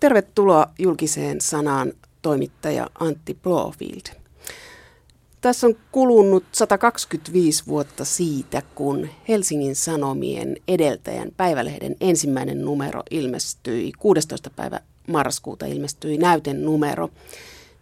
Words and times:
Tervetuloa 0.00 0.66
julkiseen 0.78 1.40
sanaan 1.40 1.92
toimittaja 2.22 2.90
Antti 3.00 3.38
Blofield. 3.42 4.16
Tässä 5.40 5.66
on 5.66 5.76
kulunut 5.92 6.44
125 6.52 7.66
vuotta 7.66 8.04
siitä, 8.04 8.62
kun 8.74 9.08
Helsingin 9.28 9.76
Sanomien 9.76 10.56
edeltäjän 10.68 11.28
päivälehden 11.36 11.96
ensimmäinen 12.00 12.64
numero 12.64 13.02
ilmestyi, 13.10 13.92
16. 13.98 14.50
päivä 14.50 14.80
marraskuuta 15.08 15.66
ilmestyi 15.66 16.18
näyten 16.18 16.64
numero. 16.64 17.10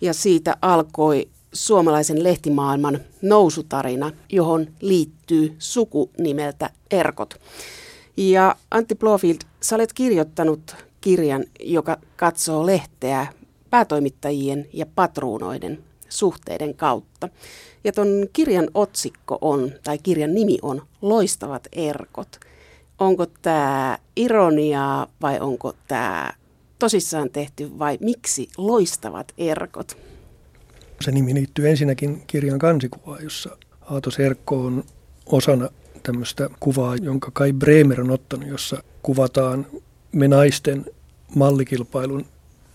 Ja 0.01 0.15
siitä 0.15 0.57
alkoi 0.63 1.29
suomalaisen 1.53 2.23
lehtimaailman 2.25 3.01
nousutarina, 3.23 4.13
johon 4.29 4.67
liittyy 4.81 5.57
suku 5.59 6.11
nimeltä 6.19 6.71
Erkot. 6.91 7.41
Ja 8.17 8.57
Antti 8.71 8.95
Blofield, 8.95 9.39
sä 9.63 9.77
olet 9.77 9.93
kirjoittanut 9.93 10.88
kirjan, 11.09 11.45
joka 11.61 11.99
katsoo 12.17 12.67
lehteä 12.67 13.27
päätoimittajien 13.71 14.67
ja 14.73 14.87
patruunoiden 14.87 15.79
suhteiden 16.09 16.75
kautta. 16.75 17.29
Ja 17.85 17.93
ton 17.93 18.09
kirjan 18.33 18.69
otsikko 18.75 19.39
on, 19.41 19.73
tai 19.85 19.99
kirjan 19.99 20.35
nimi 20.35 20.59
on 20.63 20.83
Loistavat 21.03 21.69
erkot. 21.73 22.41
Onko 22.99 23.27
tämä 23.27 23.99
ironiaa 24.17 25.07
vai 25.23 25.41
onko 25.41 25.73
tämä 25.89 26.33
tosissaan 26.79 27.31
tehty 27.31 27.79
vai 27.79 27.99
miksi 28.01 28.49
loistavat 28.57 29.33
erkot? 29.39 29.97
Se 31.01 31.11
nimi 31.11 31.35
liittyy 31.35 31.69
ensinnäkin 31.69 32.23
kirjan 32.27 32.59
kansikuvaan, 32.59 33.25
jossa 33.25 33.57
Aatos 33.81 34.21
Erkko 34.21 34.61
on 34.61 34.85
osana 35.27 35.69
tämmöistä 36.03 36.51
kuvaa, 36.61 36.97
jonka 36.97 37.31
Kai 37.31 37.53
Bremer 37.53 38.01
on 38.01 38.11
ottanut, 38.11 38.49
jossa 38.49 38.83
kuvataan 39.03 39.67
me 40.13 40.29
naisten 40.29 40.85
mallikilpailun 41.35 42.27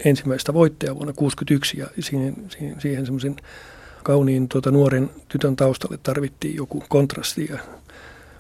ensimmäistä 0.06 0.54
voittajaa 0.54 0.96
vuonna 0.96 1.14
1961 1.14 1.80
ja 1.80 2.04
siihen, 2.04 2.36
siihen, 2.80 3.06
semmoisen 3.06 3.36
kauniin 4.04 4.50
tuota, 4.50 4.72
nuoren 4.72 5.10
tytön 5.28 5.56
taustalle 5.56 6.00
tarvittiin 6.04 6.56
joku 6.56 6.84
kontrasti 6.90 7.48
ja 7.52 7.60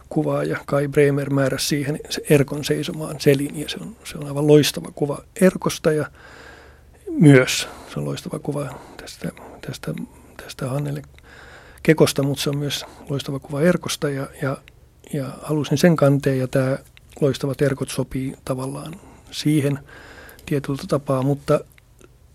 kuvaa 0.09 0.43
ja 0.43 0.57
Kai 0.65 0.87
Bremer 0.87 1.29
määräsi 1.29 1.67
siihen 1.67 1.99
se 2.09 2.21
Erkon 2.29 2.63
seisomaan 2.63 3.19
selin 3.19 3.59
ja 3.59 3.69
se 3.69 3.77
on, 3.81 3.95
se 4.03 4.17
on 4.17 4.27
aivan 4.27 4.47
loistava 4.47 4.91
kuva 4.95 5.23
Erkosta 5.41 5.91
ja 5.91 6.05
myös 7.09 7.67
se 7.93 7.99
on 7.99 8.05
loistava 8.05 8.39
kuva 8.39 8.79
tästä, 8.97 9.29
tästä, 9.67 9.93
tästä 10.37 10.69
Hannele 10.69 11.01
Kekosta, 11.83 12.23
mutta 12.23 12.43
se 12.43 12.49
on 12.49 12.57
myös 12.57 12.85
loistava 13.09 13.39
kuva 13.39 13.61
Erkosta 13.61 14.09
ja, 14.09 14.27
ja, 14.41 14.57
ja 15.13 15.25
halusin 15.41 15.77
sen 15.77 15.95
kanteen 15.95 16.39
ja 16.39 16.47
tämä 16.47 16.77
loistavat 17.21 17.61
Erkot 17.61 17.89
sopii 17.89 18.35
tavallaan 18.45 18.93
siihen 19.33 19.79
tietyllä 20.45 20.83
tapaa, 20.87 21.21
mutta 21.21 21.59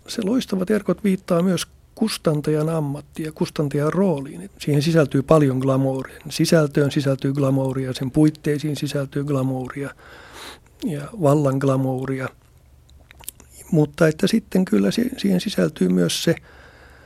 se 0.07 0.21
loistavat 0.25 0.69
Erkot 0.69 1.03
viittaa 1.03 1.41
myös 1.41 1.67
kustantajan 1.95 2.69
ammattiin 2.69 3.25
ja 3.25 3.31
kustantajan 3.31 3.93
rooliin. 3.93 4.49
Siihen 4.59 4.81
sisältyy 4.81 5.21
paljon 5.21 5.57
glamouria. 5.57 6.19
Sisältöön 6.29 6.91
sisältyy 6.91 7.33
glamouria, 7.33 7.93
sen 7.93 8.11
puitteisiin 8.11 8.75
sisältyy 8.75 9.23
glamouria 9.23 9.89
ja 10.85 11.01
vallan 11.21 11.57
glamouria. 11.57 12.29
Mutta 13.71 14.07
että 14.07 14.27
sitten 14.27 14.65
kyllä 14.65 14.91
siihen 15.17 15.41
sisältyy 15.41 15.89
myös 15.89 16.23
se 16.23 16.35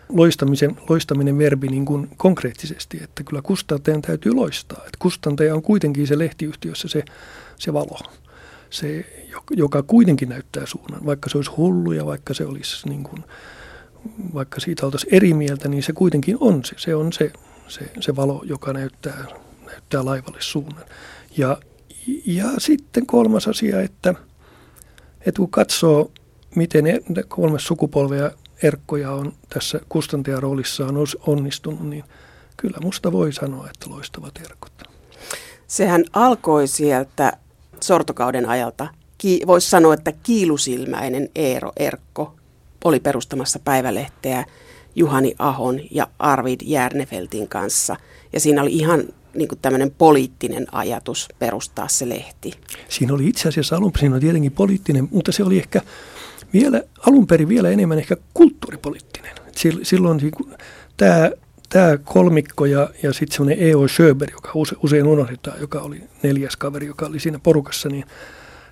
loistamisen, 0.10 0.78
loistaminen 0.90 1.38
verbi 1.38 1.68
niin 1.68 1.86
kuin 1.86 2.10
konkreettisesti, 2.18 3.00
että 3.04 3.24
kyllä 3.24 3.42
kustantajan 3.42 4.02
täytyy 4.02 4.34
loistaa. 4.34 4.78
Että 4.78 4.98
kustantaja 5.00 5.56
on 5.56 5.62
kuitenkin 5.62 6.08
se 6.08 6.18
lehtiyhtiössä 6.18 6.88
se, 6.88 7.04
se 7.60 7.74
valo, 7.74 8.00
se, 8.74 9.06
joka 9.52 9.84
kuitenkin 9.84 10.30
näyttää 10.30 10.66
suunnan. 10.66 11.06
Vaikka 11.06 11.30
se 11.30 11.38
olisi 11.38 11.52
hullu 11.52 11.92
ja 11.92 12.06
vaikka 12.06 12.34
se 12.34 12.46
olisi 12.46 12.90
niin 12.90 13.04
kuin, 13.04 13.24
vaikka 14.34 14.60
siitä 14.60 14.86
oltaisiin 14.86 15.16
eri 15.16 15.34
mieltä, 15.34 15.68
niin 15.68 15.84
se 15.84 15.94
kuitenkin 15.94 16.38
on 16.40 16.66
se. 16.66 16.76
Se 16.78 16.96
on 16.96 17.14
se, 17.14 17.32
se, 17.68 17.92
se 18.00 18.16
valo, 18.16 18.44
joka 18.46 18.74
näyttää, 18.74 19.25
näyttää 19.66 20.06
laivalle 20.06 20.38
suunnan. 20.42 20.84
Ja, 21.38 21.58
ja 22.25 22.46
sitten 22.58 23.06
kolmas 23.06 23.47
asia, 23.47 23.81
että, 23.81 24.14
että 25.20 25.40
kun 25.40 25.52
katsoo, 25.52 26.12
miten 26.56 26.86
kolme 27.28 27.59
sukupolvea 27.59 28.31
erkkoja 28.64 29.12
on 29.12 29.34
tässä 29.50 29.80
kustantajaroolissaan 29.90 30.96
onnistunut, 31.28 31.90
niin 31.90 32.03
kyllä 32.58 32.78
musta 32.84 33.12
voi 33.12 33.34
sanoa, 33.34 33.70
että 33.70 33.90
loistavat 33.90 34.40
erkot. 34.46 34.72
Sehän 35.68 36.03
alkoi 36.14 36.68
sieltä 36.68 37.38
sortokauden 37.84 38.50
ajalta. 38.50 38.88
Voisi 39.48 39.70
sanoa, 39.70 39.94
että 39.94 40.12
kiilusilmäinen 40.24 41.30
Eero 41.36 41.72
Erkko 41.78 42.36
oli 42.84 43.00
perustamassa 43.00 43.60
päivälehteä 43.60 44.46
Juhani 44.96 45.36
Ahon 45.40 45.80
ja 45.92 46.08
Arvid 46.20 46.62
Järnefeltin 46.64 47.48
kanssa. 47.48 47.96
Ja 48.34 48.40
siinä 48.40 48.62
oli 48.62 48.74
ihan 48.74 49.04
niin 49.34 49.48
kuin 49.48 49.60
tämmöinen 49.62 49.92
poliittinen 49.98 50.68
ajatus 50.72 51.28
perustaa 51.40 51.88
se 51.88 52.10
lehti. 52.10 52.54
Siinä 52.90 53.14
oli 53.14 53.28
itse 53.28 53.50
asiassa 53.50 53.76
alun 53.76 53.92
perin 53.92 54.20
tietenkin 54.20 54.52
poliittinen, 54.52 55.08
mutta 55.12 55.32
se 55.32 55.44
oli 55.44 55.58
ehkä 55.58 55.82
vielä, 56.54 56.82
alun 57.08 57.28
perin 57.28 57.50
vielä 57.50 57.70
enemmän 57.70 58.00
ehkä 58.00 58.18
kulttuuripoliittinen. 58.34 59.32
Silloin 59.84 60.18
niin 60.18 60.56
tämä, 60.98 61.32
tämä 61.73 61.97
kolmikko 62.03 62.66
ja, 62.66 62.89
ja 63.03 63.13
sitten 63.13 63.35
semmoinen 63.35 63.67
E.O. 63.67 63.88
Schöber, 63.88 64.31
joka 64.31 64.51
use, 64.53 64.75
usein 64.84 65.07
unohdetaan, 65.07 65.61
joka 65.61 65.79
oli 65.79 66.03
neljäs 66.23 66.56
kaveri, 66.56 66.88
joka 66.88 67.06
oli 67.06 67.19
siinä 67.19 67.39
porukassa, 67.39 67.89
niin, 67.89 68.06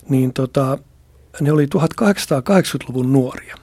niin 0.10 0.34
tota, 0.34 0.78
ne 1.42 1.52
oli 1.52 1.66
1880-luvun 1.66 3.14
nuoria. 3.14 3.56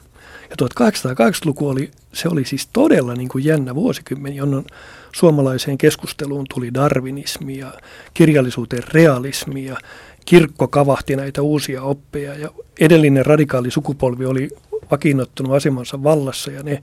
Ja 0.51 0.57
1880-luku 0.63 1.69
oli, 1.69 1.91
se 2.13 2.29
oli 2.29 2.45
siis 2.45 2.69
todella 2.73 3.15
niin 3.15 3.29
kuin 3.29 3.45
jännä 3.45 3.75
vuosikymmen, 3.75 4.37
jolloin 4.37 4.67
suomalaiseen 5.13 5.79
keskusteluun 5.79 6.47
tuli 6.55 6.75
darwinismi 6.75 7.59
ja 7.59 7.73
kirjallisuuteen 8.15 8.83
realismi 8.93 9.65
ja 9.65 9.77
kirkko 10.25 10.69
kavahti 10.69 11.17
näitä 11.17 11.43
uusia 11.43 11.83
oppeja 11.83 12.35
ja 12.35 12.51
edellinen 12.81 13.27
radikaali 13.27 13.71
sukupolvi 13.71 14.27
oli 14.27 14.51
vakiinnottunut 14.91 15.53
asemansa 15.53 16.03
vallassa 16.03 16.51
ja 16.51 16.63
ne, 16.63 16.83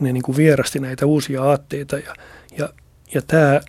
ne 0.00 0.12
niin 0.12 0.22
kuin 0.22 0.36
vierasti 0.36 0.78
näitä 0.78 1.06
uusia 1.06 1.42
aatteita 1.42 1.98
ja, 1.98 2.14
ja, 2.58 2.68
ja 3.14 3.22
tämä 3.22 3.60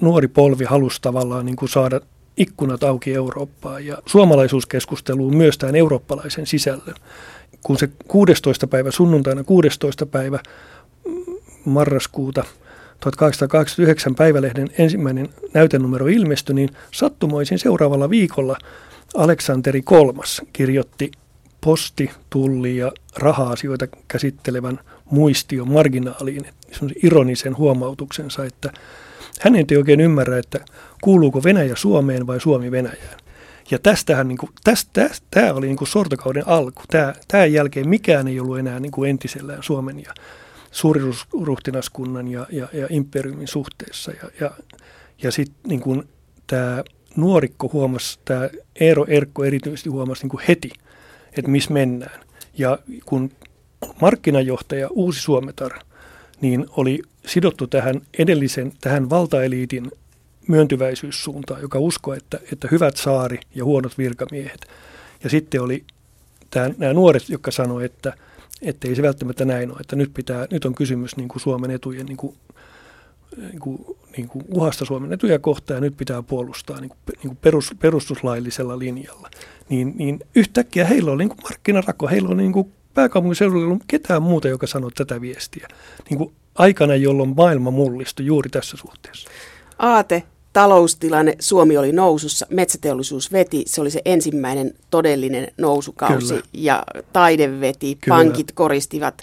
nuori 0.00 0.28
polvi 0.28 0.64
halusi 0.64 1.02
tavallaan 1.02 1.46
niin 1.46 1.56
kuin 1.56 1.68
saada 1.68 2.00
ikkunat 2.36 2.84
auki 2.84 3.14
Eurooppaan 3.14 3.86
ja 3.86 3.98
suomalaisuuskeskusteluun 4.06 5.36
myös 5.36 5.58
tämän 5.58 5.76
eurooppalaisen 5.76 6.46
sisällön 6.46 6.94
kun 7.66 7.78
se 7.78 7.88
16. 8.08 8.66
päivä, 8.66 8.90
sunnuntaina 8.90 9.44
16. 9.44 10.06
päivä 10.06 10.38
marraskuuta 11.64 12.44
1889 13.00 14.14
päivälehden 14.14 14.68
ensimmäinen 14.78 15.28
näytenumero 15.54 16.06
ilmestyi, 16.06 16.54
niin 16.54 16.70
sattumoisin 16.92 17.58
seuraavalla 17.58 18.10
viikolla 18.10 18.56
Aleksanteri 19.14 19.82
kolmas 19.82 20.42
kirjoitti 20.52 21.10
posti, 21.60 22.10
tulli 22.30 22.76
ja 22.76 22.92
raha-asioita 23.16 23.86
käsittelevän 24.08 24.80
muistion 25.10 25.72
marginaaliin, 25.72 26.46
ironisen 27.02 27.56
huomautuksensa, 27.56 28.44
että 28.44 28.72
hän 29.40 29.56
ei 29.56 29.76
oikein 29.78 30.00
ymmärrä, 30.00 30.38
että 30.38 30.60
kuuluuko 31.00 31.44
Venäjä 31.44 31.76
Suomeen 31.76 32.26
vai 32.26 32.40
Suomi 32.40 32.70
Venäjään. 32.70 33.20
Ja 33.70 33.78
tästähän, 33.78 34.28
niin 34.28 34.38
kuin, 34.38 34.50
tästä, 34.64 35.10
tämä 35.30 35.52
oli 35.52 35.66
niin 35.66 35.76
kuin 35.76 35.88
sortokauden 35.88 36.48
alku. 36.48 36.82
Tämä, 36.90 37.14
tämän 37.28 37.52
jälkeen 37.52 37.88
mikään 37.88 38.28
ei 38.28 38.40
ollut 38.40 38.58
enää 38.58 38.80
niin 38.80 38.92
kuin 38.92 39.10
entisellään 39.10 39.62
Suomen 39.62 40.02
ja 40.02 40.14
suuriruhtinaskunnan 40.70 42.28
ja, 42.28 42.46
ja, 42.50 42.68
ja 42.72 42.86
imperiumin 42.90 43.48
suhteessa. 43.48 44.12
Ja, 44.12 44.30
ja, 44.40 44.50
ja 45.22 45.32
sitten 45.32 45.68
niin 45.68 46.08
tämä 46.46 46.84
nuorikko 47.16 47.70
huomasi, 47.72 48.18
tämä 48.24 48.48
Eero 48.80 49.04
Erkko 49.08 49.44
erityisesti 49.44 49.88
huomasi 49.90 50.22
niin 50.22 50.30
kuin 50.30 50.42
heti, 50.48 50.70
että 51.32 51.50
missä 51.50 51.72
mennään. 51.72 52.20
Ja 52.58 52.78
kun 53.06 53.30
markkinajohtaja 54.00 54.88
Uusi 54.90 55.20
Suometar, 55.20 55.72
niin 56.40 56.66
oli 56.70 57.02
sidottu 57.26 57.66
tähän 57.66 58.00
edellisen, 58.18 58.72
tähän 58.80 59.10
valtaeliitin 59.10 59.90
myöntyväisyyssuuntaan, 60.48 61.62
joka 61.62 61.78
uskoo, 61.78 62.14
että, 62.14 62.40
että 62.52 62.68
hyvät 62.70 62.96
saari 62.96 63.40
ja 63.54 63.64
huonot 63.64 63.98
virkamiehet. 63.98 64.66
Ja 65.24 65.30
sitten 65.30 65.62
oli 65.62 65.84
tämä, 66.50 66.70
nämä 66.78 66.92
nuoret, 66.92 67.28
jotka 67.28 67.50
että, 67.84 68.12
että 68.62 68.88
ei 68.88 68.94
se 68.94 69.02
välttämättä 69.02 69.44
näin 69.44 69.70
ole, 69.70 69.78
että 69.80 69.96
nyt, 69.96 70.14
pitää, 70.14 70.46
nyt 70.50 70.64
on 70.64 70.74
kysymys 70.74 71.16
niin 71.16 71.28
kuin 71.28 71.40
Suomen 71.40 71.70
etujen 71.70 72.06
niin 72.06 72.16
kuin, 72.16 72.36
niin 73.36 73.60
kuin, 73.60 73.84
niin 74.16 74.28
kuin 74.28 74.44
uhasta 74.48 74.84
Suomen 74.84 75.12
etuja 75.12 75.38
kohtaan 75.38 75.76
ja 75.76 75.80
nyt 75.80 75.96
pitää 75.96 76.22
puolustaa 76.22 76.80
niin 76.80 76.88
kuin, 76.88 76.98
niin 77.06 77.28
kuin 77.28 77.36
perus, 77.36 77.74
perustuslaillisella 77.78 78.78
linjalla. 78.78 79.30
Niin, 79.68 79.94
niin 79.96 80.20
yhtäkkiä 80.34 80.84
heillä 80.84 81.10
oli 81.10 81.18
niin 81.18 81.28
kuin 81.28 81.42
markkinarako, 81.42 82.08
heillä 82.08 82.28
oli 82.28 82.36
niin 82.36 82.52
kuin 82.52 82.72
pääkaupunkiseudulla 82.96 83.64
ollut 83.64 83.82
ketään 83.86 84.22
muuta, 84.22 84.48
joka 84.48 84.66
sanoi 84.66 84.90
tätä 84.92 85.20
viestiä. 85.20 85.68
Niin 86.10 86.18
kuin 86.18 86.32
aikana, 86.54 86.94
jolloin 86.94 87.34
maailma 87.36 87.70
mullistui 87.70 88.26
juuri 88.26 88.50
tässä 88.50 88.76
suhteessa. 88.76 89.28
Aate 89.78 90.22
taloustilanne, 90.52 91.36
Suomi 91.38 91.76
oli 91.76 91.92
nousussa, 91.92 92.46
metsäteollisuus 92.50 93.32
veti, 93.32 93.62
se 93.66 93.80
oli 93.80 93.90
se 93.90 94.02
ensimmäinen 94.04 94.74
todellinen 94.90 95.48
nousukausi 95.58 96.34
Kyllä. 96.34 96.46
ja 96.52 96.84
taide 97.12 97.60
veti, 97.60 97.98
Kyllä. 98.00 98.16
pankit 98.16 98.52
koristivat 98.52 99.22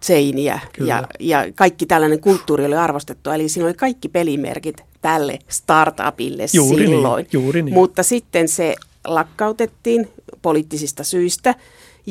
seiniä 0.00 0.60
ja, 0.80 1.08
ja 1.20 1.44
kaikki 1.54 1.86
tällainen 1.86 2.20
kulttuuri 2.20 2.64
oli 2.64 2.76
arvostettu. 2.76 3.30
Eli 3.30 3.48
siinä 3.48 3.66
oli 3.66 3.74
kaikki 3.74 4.08
pelimerkit 4.08 4.84
tälle 5.00 5.38
startupille 5.48 6.46
juuri 6.54 6.76
niin, 6.76 6.88
silloin. 6.88 7.22
Niin, 7.22 7.42
juuri 7.42 7.62
niin. 7.62 7.74
Mutta 7.74 8.02
sitten 8.02 8.48
se 8.48 8.74
lakkautettiin 9.04 10.08
poliittisista 10.42 11.04
syistä 11.04 11.54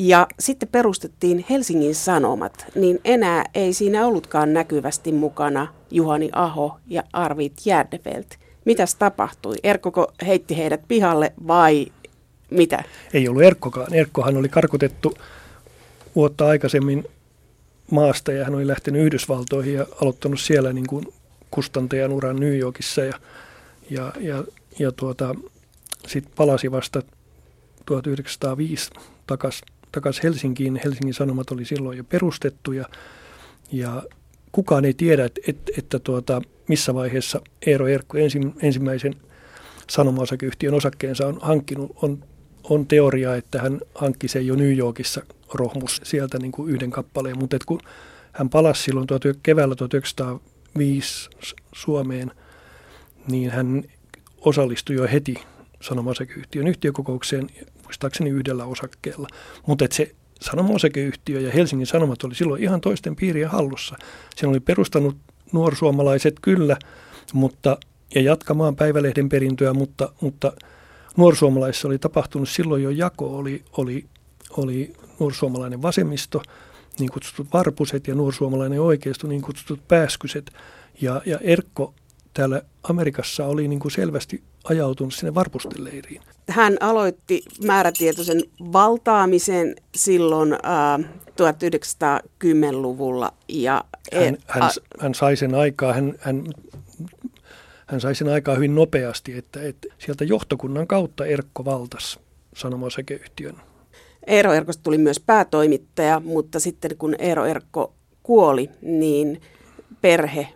ja 0.00 0.26
sitten 0.40 0.68
perustettiin 0.68 1.44
Helsingin 1.50 1.94
Sanomat, 1.94 2.66
niin 2.74 3.00
enää 3.04 3.44
ei 3.54 3.72
siinä 3.72 4.06
ollutkaan 4.06 4.52
näkyvästi 4.52 5.12
mukana 5.12 5.68
Juhani 5.90 6.28
Aho 6.32 6.78
ja 6.86 7.02
Arvid 7.12 7.52
Järdefelt. 7.64 8.26
Mitäs 8.64 8.94
tapahtui? 8.94 9.54
Erkkoko 9.62 10.12
heitti 10.26 10.56
heidät 10.56 10.80
pihalle 10.88 11.32
vai 11.46 11.86
mitä? 12.50 12.84
Ei 13.12 13.28
ollut 13.28 13.42
Erkkokaan. 13.42 13.94
Erkkohan 13.94 14.36
oli 14.36 14.48
karkotettu 14.48 15.14
vuotta 16.16 16.46
aikaisemmin 16.46 17.04
maasta 17.90 18.32
ja 18.32 18.44
hän 18.44 18.54
oli 18.54 18.66
lähtenyt 18.66 19.02
Yhdysvaltoihin 19.02 19.74
ja 19.74 19.86
aloittanut 20.02 20.40
siellä 20.40 20.72
niin 20.72 20.86
kuin 20.86 21.06
kustantajan 21.50 22.12
uran 22.12 22.36
New 22.36 22.58
Yorkissa 22.58 23.00
ja, 23.00 23.18
ja, 23.90 24.12
ja, 24.20 24.44
ja 24.78 24.92
tuota, 24.92 25.34
sitten 26.06 26.32
palasi 26.36 26.70
vasta 26.70 27.02
1905 27.86 28.90
takaisin 29.26 29.77
takas 29.92 30.22
Helsinkiin. 30.22 30.80
Helsingin 30.84 31.14
Sanomat 31.14 31.50
oli 31.50 31.64
silloin 31.64 31.98
jo 31.98 32.04
perustettu 32.04 32.72
ja, 32.72 32.84
ja 33.72 34.02
kukaan 34.52 34.84
ei 34.84 34.94
tiedä, 34.94 35.24
että, 35.24 35.40
että, 35.48 35.72
että 35.78 35.98
tuota, 35.98 36.42
missä 36.68 36.94
vaiheessa 36.94 37.40
Eero 37.66 37.86
Erkko 37.86 38.18
ensi, 38.18 38.40
ensimmäisen 38.62 39.14
sanoma-osakeyhtiön 39.90 40.74
osakkeensa 40.74 41.26
on 41.26 41.38
hankkinut. 41.42 41.90
On, 42.02 42.24
on 42.64 42.86
teoria, 42.86 43.36
että 43.36 43.60
hän 43.62 43.80
hankki 43.94 44.28
sen 44.28 44.46
jo 44.46 44.54
New 44.54 44.76
Yorkissa 44.76 45.22
rohmus 45.54 46.00
sieltä 46.04 46.38
niin 46.38 46.52
kuin 46.52 46.70
yhden 46.70 46.90
kappaleen, 46.90 47.38
mutta 47.38 47.56
kun 47.66 47.80
hän 48.32 48.48
palasi 48.48 48.82
silloin 48.82 49.06
keväällä 49.42 49.74
1905 49.74 51.30
Suomeen, 51.74 52.30
niin 53.30 53.50
hän 53.50 53.84
osallistui 54.40 54.96
jo 54.96 55.08
heti 55.12 55.34
sanomasakeyhtiön 55.82 56.68
yhtiökokoukseen, 56.68 57.46
muistaakseni 57.88 58.30
yhdellä 58.30 58.64
osakkeella. 58.64 59.28
Mutta 59.66 59.84
se 59.90 60.14
sanomaosakeyhtiö 60.40 61.40
ja 61.40 61.50
Helsingin 61.50 61.86
Sanomat 61.86 62.24
oli 62.24 62.34
silloin 62.34 62.62
ihan 62.62 62.80
toisten 62.80 63.16
piirien 63.16 63.50
hallussa. 63.50 63.96
Sen 64.36 64.48
oli 64.48 64.60
perustanut 64.60 65.16
nuorsuomalaiset 65.52 66.34
kyllä, 66.42 66.76
mutta, 67.32 67.78
ja 68.14 68.20
jatkamaan 68.20 68.76
päivälehden 68.76 69.28
perintöä, 69.28 69.72
mutta, 69.72 70.12
mutta 70.20 70.52
nuorsuomalaisissa 71.16 71.88
oli 71.88 71.98
tapahtunut 71.98 72.48
silloin 72.48 72.82
jo 72.82 72.90
jako, 72.90 73.36
oli, 73.36 73.64
oli, 73.76 74.04
oli 74.56 74.92
nuorsuomalainen 75.18 75.82
vasemmisto, 75.82 76.42
niin 76.98 77.10
kutsutut 77.10 77.46
varpuset 77.52 78.06
ja 78.06 78.14
nuorsuomalainen 78.14 78.80
oikeisto, 78.80 79.26
niin 79.26 79.42
kutsutut 79.42 79.88
pääskyset. 79.88 80.50
Ja, 81.00 81.22
ja 81.26 81.38
Erkko 81.38 81.94
täällä 82.34 82.62
Amerikassa 82.82 83.44
oli 83.46 83.68
niin 83.68 83.80
kuin 83.80 83.92
selvästi 83.92 84.42
ajautunut 84.70 85.14
sinne 85.14 85.34
varpusteleiriin. 85.34 86.22
Hän 86.48 86.76
aloitti 86.80 87.42
määrätietoisen 87.64 88.42
valtaamisen 88.72 89.76
silloin 89.94 90.52
äh, 90.52 90.58
1910-luvulla. 91.28 93.32
Ja 93.48 93.84
hän, 94.14 94.36
hän, 94.46 94.70
hän 95.00 95.14
sai 95.14 95.36
sen 95.36 95.54
aikaa, 95.54 95.92
hän, 95.92 96.14
hän, 96.18 96.44
hän 97.86 98.00
sai 98.00 98.14
sen 98.14 98.28
aikaa 98.28 98.54
hyvin 98.54 98.74
nopeasti, 98.74 99.38
että, 99.38 99.62
että 99.62 99.88
sieltä 99.98 100.24
johtokunnan 100.24 100.86
kautta 100.86 101.26
Erkko 101.26 101.64
valtas 101.64 102.18
sanomaosakeyhtiön. 102.54 103.56
Eero 104.26 104.52
Erkosta 104.52 104.82
tuli 104.82 104.98
myös 104.98 105.20
päätoimittaja, 105.20 106.20
mutta 106.20 106.60
sitten 106.60 106.96
kun 106.96 107.14
Eero 107.18 107.46
Erkko 107.46 107.92
kuoli, 108.22 108.70
niin 108.82 109.40
perhe 110.00 110.48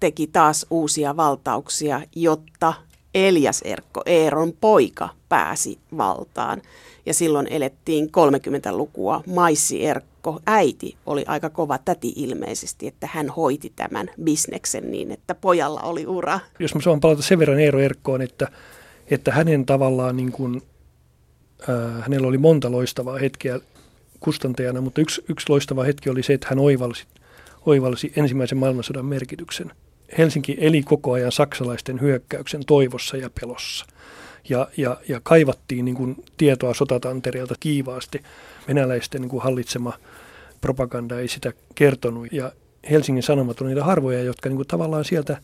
teki 0.00 0.26
taas 0.26 0.66
uusia 0.70 1.16
valtauksia, 1.16 2.00
jotta 2.16 2.74
Elias 3.14 3.62
Erkko, 3.62 4.02
Eeron 4.06 4.52
poika, 4.60 5.08
pääsi 5.28 5.78
valtaan. 5.96 6.62
Ja 7.06 7.14
silloin 7.14 7.46
elettiin 7.46 8.06
30-lukua. 8.06 9.22
Maissi 9.26 9.86
Erkko, 9.86 10.40
äiti, 10.46 10.96
oli 11.06 11.24
aika 11.26 11.50
kova 11.50 11.78
täti 11.78 12.12
ilmeisesti, 12.16 12.86
että 12.86 13.08
hän 13.12 13.30
hoiti 13.30 13.72
tämän 13.76 14.10
bisneksen 14.24 14.90
niin, 14.90 15.10
että 15.10 15.34
pojalla 15.34 15.80
oli 15.80 16.06
ura. 16.06 16.40
Jos 16.58 16.74
mä 16.74 16.80
saan 16.80 17.00
palata 17.00 17.22
sen 17.22 17.38
verran 17.38 17.60
Eero 17.60 17.78
Erkkoon, 17.78 18.22
että, 18.22 18.48
että 19.10 19.32
hänen 19.32 19.66
tavallaan 19.66 20.16
niin 20.16 20.32
kuin, 20.32 20.62
äh, 21.68 22.02
hänellä 22.02 22.28
oli 22.28 22.38
monta 22.38 22.70
loistavaa 22.70 23.18
hetkeä 23.18 23.60
kustantajana, 24.20 24.80
mutta 24.80 25.00
yksi, 25.00 25.24
yksi 25.28 25.46
loistava 25.48 25.84
hetki 25.84 26.10
oli 26.10 26.22
se, 26.22 26.32
että 26.32 26.46
hän 26.50 26.58
oivalsi, 26.58 27.04
oivalsi 27.66 28.12
ensimmäisen 28.16 28.58
maailmansodan 28.58 29.06
merkityksen– 29.06 29.72
Helsinki 30.18 30.56
eli 30.60 30.82
koko 30.82 31.12
ajan 31.12 31.32
saksalaisten 31.32 32.00
hyökkäyksen 32.00 32.62
toivossa 32.66 33.16
ja 33.16 33.30
pelossa. 33.40 33.86
Ja, 34.48 34.68
ja, 34.76 34.96
ja 35.08 35.20
kaivattiin 35.22 35.84
niin 35.84 35.94
kuin 35.94 36.24
tietoa 36.36 36.74
sotatantereelta 36.74 37.54
kiivaasti. 37.60 38.22
Venäläisten 38.68 39.20
niin 39.20 39.30
kuin 39.30 39.42
hallitsema 39.42 39.92
propaganda 40.60 41.20
ei 41.20 41.28
sitä 41.28 41.52
kertonut. 41.74 42.32
Ja 42.32 42.52
Helsingin 42.90 43.22
Sanomat 43.22 43.60
on 43.60 43.66
niitä 43.66 43.84
harvoja, 43.84 44.22
jotka 44.22 44.48
niin 44.48 44.56
kuin 44.56 44.68
tavallaan 44.68 45.04
sieltä 45.04 45.38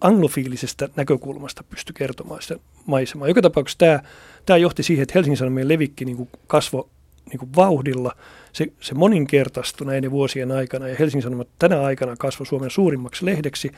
anglofiilisestä 0.00 0.88
näkökulmasta 0.96 1.64
pysty 1.70 1.92
kertomaan 1.92 2.42
sitä 2.42 2.56
maisemaa. 2.86 3.28
Joka 3.28 3.42
tapauksessa 3.42 3.78
tämä, 3.78 4.00
tämä 4.46 4.56
johti 4.56 4.82
siihen, 4.82 5.02
että 5.02 5.12
Helsingin 5.14 5.36
Sanomien 5.36 5.68
levikki 5.68 6.04
niin 6.04 6.16
kuin 6.16 6.28
kasvoi 6.46 6.88
niin 7.30 7.38
kuin 7.38 7.50
vauhdilla. 7.56 8.16
Se, 8.54 8.66
se 8.80 8.94
moninkertaistui 8.94 9.86
näiden 9.86 10.10
vuosien 10.10 10.52
aikana 10.52 10.88
ja 10.88 10.96
Helsingin 10.98 11.22
Sanomat 11.22 11.48
tänä 11.58 11.82
aikana 11.82 12.16
kasvoi 12.16 12.46
Suomen 12.46 12.70
suurimmaksi 12.70 13.24
lehdeksi 13.26 13.72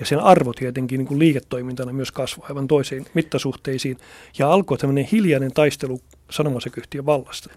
ja 0.00 0.06
sen 0.06 0.20
arvo 0.20 0.52
tietenkin 0.52 0.98
niin 0.98 1.06
kuin 1.06 1.18
liiketoimintana 1.18 1.92
myös 1.92 2.12
kasvoi 2.12 2.46
aivan 2.48 2.68
toisiin 2.68 3.06
mittasuhteisiin 3.14 3.96
ja 4.38 4.52
alkoi 4.52 4.78
tämmöinen 4.78 5.08
hiljainen 5.12 5.52
taistelu 5.52 6.00
sanomasekyhtiön 6.30 7.06
vallasta. 7.06 7.50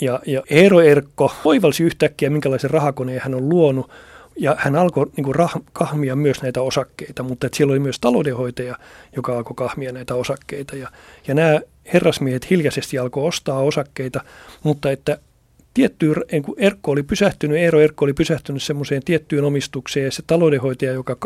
Ja, 0.00 0.20
ja 0.26 0.42
Eero 0.50 0.80
Erkko 0.80 1.32
oivalsi 1.44 1.82
yhtäkkiä, 1.82 2.30
minkälaisen 2.30 2.70
rahakoneen 2.70 3.20
hän 3.20 3.34
on 3.34 3.48
luonut, 3.48 3.90
ja 4.36 4.56
hän 4.58 4.76
alkoi 4.76 5.06
niin 5.16 5.24
kuin 5.24 5.34
rah, 5.34 5.54
kahmia 5.72 6.16
myös 6.16 6.42
näitä 6.42 6.62
osakkeita, 6.62 7.22
mutta 7.22 7.48
siellä 7.52 7.72
oli 7.72 7.78
myös 7.78 8.00
taloudenhoitaja, 8.00 8.76
joka 9.16 9.36
alkoi 9.36 9.54
kahmia 9.56 9.92
näitä 9.92 10.14
osakkeita. 10.14 10.76
Ja, 10.76 10.88
ja 11.26 11.34
nämä 11.34 11.60
herrasmiehet 11.92 12.50
hiljaisesti 12.50 12.98
alkoi 12.98 13.26
ostaa 13.26 13.58
osakkeita, 13.58 14.20
mutta 14.62 14.90
että 14.90 15.18
tiettyyn, 15.76 16.14
niin 16.32 16.44
Erkko 16.56 16.90
oli 16.90 17.02
pysähtynyt, 17.02 17.58
Eero 17.58 17.80
Erkko 17.80 18.04
oli 18.04 18.12
pysähtynyt 18.12 18.62
semmoiseen 18.62 19.02
tiettyyn 19.04 19.44
omistukseen 19.44 20.04
ja 20.04 20.10
se 20.10 20.22
taloudenhoitaja, 20.26 20.92
joka 20.92 21.16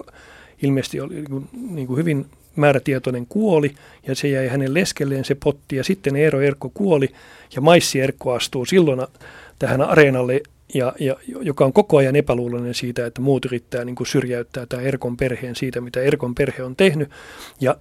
ilmeisesti 0.62 1.00
oli 1.00 1.14
niin 1.14 1.49
niin 1.71 1.87
kuin 1.87 1.99
hyvin 1.99 2.26
määrätietoinen 2.57 3.26
kuoli 3.26 3.75
ja 4.07 4.14
se 4.14 4.28
jäi 4.28 4.49
hänen 4.49 4.75
leskelleen 4.75 5.25
se 5.25 5.35
potti 5.35 5.76
ja 5.76 5.85
sitten 5.85 6.16
Eero 6.16 6.40
Erkko 6.40 6.71
kuoli 6.75 7.09
ja 7.54 7.61
Maissi 7.61 8.00
Erkko 8.00 8.33
astuu 8.33 8.64
silloin 8.64 9.00
tähän 9.59 9.80
areenalle 9.80 10.40
ja, 10.75 10.92
ja, 10.99 11.16
joka 11.40 11.64
on 11.64 11.73
koko 11.73 11.97
ajan 11.97 12.16
epäluuloinen 12.16 12.75
siitä, 12.75 13.07
että 13.07 13.21
muut 13.21 13.45
yrittää 13.45 13.85
niin 13.85 13.97
kuin 13.97 14.07
syrjäyttää 14.07 14.66
tämä 14.66 14.83
Erkon 14.83 15.16
perheen 15.16 15.57
siitä, 15.57 15.80
mitä 15.80 16.00
Erkon 16.00 16.35
perhe 16.35 16.62
on 16.62 16.76
tehnyt. 16.76 17.11
Ja, 17.61 17.76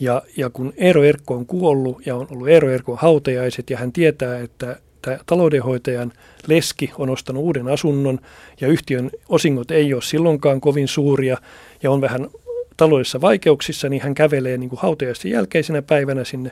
ja, 0.00 0.22
ja 0.36 0.50
kun 0.50 0.72
Eero 0.76 1.02
Erkko 1.02 1.34
on 1.34 1.46
kuollut 1.46 2.06
ja 2.06 2.16
on 2.16 2.26
ollut 2.30 2.48
Eero 2.48 2.70
Erkon 2.70 2.98
hautajaiset 2.98 3.70
ja 3.70 3.78
hän 3.78 3.92
tietää, 3.92 4.38
että 4.38 4.76
tämä 5.02 5.18
taloudenhoitajan 5.26 6.12
leski 6.46 6.92
on 6.98 7.10
ostanut 7.10 7.42
uuden 7.42 7.68
asunnon 7.68 8.18
ja 8.60 8.68
yhtiön 8.68 9.10
osingot 9.28 9.70
ei 9.70 9.94
ole 9.94 10.02
silloinkaan 10.02 10.60
kovin 10.60 10.88
suuria 10.88 11.36
ja 11.82 11.90
on 11.90 12.00
vähän 12.00 12.28
taloudellisissa 12.76 13.20
vaikeuksissa, 13.20 13.88
niin 13.88 14.02
hän 14.02 14.14
kävelee 14.14 14.56
niin 14.58 14.70
kuin 14.70 14.80
hautajaisten 14.80 15.30
jälkeisenä 15.30 15.82
päivänä 15.82 16.24
sinne 16.24 16.50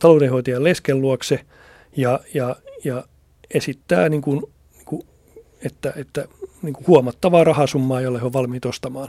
taloudenhoitajan 0.00 0.64
lesken 0.64 1.00
luokse 1.00 1.40
ja, 1.96 2.20
ja, 2.34 2.56
ja 2.84 3.04
esittää 3.54 4.08
niin 4.08 4.22
kuin 4.22 4.42
että, 5.64 5.92
että 5.96 6.28
niin 6.62 6.74
kuin 6.74 6.86
huomattavaa 6.86 7.44
rahasummaa, 7.44 8.00
jolle 8.00 8.18
he 8.18 8.24
ovat 8.24 8.32
valmiit 8.32 8.64
ostamaan 8.64 9.08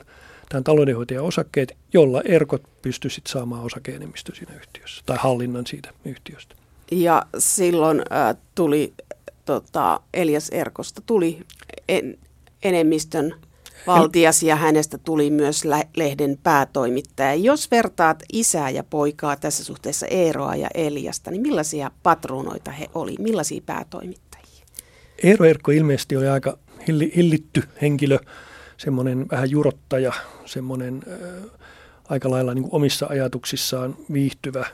tämän 0.50 0.64
taloudenhoitajan 0.64 1.24
osakkeet, 1.24 1.78
jolla 1.94 2.22
Erkot 2.22 2.64
pystyisivät 2.82 3.28
saamaan 3.28 3.64
osakeenemmistö 3.64 4.36
siinä 4.36 4.54
yhtiössä 4.56 5.04
tai 5.06 5.18
hallinnan 5.20 5.68
siitä 5.68 5.92
yhtiöstä. 6.06 6.56
Ja 6.92 7.26
silloin 7.38 8.00
äh, 8.00 8.36
tuli 8.56 8.94
tota, 9.46 10.00
Elias 10.14 10.50
Erkosta 10.50 11.02
tuli 11.06 11.40
en, 11.90 12.18
enemmistön 12.64 13.36
valtias 13.88 14.44
ja 14.44 14.56
hänestä 14.56 14.98
tuli 14.98 15.30
myös 15.30 15.66
lä- 15.66 15.84
lehden 15.96 16.38
päätoimittaja. 16.44 17.36
Jos 17.36 17.72
vertaat 17.72 18.24
isää 18.34 18.70
ja 18.70 18.84
poikaa 18.84 19.36
tässä 19.36 19.64
suhteessa 19.64 20.08
Eeroa 20.08 20.56
ja 20.56 20.70
Eliasta, 20.74 21.32
niin 21.32 21.42
millaisia 21.42 21.92
patruunoita 22.04 22.72
he 22.72 22.90
oli, 22.94 23.16
millaisia 23.20 23.62
päätoimittajia? 23.66 24.66
Eero 25.24 25.46
Erkko 25.46 25.72
ilmeisesti 25.72 26.18
oli 26.18 26.28
aika 26.28 26.58
hilli, 26.88 27.12
hillitty 27.16 27.64
henkilö, 27.82 28.20
semmoinen 28.78 29.26
vähän 29.32 29.50
jurottaja, 29.50 30.14
semmoinen 30.46 31.04
äh, 31.08 31.52
aika 32.10 32.30
lailla 32.30 32.54
niin 32.54 32.68
omissa 32.72 33.06
ajatuksissaan 33.10 33.96
viihtyvä. 34.14 34.66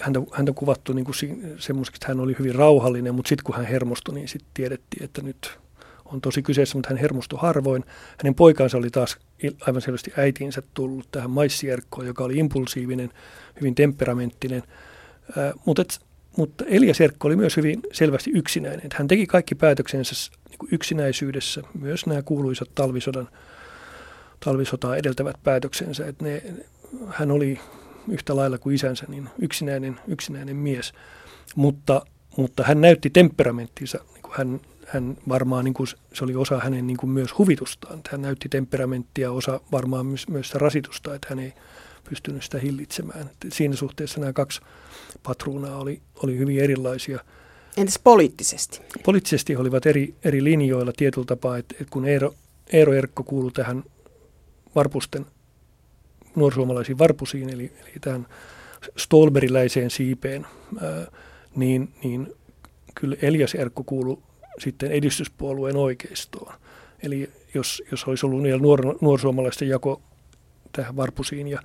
Häntä, 0.00 0.20
häntä 0.32 0.52
kuvattu 0.52 0.92
niin 0.92 1.04
kuin 1.04 1.14
semmoiseksi, 1.58 1.96
että 1.96 2.08
hän 2.08 2.20
oli 2.20 2.36
hyvin 2.38 2.54
rauhallinen, 2.54 3.14
mutta 3.14 3.28
sitten 3.28 3.44
kun 3.44 3.54
hän 3.54 3.66
hermostui, 3.66 4.14
niin 4.14 4.28
sitten 4.28 4.50
tiedettiin, 4.54 5.04
että 5.04 5.22
nyt 5.22 5.58
on 6.04 6.20
tosi 6.20 6.42
kyseessä, 6.42 6.78
mutta 6.78 6.88
hän 6.88 6.98
hermostui 6.98 7.38
harvoin. 7.42 7.84
Hänen 8.18 8.34
poikansa 8.34 8.78
oli 8.78 8.90
taas 8.90 9.18
aivan 9.66 9.82
selvästi 9.82 10.12
äitiinsä 10.16 10.62
tullut 10.74 11.08
tähän 11.10 11.30
maissierkkoon, 11.30 12.06
joka 12.06 12.24
oli 12.24 12.36
impulsiivinen, 12.36 13.10
hyvin 13.60 13.74
temperamenttinen. 13.74 14.62
Ää, 15.36 15.52
mutta, 15.64 15.82
et, 15.82 16.00
mutta 16.36 16.64
Elias 16.68 17.00
Erkko 17.00 17.28
oli 17.28 17.36
myös 17.36 17.56
hyvin 17.56 17.80
selvästi 17.92 18.30
yksinäinen. 18.34 18.88
Hän 18.94 19.08
teki 19.08 19.26
kaikki 19.26 19.54
päätöksensä 19.54 20.32
niin 20.50 20.68
yksinäisyydessä, 20.72 21.62
myös 21.80 22.06
nämä 22.06 22.22
kuuluisat 22.22 22.68
talvisodan, 22.74 23.28
talvisotaa 24.44 24.96
edeltävät 24.96 25.36
päätöksensä. 25.44 26.06
Että 26.06 26.24
ne, 26.24 26.42
hän 27.08 27.30
oli 27.30 27.60
yhtä 28.08 28.36
lailla 28.36 28.58
kuin 28.58 28.74
isänsä 28.74 29.06
niin 29.08 29.28
yksinäinen, 29.38 30.00
yksinäinen 30.08 30.56
mies, 30.56 30.92
mutta, 31.56 32.02
mutta 32.36 32.62
hän 32.62 32.80
näytti 32.80 33.10
temperamenttinsa, 33.10 33.98
niin 34.14 34.22
kuin 34.22 34.34
hän 34.36 34.60
hän 34.86 35.16
varmaan, 35.28 35.64
niin 35.64 35.74
kuin, 35.74 35.86
se 36.12 36.24
oli 36.24 36.34
osa 36.34 36.58
hänen 36.58 36.86
niin 36.86 36.96
kuin 36.96 37.10
myös 37.10 37.38
huvitustaan. 37.38 38.00
Hän 38.10 38.22
näytti 38.22 38.48
temperamenttia, 38.48 39.32
osa 39.32 39.60
varmaan 39.72 40.06
myös, 40.06 40.28
myös 40.28 40.46
sitä 40.46 40.58
rasitusta, 40.58 41.14
että 41.14 41.26
hän 41.30 41.38
ei 41.38 41.52
pystynyt 42.08 42.42
sitä 42.42 42.58
hillitsemään. 42.58 43.20
Et 43.20 43.52
siinä 43.52 43.76
suhteessa 43.76 44.20
nämä 44.20 44.32
kaksi 44.32 44.60
patruunaa 45.22 45.78
oli, 45.78 46.02
oli 46.22 46.38
hyvin 46.38 46.60
erilaisia. 46.60 47.18
Entäs 47.76 48.00
poliittisesti? 48.04 48.80
Poliittisesti 49.04 49.52
he 49.52 49.58
olivat 49.58 49.86
eri, 49.86 50.14
eri 50.24 50.44
linjoilla 50.44 50.92
tietyllä 50.96 51.26
tapaa, 51.26 51.58
että, 51.58 51.74
että 51.80 51.90
kun 51.90 52.04
Eero, 52.04 52.34
Eero 52.72 52.92
Erkko 52.92 53.22
kuului 53.22 53.52
tähän 53.52 53.84
varpusten 54.74 55.26
nuorsuomalaisiin 56.36 56.98
varpusiin, 56.98 57.50
eli, 57.50 57.72
eli 57.82 57.92
tähän 58.00 58.26
Stolberiläiseen 58.96 59.90
siipeen, 59.90 60.46
ää, 60.82 61.06
niin, 61.56 61.88
niin 62.04 62.32
kyllä 62.94 63.16
Elias 63.22 63.54
Erkko 63.54 63.84
kuului 63.84 64.18
sitten 64.58 64.92
edistyspuolueen 64.92 65.76
oikeistoon. 65.76 66.54
Eli 67.02 67.30
jos, 67.54 67.82
jos 67.90 68.04
olisi 68.04 68.26
ollut 68.26 68.42
niillä 68.42 68.60
nuor, 68.60 68.98
nuorsuomalaisten 69.00 69.68
jako 69.68 70.02
tähän 70.72 70.96
varpusiin 70.96 71.48
ja, 71.48 71.62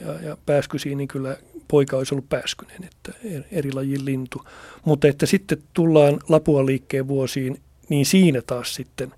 ja, 0.00 0.12
ja 0.20 0.36
pääskysiin, 0.46 0.98
niin 0.98 1.08
kyllä 1.08 1.36
poika 1.68 1.96
olisi 1.96 2.14
ollut 2.14 2.28
pääskynen, 2.28 2.84
että 2.84 3.12
eri 3.52 3.72
lajin 3.72 4.04
lintu. 4.04 4.42
Mutta 4.84 5.08
että 5.08 5.26
sitten 5.26 5.58
tullaan 5.74 6.20
Lapua 6.28 6.66
liikkeen 6.66 7.08
vuosiin, 7.08 7.60
niin 7.88 8.06
siinä 8.06 8.42
taas 8.46 8.74
sitten 8.74 9.12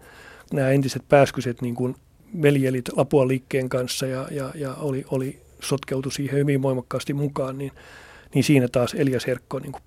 nämä 0.53 0.71
entiset 0.71 1.03
pääskyset 1.09 1.63
niin 1.63 1.75
kuin 1.75 1.97
veljelit 2.43 2.89
Lapua 2.97 3.29
liikkeen 3.29 3.69
kanssa 3.69 4.07
ja, 4.07 4.29
ja, 4.31 4.51
ja 4.55 4.75
oli, 4.75 5.05
oli 5.11 5.41
sotkeutu 5.61 6.11
siihen 6.11 6.39
hyvin 6.39 6.63
voimakkaasti 6.63 7.15
mukaan, 7.15 7.59
niin, 7.59 7.73
niin 8.35 8.45
siinä 8.45 8.69
taas 8.69 8.95
Elias 8.95 9.27
Herkko 9.27 9.59
niin 9.59 9.73
kuin 9.73 9.83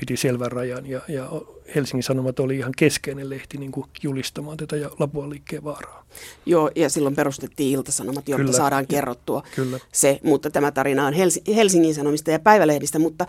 piti 0.00 0.16
selvän 0.16 0.52
rajan 0.52 0.86
ja, 0.86 1.00
ja 1.08 1.28
Helsingin 1.74 2.02
Sanomat 2.02 2.40
oli 2.40 2.58
ihan 2.58 2.72
keskeinen 2.76 3.30
lehti 3.30 3.58
niin 3.58 3.72
kuin 3.72 3.86
julistamaan 4.02 4.56
tätä 4.56 4.76
ja 4.76 4.90
Lapuan 4.98 5.30
liikkeen 5.30 5.64
vaaraa. 5.64 6.04
Joo, 6.46 6.70
ja 6.76 6.88
silloin 6.90 7.16
perustettiin 7.16 7.72
Iltasanomat, 7.72 8.28
jotta 8.28 8.44
Kyllä. 8.44 8.56
saadaan 8.56 8.86
kerrottua 8.86 9.42
Kyllä. 9.56 9.78
se, 9.92 10.20
mutta 10.22 10.50
tämä 10.50 10.72
tarina 10.72 11.06
on 11.06 11.14
Helsingin 11.56 11.94
Sanomista 11.94 12.30
ja 12.30 12.38
Päivälehdistä, 12.38 12.98
mutta 12.98 13.26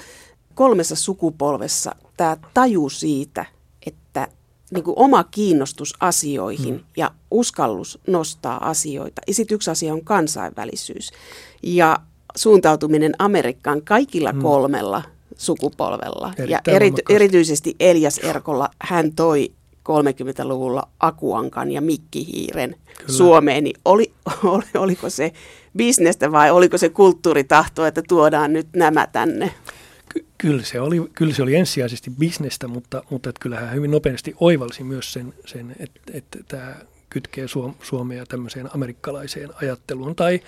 kolmessa 0.56 0.96
sukupolvessa 0.96 1.96
tämä 2.18 2.38
taju 2.54 2.90
siitä, 2.90 3.46
että 3.86 4.28
niin 4.72 4.84
kuin 4.84 5.00
oma 5.00 5.24
kiinnostus 5.24 5.94
asioihin 6.00 6.74
hmm. 6.76 6.84
ja 6.98 7.12
uskallus 7.32 8.00
nostaa 8.08 8.70
asioita. 8.70 9.22
Ja 9.28 9.34
sitten 9.34 9.56
yksi 9.56 9.72
asia 9.72 9.94
on 9.94 10.04
kansainvälisyys 10.04 11.12
ja 11.64 12.00
suuntautuminen 12.36 13.14
Amerikkaan 13.20 13.82
kaikilla 13.82 14.32
hmm. 14.32 14.42
kolmella 14.42 15.04
sukupolvella. 15.38 16.34
Erittäin 16.38 16.50
ja 16.50 16.62
erity, 16.68 17.02
erityisesti 17.10 17.76
Elias 17.80 18.18
Erkolla 18.18 18.70
hän 18.80 19.14
toi 19.16 19.52
30-luvulla 19.90 20.88
Akuankan 21.00 21.72
ja 21.72 21.82
Mikkihiiren 21.82 22.76
Kyllä. 22.98 23.18
Suomeen, 23.18 23.64
niin 23.64 23.76
oli, 23.86 24.12
oli, 24.44 24.64
oliko 24.78 25.10
se 25.10 25.34
bisnestä 25.78 26.32
vai 26.32 26.52
oliko 26.52 26.78
se 26.78 26.90
kulttuuritahto, 26.90 27.86
että 27.86 28.02
tuodaan 28.08 28.54
nyt 28.54 28.68
nämä 28.76 29.08
tänne? 29.08 29.52
Ky- 30.40 30.48
kyllä, 30.48 30.64
se 30.64 30.82
oli, 30.82 31.10
kyllä 31.14 31.34
se 31.34 31.44
oli 31.44 31.56
ensisijaisesti 31.56 32.12
bisnestä, 32.20 32.68
mutta, 32.68 33.04
mutta 33.10 33.30
että 33.30 33.40
kyllähän 33.40 33.74
hyvin 33.74 33.92
nopeasti 33.92 34.36
oivalsi 34.40 34.84
myös 34.84 35.14
sen, 35.14 35.34
sen 35.46 35.76
että, 35.80 36.00
että 36.14 36.40
tämä 36.48 36.76
kytkee 37.10 37.46
Suomea 37.82 38.26
tämmöiseen 38.26 38.70
amerikkalaiseen 38.76 39.50
ajatteluun 39.62 40.16
tai 40.16 40.40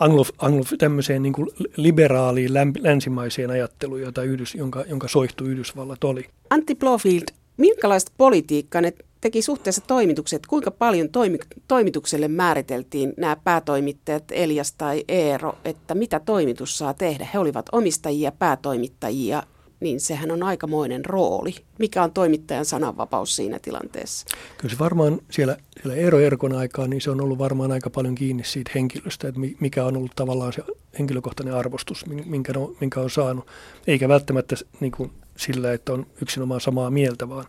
anglo, 0.00 0.24
anglo, 0.38 0.64
tämmöiseen 0.78 1.22
niin 1.22 1.32
kuin 1.32 1.48
liberaaliin 1.76 2.54
länsimaiseen 2.80 3.50
ajatteluun, 3.50 4.00
jota 4.00 4.22
Yhdys, 4.22 4.54
jonka, 4.54 4.84
jonka 4.88 5.08
soihtu 5.08 5.44
Yhdysvallat 5.44 6.04
oli. 6.04 6.26
Antti 6.50 6.74
Blofield, 6.74 7.24
minkälaista 7.56 8.12
politiikkaa 8.18 8.80
ne 8.80 8.92
teki 9.20 9.42
suhteessa 9.42 9.80
toimitukset? 9.86 10.46
Kuinka 10.46 10.70
paljon 10.70 11.08
toimi, 11.08 11.38
toimitukselle 11.68 12.28
määriteltiin 12.28 13.12
nämä 13.16 13.36
päätoimittajat 13.44 14.24
Elias 14.30 14.72
tai 14.72 15.04
Eero, 15.08 15.58
että 15.64 15.94
mitä 15.94 16.20
toimitus 16.20 16.78
saa 16.78 16.94
tehdä? 16.94 17.26
He 17.34 17.38
olivat 17.38 17.66
omistajia, 17.72 18.32
päätoimittajia 18.32 19.42
niin 19.80 20.00
sehän 20.00 20.30
on 20.30 20.42
aikamoinen 20.42 21.04
rooli. 21.04 21.54
Mikä 21.78 22.02
on 22.02 22.12
toimittajan 22.12 22.64
sananvapaus 22.64 23.36
siinä 23.36 23.58
tilanteessa? 23.58 24.26
Kyllä 24.58 24.74
se 24.74 24.78
varmaan 24.78 25.20
siellä, 25.30 25.56
siellä 25.82 25.96
Eero 25.96 26.20
Erkon 26.20 26.52
aikaan, 26.52 26.90
niin 26.90 27.00
se 27.00 27.10
on 27.10 27.20
ollut 27.20 27.38
varmaan 27.38 27.72
aika 27.72 27.90
paljon 27.90 28.14
kiinni 28.14 28.44
siitä 28.44 28.70
henkilöstä, 28.74 29.28
että 29.28 29.40
mikä 29.60 29.84
on 29.84 29.96
ollut 29.96 30.12
tavallaan 30.16 30.52
se 30.52 30.62
henkilökohtainen 30.98 31.54
arvostus, 31.54 32.06
minkä 32.06 32.52
on, 32.56 32.76
minkä 32.80 33.00
on 33.00 33.10
saanut. 33.10 33.46
Eikä 33.86 34.08
välttämättä 34.08 34.56
niin 34.80 34.92
kuin 34.92 35.10
sillä, 35.36 35.72
että 35.72 35.92
on 35.92 36.06
yksinomaan 36.22 36.60
samaa 36.60 36.90
mieltä, 36.90 37.28
vaan, 37.28 37.44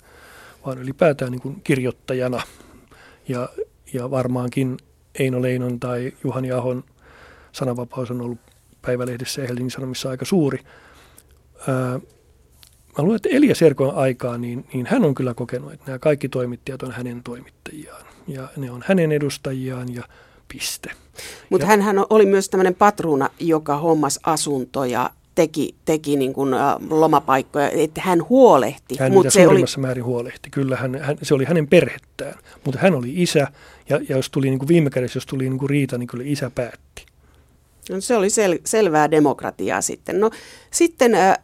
vaan 0.68 0.78
ylipäätään 0.82 1.32
niin 1.32 1.42
kuin 1.42 1.62
kirjoittajana. 1.64 2.42
Ja, 3.28 3.50
ja 3.94 4.12
varmaankin 4.12 4.78
Eino 5.20 5.42
Leinon 5.42 5.80
tai 5.80 6.14
Juhani 6.24 6.52
Ahon 6.52 6.84
sananvapaus 7.52 8.12
on 8.12 8.22
ollut 8.22 8.40
päivälehdessä 8.82 9.42
ja 9.42 9.48
Helsingin 9.48 9.72
Sanomissa 9.72 10.10
aika 10.10 10.26
suuri. 10.26 10.60
Ää, 11.68 12.00
mä 12.98 13.04
luulen, 13.04 13.16
että 13.16 13.30
Elias 13.32 13.62
Erkon 13.62 13.96
aikaa, 13.96 14.38
niin, 14.38 14.66
niin 14.74 14.86
hän 14.86 15.06
on 15.06 15.16
kyllä 15.16 15.34
kokenut, 15.34 15.74
että 15.74 15.86
nämä 15.86 16.00
kaikki 16.00 16.30
toimittajat 16.30 16.84
on 16.84 16.92
hänen 16.92 17.24
toimittajiaan. 17.24 18.06
Ja 18.28 18.48
ne 18.58 18.72
on 18.72 18.84
hänen 18.88 19.12
edustajiaan 19.12 19.94
ja 19.94 20.04
piste. 20.48 20.92
Mutta 21.50 21.68
hän 21.68 22.06
oli 22.10 22.26
myös 22.26 22.50
tämmöinen 22.50 22.76
patruuna, 22.76 23.30
joka 23.40 23.78
hommas 23.78 24.20
asuntoja, 24.24 25.10
teki, 25.38 25.75
teki 25.86 26.17
niin 26.17 26.34
kuin, 26.34 26.56
lomapaikkoja, 26.89 27.70
että 27.70 28.01
hän 28.01 28.29
huolehti. 28.29 28.96
Hän 29.00 29.12
Mut 29.12 29.25
se 29.29 29.48
oli... 29.48 29.63
määrin 29.77 30.03
huolehti. 30.03 30.50
Kyllä 30.50 30.75
hän, 30.75 31.00
hän, 31.01 31.17
se 31.22 31.34
oli 31.34 31.46
hänen 31.46 31.67
perhettään, 31.67 32.36
mutta 32.65 32.79
hän 32.79 32.96
oli 32.96 33.13
isä 33.15 33.48
ja, 33.89 34.00
ja 34.10 34.15
jos 34.15 34.29
tuli 34.29 34.50
niin 34.50 34.60
kuin 34.60 34.67
viime 34.67 34.89
kädessä, 34.89 35.17
jos 35.17 35.25
tuli 35.25 35.50
niin 35.50 35.60
kuin 35.60 35.70
riita, 35.70 35.98
niin 35.98 36.08
kyllä 36.08 36.24
isä 36.27 36.51
päätti. 36.56 37.06
No, 37.89 38.01
se 38.01 38.15
oli 38.15 38.27
sel- 38.27 38.62
selvää 38.65 39.12
demokratiaa 39.12 39.82
sitten. 39.82 40.20
No 40.20 40.29
sitten 40.72 41.15
ä, 41.15 41.38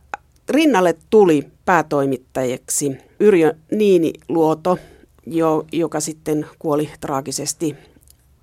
rinnalle 0.50 0.96
tuli 1.10 1.48
päätoimittajaksi 1.66 2.98
Yrjö 3.20 3.54
Niiniluoto, 3.72 4.78
jo, 5.26 5.66
joka 5.72 6.00
sitten 6.00 6.46
kuoli 6.60 6.90
traagisesti 7.00 7.76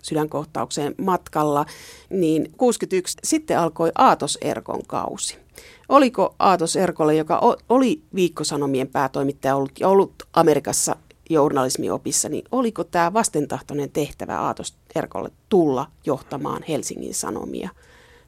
sydänkohtaukseen 0.03 0.95
matkalla, 0.99 1.67
niin 2.11 2.53
61 2.57 3.17
sitten 3.25 3.59
alkoi 3.59 3.93
Aatos 3.95 4.39
Erkon 4.41 4.87
kausi. 4.87 5.37
Oliko 5.89 6.35
Aatos 6.39 6.77
Erkolle, 6.77 7.15
joka 7.15 7.57
oli 7.69 8.03
viikkosanomien 8.15 8.89
päätoimittaja 8.89 9.57
ollut 9.57 9.81
ja 9.81 9.89
ollut 9.89 10.15
Amerikassa 10.33 10.97
journalismiopissa, 11.31 12.29
niin 12.29 12.45
oliko 12.53 12.85
tämä 12.85 13.13
vastentahtoinen 13.13 13.91
tehtävä 13.91 14.41
Aatos 14.41 14.75
Erkolle 14.95 15.31
tulla 15.49 15.87
johtamaan 16.07 16.63
Helsingin 16.69 17.15
Sanomia 17.15 17.71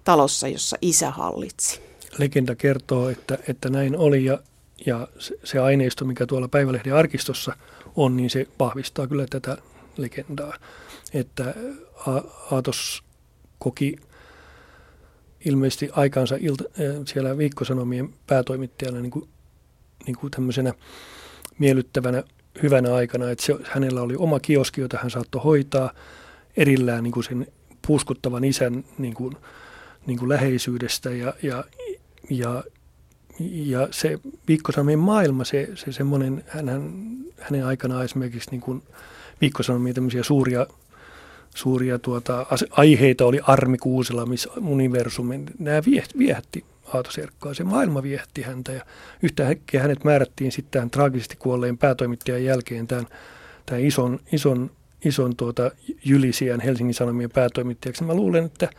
talossa, 0.04 0.48
jossa 0.48 0.76
isä 0.80 1.10
hallitsi? 1.10 1.92
legenda 2.18 2.54
kertoo, 2.54 3.08
että, 3.08 3.38
että 3.48 3.68
näin 3.70 3.96
oli 3.96 4.24
ja, 4.24 4.38
ja 4.86 5.08
se 5.44 5.58
aineisto, 5.58 6.04
mikä 6.04 6.26
tuolla 6.26 6.48
Päivälehden 6.48 6.94
arkistossa 6.94 7.56
on, 7.96 8.16
niin 8.16 8.30
se 8.30 8.46
vahvistaa 8.58 9.06
kyllä 9.06 9.26
tätä 9.30 9.56
legendaa. 9.96 10.54
Että 11.14 11.54
Aatos 12.50 13.04
koki 13.59 13.97
ilmeisesti 15.45 15.88
aikansa 15.92 16.37
ilta, 16.40 16.64
siellä 17.07 17.38
viikkosanomien 17.38 18.14
päätoimittajana 18.26 19.00
niin 19.00 19.11
kuin, 19.11 19.28
niin 20.07 20.16
kuin 20.16 20.31
tämmöisenä 20.31 20.75
miellyttävänä 21.59 22.23
hyvänä 22.62 22.95
aikana, 22.95 23.31
että 23.31 23.45
se, 23.45 23.57
hänellä 23.64 24.02
oli 24.02 24.16
oma 24.16 24.40
kioski, 24.40 24.81
jota 24.81 24.99
hän 25.02 25.11
saattoi 25.11 25.42
hoitaa 25.45 25.92
erillään 26.57 27.02
niin 27.02 27.12
kuin 27.12 27.25
sen 27.25 27.47
puuskuttavan 27.87 28.45
isän 28.45 28.85
niin 28.99 29.14
kuin, 29.14 29.37
niin 30.07 30.19
kuin 30.19 30.28
läheisyydestä 30.28 31.11
ja, 31.11 31.35
ja 31.42 31.64
ja, 32.31 32.64
ja 33.40 33.88
se 33.90 34.19
viikkosanomien 34.49 34.99
maailma, 34.99 35.45
se, 35.45 35.69
se 35.75 35.92
semmoinen, 35.92 36.45
hän, 36.49 36.92
hänen 37.40 37.66
aikanaan 37.66 38.04
esimerkiksi 38.04 38.50
niin 38.50 38.61
kuin 38.61 38.83
viikkosanomien 39.40 39.95
tämmöisiä 39.95 40.23
suuria 40.23 40.66
suuria 41.54 41.99
tuota, 41.99 42.47
aiheita 42.71 43.26
oli 43.26 43.40
Armi 43.42 43.78
Kuusela, 43.78 44.26
missä 44.26 44.50
universumin. 44.66 45.47
Nämä 45.59 45.82
viehätti 46.18 46.64
Aato 46.94 47.11
Serkkoa. 47.11 47.54
Se 47.54 47.64
maailma 47.64 48.02
viehätti 48.02 48.42
häntä 48.42 48.73
ja 48.73 48.85
yhtäkkiä 49.23 49.82
hänet 49.82 50.04
määrättiin 50.04 50.52
sitten 50.52 50.71
tämän 50.71 50.90
traagisesti 50.90 51.37
kuolleen 51.37 51.78
päätoimittajan 51.78 52.44
jälkeen 52.44 52.87
tämän, 52.87 53.06
tämän 53.66 53.85
ison, 53.85 54.21
ison, 54.32 54.71
ison 55.04 55.37
tuota, 55.37 55.71
Jylisiän 56.04 56.61
Helsingin 56.61 56.94
Sanomien 56.94 57.30
päätoimittajaksi. 57.30 58.04
Mä 58.04 58.14
luulen, 58.14 58.44
että, 58.44 58.71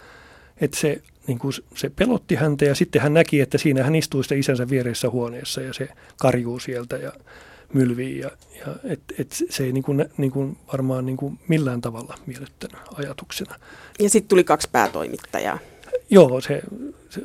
että 0.62 0.77
se, 0.77 1.01
niin 1.27 1.39
kuin 1.39 1.53
se 1.75 1.89
pelotti 1.89 2.36
häntä 2.36 2.65
ja 2.65 2.75
sitten 2.75 3.01
hän 3.01 3.13
näki, 3.13 3.42
että 3.42 3.58
siinä 3.58 3.84
hän 3.84 3.96
istui 3.96 4.24
sitä 4.24 4.36
isänsä 4.36 4.70
vieressä 4.70 5.10
huoneessa 5.10 5.62
ja 5.62 5.74
se 5.74 5.88
karjuu 6.18 6.60
sieltä 6.60 6.98
ja 6.98 7.12
mylvii 7.74 8.20
ja, 8.20 8.32
ja 8.60 8.75
et, 8.84 9.01
et 9.20 9.32
se 9.50 9.63
ei 9.63 9.72
niin 9.72 9.84
kuin, 9.84 10.06
niin 10.18 10.32
kuin 10.32 10.58
varmaan 10.72 11.06
niin 11.06 11.18
kuin 11.18 11.39
millään 11.48 11.82
tavalla 11.82 12.15
miellyttänyt 12.25 12.77
ajatuksena. 12.94 13.56
Ja 14.00 14.10
sitten 14.10 14.30
tuli 14.30 14.44
kaksi 14.44 14.70
päätoimittajaa. 14.72 15.60
Joo, 16.10 16.42
se, 16.42 16.62
se 17.10 17.22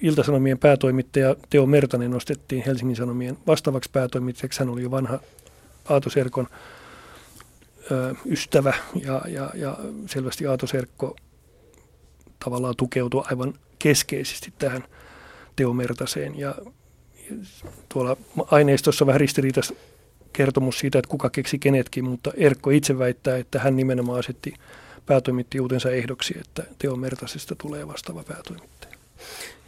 Iltasanomien 0.00 0.58
päätoimittaja 0.58 1.36
Teo 1.50 1.66
Mertanen 1.66 2.10
nostettiin 2.10 2.62
Helsingin 2.66 2.96
Sanomien 2.96 3.38
vastaavaksi 3.46 3.90
päätoimittajaksi. 3.92 4.58
Hän 4.58 4.68
oli 4.68 4.82
jo 4.82 4.90
vanha 4.90 5.18
Aato 5.88 6.10
Serkon 6.10 6.46
ö, 7.90 8.14
ystävä 8.26 8.74
ja, 9.04 9.22
ja, 9.28 9.50
ja 9.54 9.78
selvästi 10.06 10.46
Aato 10.46 10.66
Serkko 10.66 11.16
tavallaan 12.44 12.76
tukeutui 12.76 13.22
aivan 13.30 13.54
keskeisesti 13.78 14.52
tähän 14.58 14.84
Teo 15.56 15.72
Mertaseen. 15.72 16.38
Ja 16.38 16.54
tuolla 17.88 18.16
aineistossa 18.50 19.06
vähän 19.06 19.20
ristiriitaista 19.20 19.74
kertomus 20.32 20.78
siitä, 20.78 20.98
että 20.98 21.08
kuka 21.08 21.30
keksi 21.30 21.58
kenetkin, 21.58 22.04
mutta 22.04 22.32
Erkko 22.36 22.70
itse 22.70 22.98
väittää, 22.98 23.36
että 23.36 23.58
hän 23.58 23.76
nimenomaan 23.76 24.18
asetti 24.18 24.54
päätoimittajuutensa 25.06 25.90
ehdoksi, 25.90 26.34
että 26.40 26.62
Teo 26.78 26.96
Mertasesta 26.96 27.54
tulee 27.54 27.88
vastaava 27.88 28.24
päätoimittaja. 28.24 28.96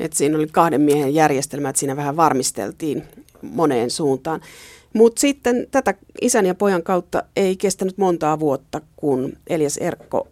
Et 0.00 0.12
siinä 0.12 0.36
oli 0.38 0.46
kahden 0.52 0.80
miehen 0.80 1.14
järjestelmä, 1.14 1.68
että 1.68 1.80
siinä 1.80 1.96
vähän 1.96 2.16
varmisteltiin 2.16 3.04
moneen 3.42 3.90
suuntaan. 3.90 4.40
Mutta 4.94 5.20
sitten 5.20 5.66
tätä 5.70 5.94
isän 6.20 6.46
ja 6.46 6.54
pojan 6.54 6.82
kautta 6.82 7.22
ei 7.36 7.56
kestänyt 7.56 7.98
montaa 7.98 8.40
vuotta, 8.40 8.80
kun 8.96 9.32
Elias 9.46 9.76
Erkko 9.76 10.28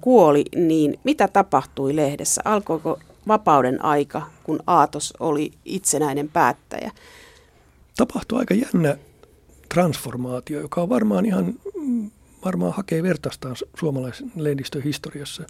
kuoli, 0.00 0.44
niin 0.54 0.98
mitä 1.04 1.28
tapahtui 1.28 1.96
lehdessä? 1.96 2.42
Alkoiko 2.44 2.98
vapauden 3.28 3.84
aika, 3.84 4.26
kun 4.42 4.60
Aatos 4.66 5.14
oli 5.20 5.52
itsenäinen 5.64 6.28
päättäjä? 6.28 6.90
Tapahtui 7.96 8.38
aika 8.38 8.54
jännä 8.54 8.96
transformaatio, 9.68 10.60
joka 10.60 10.82
on 10.82 10.88
varmaan 10.88 11.26
ihan 11.26 11.54
varmaan 12.44 12.72
hakee 12.72 13.02
vertaistaan 13.02 13.56
suomalaisen 13.80 14.32
lehdistön 14.36 14.82
historiassa. 14.82 15.42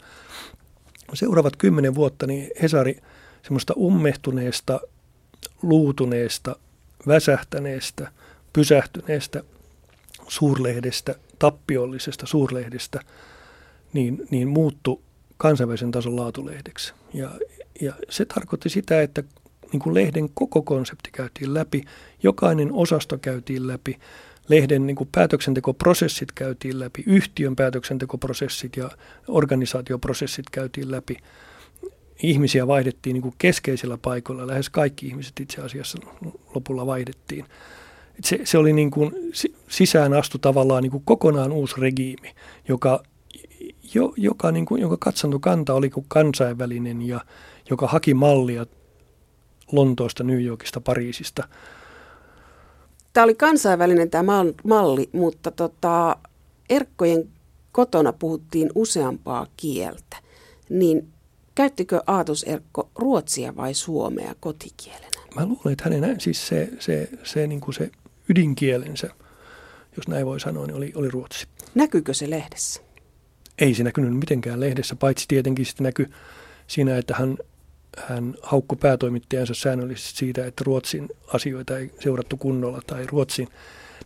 Seuraavat 1.14 1.56
kymmenen 1.56 1.94
vuotta 1.94 2.26
niin 2.26 2.50
Hesari 2.62 3.00
semmoista 3.42 3.74
ummehtuneesta, 3.76 4.80
luutuneesta, 5.62 6.56
väsähtäneestä, 7.06 8.12
pysähtyneestä 8.52 9.44
suurlehdestä, 10.28 11.14
tappiollisesta 11.38 12.26
suurlehdestä, 12.26 13.00
niin, 13.92 14.26
niin 14.30 14.48
muuttu 14.48 15.02
kansainvälisen 15.36 15.90
tason 15.90 16.16
laatulehdeksi. 16.16 16.92
Ja, 17.14 17.30
ja 17.80 17.92
se 18.10 18.24
tarkoitti 18.24 18.68
sitä, 18.68 19.02
että 19.02 19.22
niin 19.72 19.80
kuin 19.80 19.94
lehden 19.94 20.28
koko 20.34 20.62
konsepti 20.62 21.10
käytiin 21.12 21.54
läpi, 21.54 21.84
jokainen 22.22 22.72
osasto 22.72 23.18
käytiin 23.18 23.66
läpi, 23.66 23.98
lehden 24.48 24.86
niin 24.86 24.96
kuin 24.96 25.08
päätöksentekoprosessit 25.12 26.32
käytiin 26.32 26.80
läpi, 26.80 27.02
yhtiön 27.06 27.56
päätöksentekoprosessit 27.56 28.76
ja 28.76 28.90
organisaatioprosessit 29.28 30.50
käytiin 30.50 30.90
läpi. 30.90 31.16
Ihmisiä 32.22 32.66
vaihdettiin 32.66 33.14
niin 33.14 33.22
kuin 33.22 33.34
keskeisillä 33.38 33.98
paikoilla, 33.98 34.46
lähes 34.46 34.70
kaikki 34.70 35.06
ihmiset 35.06 35.40
itse 35.40 35.62
asiassa 35.62 35.98
lopulla 36.54 36.86
vaihdettiin. 36.86 37.44
Se, 38.24 38.40
se 38.44 38.58
oli 38.58 38.72
niin 38.72 38.90
kuin 38.90 39.12
sisään 39.68 40.12
astu 40.12 40.38
tavallaan 40.38 40.82
niin 40.82 40.90
kuin 40.90 41.02
kokonaan 41.04 41.52
uusi 41.52 41.74
regiimi, 41.78 42.35
joka, 42.68 43.02
jo, 43.94 44.12
joka, 44.16 44.52
niin 44.52 44.66
kuin, 44.66 44.80
jonka 44.80 44.96
katsantokanta 45.00 45.74
oli 45.74 45.90
kuin 45.90 46.06
kansainvälinen 46.08 47.02
ja 47.02 47.20
joka 47.72 47.87
haki 47.87 48.14
mallia 48.14 48.66
Lontoosta, 49.72 50.24
New 50.24 50.44
Yorkista, 50.44 50.80
Pariisista– 50.80 51.48
Tämä 53.12 53.24
oli 53.24 53.35
kansainvälinen 53.35 54.11
tämä 54.11 54.44
malli, 54.64 55.08
mutta 55.12 55.50
tota, 55.50 56.16
Erkkojen 56.70 57.28
kotona 57.72 58.12
puhuttiin 58.12 58.70
useampaa 58.74 59.46
kieltä. 59.56 60.16
Niin 60.68 61.08
käyttikö 61.54 62.00
Aatos 62.06 62.42
Erkko 62.42 62.90
ruotsia 62.94 63.56
vai 63.56 63.74
suomea 63.74 64.35
kotikielenä? 64.40 65.08
Mä 65.35 65.46
luulen, 65.46 65.72
että 65.72 65.85
hänen 65.85 66.20
siis 66.20 66.48
se, 66.48 66.68
se, 66.78 67.08
se, 67.24 67.46
niin 67.46 67.61
kuin 67.61 67.74
se 67.74 67.90
ydinkielensä, 68.28 69.08
jos 69.96 70.08
näin 70.08 70.26
voi 70.26 70.40
sanoa, 70.40 70.66
niin 70.66 70.76
oli, 70.76 70.92
oli 70.94 71.11
ruotsi. 71.11 71.46
Näkyykö 71.74 72.14
se 72.14 72.30
lehdessä? 72.30 72.80
Ei 73.58 73.74
se 73.74 73.82
näkynyt 73.82 74.16
mitenkään 74.16 74.61
lehdessä, 74.61 74.96
paitsi 74.96 75.24
tietenkin 75.28 75.66
sitten 75.66 75.85
näkyi 75.85 76.06
siinä, 76.66 76.98
että 76.98 77.14
hän 77.14 77.37
hän 77.98 78.35
haukkui 78.42 78.78
päätoimittajansa 78.81 79.55
säännöllisesti 79.55 80.18
siitä, 80.18 80.46
että 80.46 80.64
Ruotsin 80.66 81.09
asioita 81.35 81.78
ei 81.78 81.90
seurattu 82.00 82.37
kunnolla 82.37 82.83
tai 82.87 83.07
Ruotsin 83.07 83.48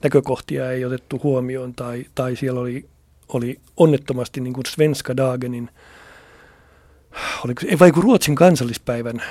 näkökohtia 0.03 0.72
ei 0.72 0.85
otettu 0.85 1.20
huomioon 1.22 1.75
tai, 1.75 2.07
tai 2.14 2.37
siellä 2.37 2.61
oli, 2.61 2.88
oli 3.29 3.61
onnettomasti 3.77 4.40
niin 4.40 4.55
kuin 4.55 4.66
Svenska 4.66 5.16
Dagenin, 5.16 5.70
oliko, 7.44 7.62
ei 7.66 7.79
vaikka 7.79 8.01
Ruotsin 8.01 8.35
kansallispäivän 8.35 9.22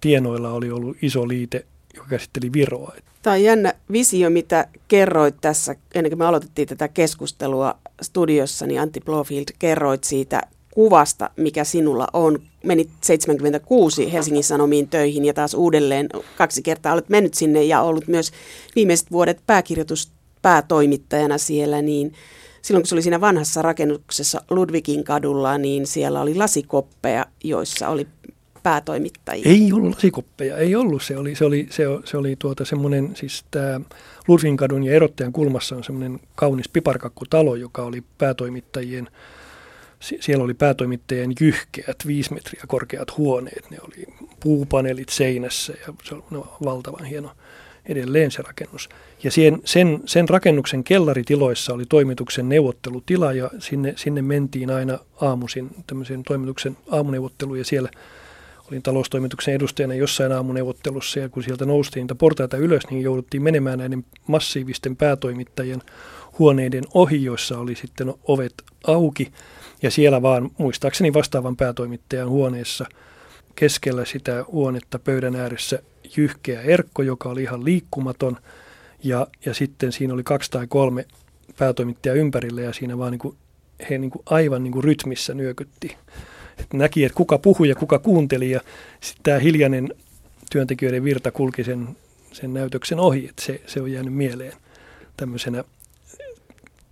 tienoilla 0.00 0.50
oli 0.50 0.70
ollut 0.70 0.96
iso 1.02 1.28
liite, 1.28 1.66
joka 1.94 2.08
käsitteli 2.08 2.52
Viroa. 2.52 2.94
Tämä 3.22 3.34
on 3.34 3.42
jännä 3.42 3.74
visio, 3.92 4.30
mitä 4.30 4.68
kerroit 4.88 5.34
tässä, 5.40 5.76
ennen 5.94 6.10
kuin 6.10 6.18
me 6.18 6.26
aloitettiin 6.26 6.68
tätä 6.68 6.88
keskustelua 6.88 7.78
studiossa, 8.02 8.66
niin 8.66 8.80
Antti 8.80 9.00
Blofield 9.00 9.44
kerroit 9.58 10.04
siitä 10.04 10.42
kuvasta, 10.70 11.30
mikä 11.36 11.64
sinulla 11.64 12.06
on. 12.12 12.38
Menit 12.64 12.90
76 13.00 14.12
Helsingin 14.12 14.44
Sanomiin 14.44 14.88
töihin 14.88 15.24
ja 15.24 15.34
taas 15.34 15.54
uudelleen 15.54 16.08
kaksi 16.36 16.62
kertaa 16.62 16.92
olet 16.92 17.08
mennyt 17.08 17.34
sinne 17.34 17.62
ja 17.62 17.82
ollut 17.82 18.08
myös 18.08 18.32
viimeiset 18.76 19.10
vuodet 19.10 19.40
pääkirjoituspäätoimittajana 19.46 21.38
siellä, 21.38 21.82
niin 21.82 22.12
silloin 22.62 22.82
kun 22.82 22.88
se 22.88 22.94
oli 22.94 23.02
siinä 23.02 23.20
vanhassa 23.20 23.62
rakennuksessa 23.62 24.42
Ludvikin 24.50 25.04
kadulla, 25.04 25.58
niin 25.58 25.86
siellä 25.86 26.20
oli 26.20 26.34
lasikoppeja, 26.34 27.26
joissa 27.44 27.88
oli 27.88 28.06
päätoimittajia. 28.62 29.50
Ei 29.50 29.72
ollut 29.72 29.94
lasikoppeja, 29.94 30.56
ei 30.56 30.74
ollut. 30.76 31.02
Se 31.02 31.16
oli, 31.16 31.34
se 31.34 31.44
oli, 31.44 31.66
se, 31.70 31.84
se 32.04 32.16
oli 32.16 32.36
tuota 32.38 32.64
semmoinen, 32.64 33.10
siis 33.16 33.44
tämä 33.50 33.80
Ludvikin 34.28 34.56
kadun 34.56 34.84
ja 34.84 34.92
erottajan 34.92 35.32
kulmassa 35.32 35.76
on 35.76 35.84
semmoinen 35.84 36.20
kaunis 36.34 36.68
piparkakkutalo, 36.68 37.54
joka 37.56 37.82
oli 37.82 38.02
päätoimittajien 38.18 39.08
siellä 40.00 40.44
oli 40.44 40.54
päätoimittajien 40.54 41.32
jyhkeät, 41.40 41.96
viisi 42.06 42.34
metriä 42.34 42.62
korkeat 42.68 43.16
huoneet. 43.16 43.70
Ne 43.70 43.78
oli 43.82 44.06
puupaneelit 44.40 45.08
seinässä 45.08 45.72
ja 45.86 45.94
se 46.04 46.14
oli 46.14 46.44
valtavan 46.64 47.04
hieno 47.04 47.30
edelleen 47.86 48.30
se 48.30 48.42
rakennus. 48.42 48.88
Ja 49.22 49.30
sen, 49.30 49.60
sen, 49.64 50.00
sen 50.06 50.28
rakennuksen 50.28 50.84
kellaritiloissa 50.84 51.74
oli 51.74 51.84
toimituksen 51.88 52.48
neuvottelutila 52.48 53.32
ja 53.32 53.50
sinne, 53.58 53.92
sinne 53.96 54.22
mentiin 54.22 54.70
aina 54.70 54.98
aamuisin 55.20 55.70
tämmöisen 55.86 56.22
toimituksen 56.22 56.76
aamuneuvottelu 56.90 57.54
ja 57.54 57.64
siellä 57.64 57.88
olin 58.70 58.82
taloustoimituksen 58.82 59.54
edustajana 59.54 59.94
jossain 59.94 60.32
aamuneuvottelussa 60.32 61.20
ja 61.20 61.28
kun 61.28 61.42
sieltä 61.42 61.66
noustiin 61.66 62.02
niitä 62.02 62.14
portaita 62.14 62.56
ylös, 62.56 62.82
niin 62.90 63.02
jouduttiin 63.02 63.42
menemään 63.42 63.78
näiden 63.78 64.04
massiivisten 64.26 64.96
päätoimittajien 64.96 65.82
huoneiden 66.38 66.84
ohi, 66.94 67.24
joissa 67.24 67.58
oli 67.58 67.74
sitten 67.74 68.14
ovet 68.28 68.54
auki 68.86 69.32
ja 69.82 69.90
siellä 69.90 70.22
vaan 70.22 70.50
muistaakseni 70.58 71.12
vastaavan 71.12 71.56
päätoimittajan 71.56 72.28
huoneessa 72.28 72.86
keskellä 73.54 74.04
sitä 74.04 74.44
huonetta 74.52 74.98
pöydän 74.98 75.36
ääressä 75.36 75.78
jyhkeä 76.16 76.62
Erkko, 76.62 77.02
joka 77.02 77.28
oli 77.28 77.42
ihan 77.42 77.64
liikkumaton. 77.64 78.36
Ja, 79.04 79.26
ja 79.44 79.54
sitten 79.54 79.92
siinä 79.92 80.14
oli 80.14 80.22
kaksi 80.22 80.50
tai 80.50 80.66
kolme 80.66 81.04
päätoimittajaa 81.58 82.16
ympärillä 82.16 82.60
ja 82.60 82.72
siinä 82.72 82.98
vaan 82.98 83.10
niin 83.10 83.18
kuin, 83.18 83.36
he 83.90 83.98
niin 83.98 84.10
kuin 84.10 84.22
aivan 84.26 84.62
niin 84.62 84.72
kuin 84.72 84.84
rytmissä 84.84 85.34
nyökytti. 85.34 85.96
Et 86.58 86.72
näki, 86.72 87.04
että 87.04 87.16
kuka 87.16 87.38
puhui 87.38 87.68
ja 87.68 87.74
kuka 87.74 87.98
kuunteli 87.98 88.50
ja 88.50 88.60
sitten 89.00 89.22
tämä 89.22 89.38
hiljainen 89.38 89.94
työntekijöiden 90.50 91.04
virta 91.04 91.30
kulki 91.30 91.64
sen, 91.64 91.88
sen 92.32 92.54
näytöksen 92.54 93.00
ohi, 93.00 93.28
että 93.28 93.42
se, 93.42 93.60
se 93.66 93.80
on 93.80 93.92
jäänyt 93.92 94.14
mieleen 94.14 94.52
tämmöisenä 95.16 95.64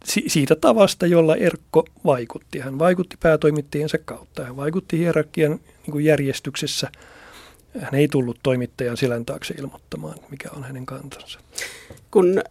si- 0.04 0.24
siitä 0.26 0.56
tavasta, 0.56 1.06
jolla 1.06 1.36
Erkko 1.36 1.84
vaikutti. 2.04 2.58
Hän 2.58 2.78
vaikutti 2.78 3.16
päätoimittajiensa 3.22 3.98
kautta. 4.04 4.44
Hän 4.44 4.56
vaikutti 4.56 4.98
hierarkian 4.98 5.50
niin 5.50 5.92
kuin 5.92 6.04
järjestyksessä. 6.04 6.90
Hän 7.80 7.94
ei 7.94 8.08
tullut 8.08 8.38
toimittajan 8.42 8.96
selän 8.96 9.24
taakse 9.24 9.54
ilmoittamaan, 9.58 10.18
mikä 10.30 10.48
on 10.56 10.64
hänen 10.64 10.86
kantansa. 10.86 11.40
Kun 12.10 12.42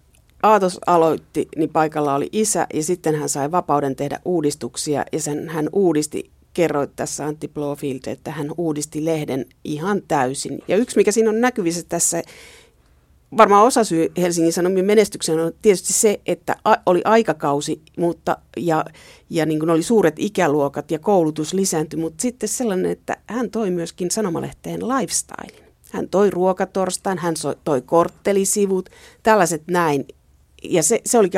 Aatos 0.43 0.79
aloitti, 0.87 1.47
niin 1.55 1.69
paikalla 1.69 2.15
oli 2.15 2.29
isä 2.31 2.67
ja 2.73 2.83
sitten 2.83 3.15
hän 3.15 3.29
sai 3.29 3.51
vapauden 3.51 3.95
tehdä 3.95 4.19
uudistuksia 4.25 5.05
ja 5.11 5.19
sen 5.19 5.49
hän 5.49 5.69
uudisti 5.73 6.31
kerroit 6.53 6.91
tässä 6.95 7.25
Antti 7.25 7.47
Blofield, 7.47 7.99
että 8.07 8.31
hän 8.31 8.51
uudisti 8.57 9.05
lehden 9.05 9.45
ihan 9.63 10.01
täysin. 10.07 10.59
Ja 10.67 10.77
yksi, 10.77 10.97
mikä 10.97 11.11
siinä 11.11 11.29
on 11.29 11.41
näkyvissä 11.41 11.83
tässä, 11.89 12.21
varmaan 13.37 13.65
osa 13.65 13.83
syy 13.83 14.11
Helsingin 14.17 14.53
Sanomien 14.53 14.85
menestykseen 14.85 15.39
on 15.39 15.51
tietysti 15.61 15.93
se, 15.93 16.19
että 16.25 16.55
oli 16.85 17.01
aikakausi 17.05 17.81
mutta, 17.97 18.37
ja, 18.57 18.85
ja 19.29 19.45
niin 19.45 19.59
kuin 19.59 19.69
oli 19.69 19.83
suuret 19.83 20.15
ikäluokat 20.17 20.91
ja 20.91 20.99
koulutus 20.99 21.53
lisääntyi, 21.53 21.99
mutta 21.99 22.21
sitten 22.21 22.49
sellainen, 22.49 22.91
että 22.91 23.17
hän 23.27 23.49
toi 23.49 23.71
myöskin 23.71 24.11
sanomalehteen 24.11 24.87
lifestyle. 24.87 25.67
Hän 25.91 26.09
toi 26.09 26.29
ruokatorstain, 26.29 27.17
hän 27.17 27.35
toi 27.63 27.81
korttelisivut, 27.81 28.89
tällaiset 29.23 29.63
näin. 29.67 30.05
Ja 30.63 30.83
se, 30.83 31.01
se, 31.05 31.17
oli, 31.17 31.29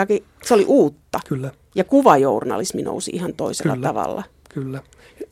se 0.43 0.53
oli 0.53 0.65
uutta. 0.67 1.19
Kyllä. 1.27 1.51
Ja 1.75 1.83
kuvajournalismi 1.83 2.81
nousi 2.81 3.11
ihan 3.13 3.33
toisella 3.33 3.73
Kyllä. 3.73 3.87
tavalla. 3.87 4.23
Kyllä. 4.53 4.81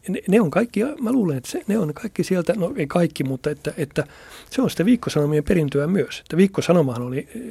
Ne, 0.08 0.22
ne 0.28 0.42
on 0.42 0.52
kaikki, 0.52 0.80
mä 1.02 1.12
luulen, 1.12 1.38
että 1.38 1.52
se, 1.52 1.64
ne 1.68 1.78
on 1.78 1.94
kaikki 1.94 2.24
sieltä, 2.24 2.54
no 2.54 2.74
ei 2.76 2.88
kaikki, 2.88 3.24
mutta 3.24 3.50
että, 3.50 3.74
että 3.78 4.04
se 4.50 4.62
on 4.62 4.70
sitä 4.70 4.86
viikkosanomien 4.86 5.44
perintöä 5.44 5.88
myös. 5.88 6.20
Että 6.20 6.38
viikkosanomahan 6.38 7.02
oli 7.02 7.18
eh, 7.18 7.42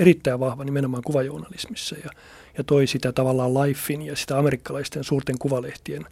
erittäin 0.00 0.40
vahva 0.40 0.64
nimenomaan 0.64 1.02
kuvajournalismissa 1.02 1.96
ja, 2.04 2.10
ja 2.58 2.64
toi 2.64 2.86
sitä 2.86 3.12
tavallaan 3.12 3.54
Lifein 3.54 4.02
ja 4.02 4.16
sitä 4.16 4.38
amerikkalaisten 4.38 5.04
suurten 5.04 5.38
kuvalehtien 5.38 6.04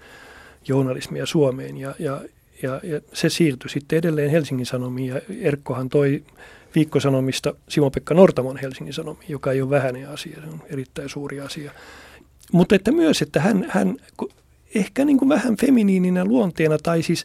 journalismia 0.68 1.26
Suomeen. 1.26 1.76
Ja, 1.76 1.94
ja, 1.98 2.20
ja, 2.62 2.81
ja 2.83 3.00
se 3.12 3.29
siirtyi 3.29 3.70
sitten 3.70 3.98
edelleen 3.98 4.31
Helsingin 4.31 4.66
Sanomiin 4.66 5.09
ja 5.09 5.20
Erkkohan 5.40 5.88
toi 5.88 6.22
viikkosanomista 6.74 7.55
Simo-Pekka 7.68 8.14
Nortamon 8.14 8.57
Helsingin 8.57 8.94
Sanomiin, 8.94 9.31
joka 9.31 9.52
ei 9.52 9.62
ole 9.62 9.70
vähäinen 9.70 10.09
asia, 10.09 10.40
se 10.40 10.48
on 10.48 10.62
erittäin 10.70 11.09
suuri 11.09 11.40
asia. 11.40 11.72
Mutta 12.52 12.74
että 12.74 12.92
myös, 12.92 13.22
että 13.22 13.40
hän, 13.40 13.66
hän 13.68 13.96
ehkä 14.77 15.05
niin 15.05 15.19
kuin 15.19 15.29
vähän 15.29 15.57
feminiininä 15.57 16.25
luonteena 16.25 16.79
tai 16.79 17.03
siis 17.03 17.25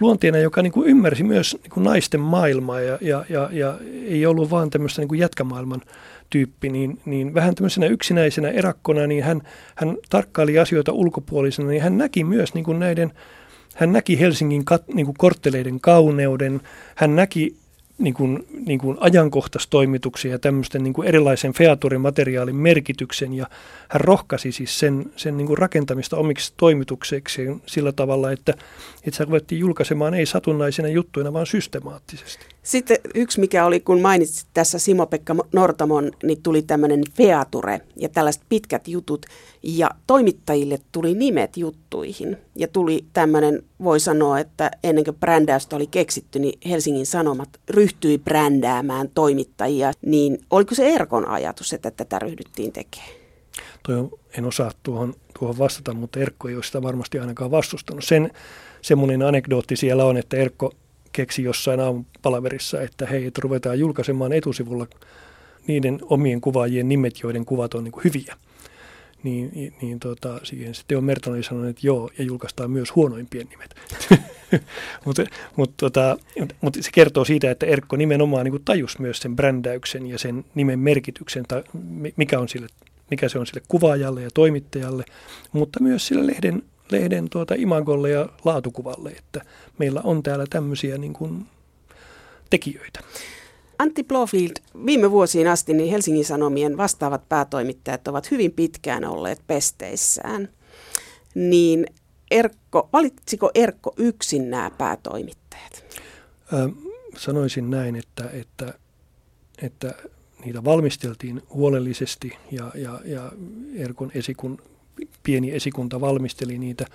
luonteena, 0.00 0.38
joka 0.38 0.62
niin 0.62 0.72
kuin 0.72 0.88
ymmärsi 0.88 1.24
myös 1.24 1.56
niin 1.62 1.70
kuin 1.70 1.84
naisten 1.84 2.20
maailmaa 2.20 2.80
ja, 2.80 2.98
ja, 3.00 3.24
ja, 3.28 3.48
ja 3.52 3.78
ei 4.06 4.26
ollut 4.26 4.50
vaan 4.50 4.70
tämmöistä 4.70 5.02
niin 5.02 5.08
kuin 5.08 5.20
jätkämaailman 5.20 5.82
tyyppi, 6.30 6.68
niin, 6.68 7.00
niin 7.04 7.34
vähän 7.34 7.54
tämmöisenä 7.54 7.86
yksinäisenä 7.86 8.48
erakkona, 8.48 9.06
niin 9.06 9.24
hän, 9.24 9.42
hän 9.74 9.96
tarkkaili 10.10 10.58
asioita 10.58 10.92
ulkopuolisena, 10.92 11.68
niin 11.68 11.82
hän 11.82 11.98
näki 11.98 12.24
myös 12.24 12.54
niin 12.54 12.64
kuin 12.64 12.78
näiden, 12.78 13.12
hän 13.74 13.92
näki 13.92 14.20
Helsingin 14.20 14.64
kat, 14.64 14.88
niin 14.88 15.06
kuin 15.06 15.16
kortteleiden 15.18 15.80
kauneuden, 15.80 16.60
hän 16.94 17.16
näki 17.16 17.56
niin 18.00 18.14
kuin, 18.14 18.46
niin 18.66 18.78
kuin 18.78 18.96
ajankohtaistoimituksia 19.00 20.30
ja 20.30 20.38
tämmöisten 20.38 20.82
niin 20.82 20.92
kuin 20.92 21.08
erilaisen 21.08 21.52
featurimateriaalin 21.52 22.56
merkityksen 22.56 23.32
ja 23.32 23.46
hän 23.88 24.00
rohkasi 24.00 24.52
siis 24.52 24.78
sen, 24.78 25.12
sen 25.16 25.36
niin 25.36 25.46
kuin 25.46 25.58
rakentamista 25.58 26.16
omiksi 26.16 26.52
toimitukseksi 26.56 27.42
sillä 27.66 27.92
tavalla, 27.92 28.32
että, 28.32 28.52
että 29.04 29.16
se 29.16 29.24
ruvettiin 29.24 29.58
julkaisemaan 29.58 30.14
ei 30.14 30.26
satunnaisena 30.26 30.88
juttuina, 30.88 31.32
vaan 31.32 31.46
systemaattisesti. 31.46 32.46
Sitten 32.62 32.98
yksi, 33.14 33.40
mikä 33.40 33.64
oli, 33.64 33.80
kun 33.80 34.00
mainitsit 34.00 34.48
tässä 34.54 34.78
Simo-Pekka 34.78 35.36
Nortamon, 35.52 36.10
niin 36.22 36.42
tuli 36.42 36.62
tämmöinen 36.62 37.02
feature 37.12 37.80
ja 37.96 38.08
tällaiset 38.08 38.42
pitkät 38.48 38.88
jutut. 38.88 39.26
Ja 39.62 39.90
toimittajille 40.06 40.78
tuli 40.92 41.14
nimet 41.14 41.56
juttuihin. 41.56 42.36
Ja 42.56 42.68
tuli 42.68 43.04
tämmöinen, 43.12 43.62
voi 43.84 44.00
sanoa, 44.00 44.38
että 44.38 44.70
ennen 44.84 45.04
kuin 45.04 45.16
brändäystä 45.16 45.76
oli 45.76 45.86
keksitty, 45.86 46.38
niin 46.38 46.58
Helsingin 46.68 47.06
Sanomat 47.06 47.48
ryhtyi 47.68 48.18
brändäämään 48.18 49.10
toimittajia. 49.14 49.92
Niin 50.06 50.38
oliko 50.50 50.74
se 50.74 50.88
Erkon 50.88 51.28
ajatus, 51.28 51.72
että 51.72 51.90
tätä 51.90 52.18
ryhdyttiin 52.18 52.72
tekemään? 52.72 53.10
Toi 53.82 54.08
en 54.38 54.44
osaa 54.44 54.70
tuohon, 54.82 55.14
tuohon 55.38 55.58
vastata, 55.58 55.94
mutta 55.94 56.20
Erkko 56.20 56.48
ei 56.48 56.54
ole 56.54 56.62
sitä 56.62 56.82
varmasti 56.82 57.18
ainakaan 57.18 57.50
vastustanut. 57.50 58.04
Sen 58.04 58.30
semmoinen 58.82 59.22
anekdootti 59.22 59.76
siellä 59.76 60.04
on, 60.04 60.16
että 60.16 60.36
Erkko 60.36 60.72
keksi 61.12 61.42
jossain 61.42 61.80
aamupalaverissa, 61.80 62.80
että 62.80 63.06
hei, 63.06 63.26
että 63.26 63.40
ruvetaan 63.44 63.78
julkaisemaan 63.78 64.32
etusivulla 64.32 64.86
niiden 65.66 65.98
omien 66.02 66.40
kuvaajien 66.40 66.88
nimet, 66.88 67.22
joiden 67.22 67.44
kuvat 67.44 67.74
on 67.74 67.84
niin 67.84 67.92
kuin 67.92 68.04
hyviä. 68.04 68.36
Niin, 69.22 69.74
niin, 69.82 70.00
tota, 70.00 70.40
siihen 70.42 70.74
sitten 70.74 70.88
Teo 70.88 71.00
Merton 71.00 71.34
oli 71.34 71.42
sanonut, 71.42 71.70
että 71.70 71.86
joo, 71.86 72.10
ja 72.18 72.24
julkaistaan 72.24 72.70
myös 72.70 72.94
huonoimpien 72.94 73.48
nimet. 73.48 73.74
mutta 75.04 75.24
mut, 75.56 75.72
tota, 75.76 76.16
mut 76.60 76.76
se 76.80 76.90
kertoo 76.92 77.24
siitä, 77.24 77.50
että 77.50 77.66
Erkko 77.66 77.96
nimenomaan 77.96 78.44
niin 78.44 78.64
tajus 78.64 78.98
myös 78.98 79.18
sen 79.18 79.36
brändäyksen 79.36 80.06
ja 80.06 80.18
sen 80.18 80.44
nimen 80.54 80.78
merkityksen, 80.78 81.44
tai 81.48 81.62
mikä, 82.16 82.40
on 82.40 82.48
sille, 82.48 82.66
mikä 83.10 83.28
se 83.28 83.38
on 83.38 83.46
sille 83.46 83.62
kuvaajalle 83.68 84.22
ja 84.22 84.30
toimittajalle, 84.34 85.04
mutta 85.52 85.80
myös 85.82 86.06
sille 86.06 86.26
lehden 86.26 86.62
lehden 86.90 87.30
tuota 87.30 87.54
imagolle 87.58 88.10
ja 88.10 88.28
laatukuvalle, 88.44 89.10
että 89.10 89.40
meillä 89.78 90.00
on 90.04 90.22
täällä 90.22 90.46
tämmöisiä 90.50 90.98
niin 90.98 91.12
kuin 91.12 91.46
tekijöitä. 92.50 93.00
Antti 93.78 94.04
Blofield, 94.04 94.52
viime 94.86 95.10
vuosiin 95.10 95.48
asti 95.48 95.74
niin 95.74 95.90
Helsingin 95.90 96.24
Sanomien 96.24 96.76
vastaavat 96.76 97.28
päätoimittajat 97.28 98.08
ovat 98.08 98.30
hyvin 98.30 98.52
pitkään 98.52 99.04
olleet 99.04 99.40
pesteissään. 99.46 100.48
Niin 101.34 101.86
Erkko, 102.30 102.88
valitsiko 102.92 103.50
Erkko 103.54 103.94
yksin 103.96 104.50
nämä 104.50 104.70
päätoimittajat? 104.78 105.84
Ö, 106.52 106.68
sanoisin 107.16 107.70
näin, 107.70 107.96
että, 107.96 108.30
että, 108.32 108.74
että 109.62 109.94
niitä 110.44 110.64
valmisteltiin 110.64 111.42
huolellisesti 111.54 112.36
ja, 112.50 112.70
ja, 112.74 113.00
ja 113.04 113.32
Erkon 113.76 114.10
esikun 114.14 114.58
pieni 115.22 115.54
esikunta 115.54 116.00
valmisteli 116.00 116.58
niitä, 116.58 116.86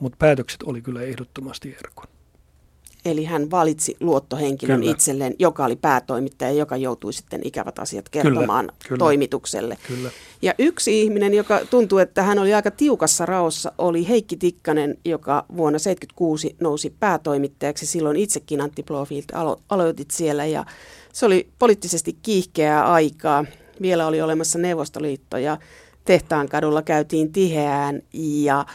mutta 0.00 0.16
päätökset 0.16 0.62
oli 0.62 0.82
kyllä 0.82 1.02
ehdottomasti 1.02 1.76
Erkon. 1.78 2.06
Eli 3.04 3.24
hän 3.24 3.50
valitsi 3.50 3.96
luottohenkilön 4.00 4.80
kyllä. 4.80 4.92
itselleen, 4.92 5.34
joka 5.38 5.64
oli 5.64 5.76
päätoimittaja, 5.76 6.52
joka 6.52 6.76
joutui 6.76 7.12
sitten 7.12 7.40
ikävät 7.44 7.78
asiat 7.78 8.08
kertomaan 8.08 8.64
kyllä, 8.66 8.88
kyllä, 8.88 8.98
toimitukselle. 8.98 9.78
Kyllä. 9.88 10.10
Ja 10.42 10.54
yksi 10.58 11.00
ihminen, 11.02 11.34
joka 11.34 11.60
tuntuu, 11.70 11.98
että 11.98 12.22
hän 12.22 12.38
oli 12.38 12.54
aika 12.54 12.70
tiukassa 12.70 13.26
raossa, 13.26 13.72
oli 13.78 14.08
Heikki 14.08 14.36
Tikkanen, 14.36 14.98
joka 15.04 15.44
vuonna 15.56 15.78
1976 15.78 16.56
nousi 16.60 16.94
päätoimittajaksi. 17.00 17.86
Silloin 17.86 18.16
itsekin 18.16 18.60
Antti 18.60 18.82
Blofield 18.82 19.24
alo- 19.32 19.60
aloitit 19.68 20.10
siellä 20.10 20.46
ja 20.46 20.64
se 21.12 21.26
oli 21.26 21.48
poliittisesti 21.58 22.16
kiihkeää 22.22 22.92
aikaa. 22.92 23.44
Vielä 23.82 24.06
oli 24.06 24.22
olemassa 24.22 24.58
Neuvostoliitto 24.58 25.38
ja 25.38 25.58
Tehtaan 26.04 26.48
kadulla 26.48 26.82
käytiin 26.82 27.32
tiheään 27.32 28.02
ja 28.12 28.66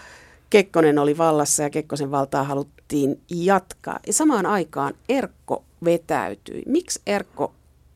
Kekkonen 0.50 1.00
oli 1.00 1.18
vallassa 1.18 1.64
ja 1.64 1.70
Kekkosen 1.70 2.12
valtaa 2.12 2.44
haluttiin 2.44 3.22
jatkaa. 3.30 4.00
Ja 4.08 4.14
samaan 4.14 4.46
aikaan 4.46 4.94
Erkko 5.10 5.64
vetäytyi. 5.86 6.64
Miksi 6.66 7.02
Erkko 7.08 7.54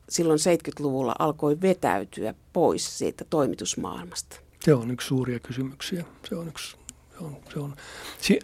silloin 0.08 0.38
70-luvulla 0.38 1.14
alkoi 1.18 1.60
vetäytyä 1.62 2.34
pois 2.52 2.98
siitä 2.98 3.24
toimitusmaailmasta? 3.30 4.40
Se 4.60 4.74
on 4.74 4.90
yksi 4.90 5.08
suuria 5.08 5.38
kysymyksiä. 5.38 6.04
Se 6.28 6.34
on 6.34 6.48
yksi, 6.48 6.76
se 7.18 7.24
on, 7.24 7.36
se 7.52 7.58
on, 7.58 7.74
se, 8.20 8.38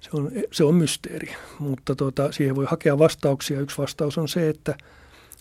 se 0.00 0.10
on, 0.12 0.32
se 0.52 0.64
on 0.64 0.74
mysteeri, 0.74 1.34
mutta 1.58 1.94
tuota, 1.94 2.32
siihen 2.32 2.56
voi 2.56 2.66
hakea 2.68 2.98
vastauksia. 2.98 3.60
Yksi 3.60 3.78
vastaus 3.78 4.18
on 4.18 4.28
se, 4.28 4.48
että– 4.48 4.74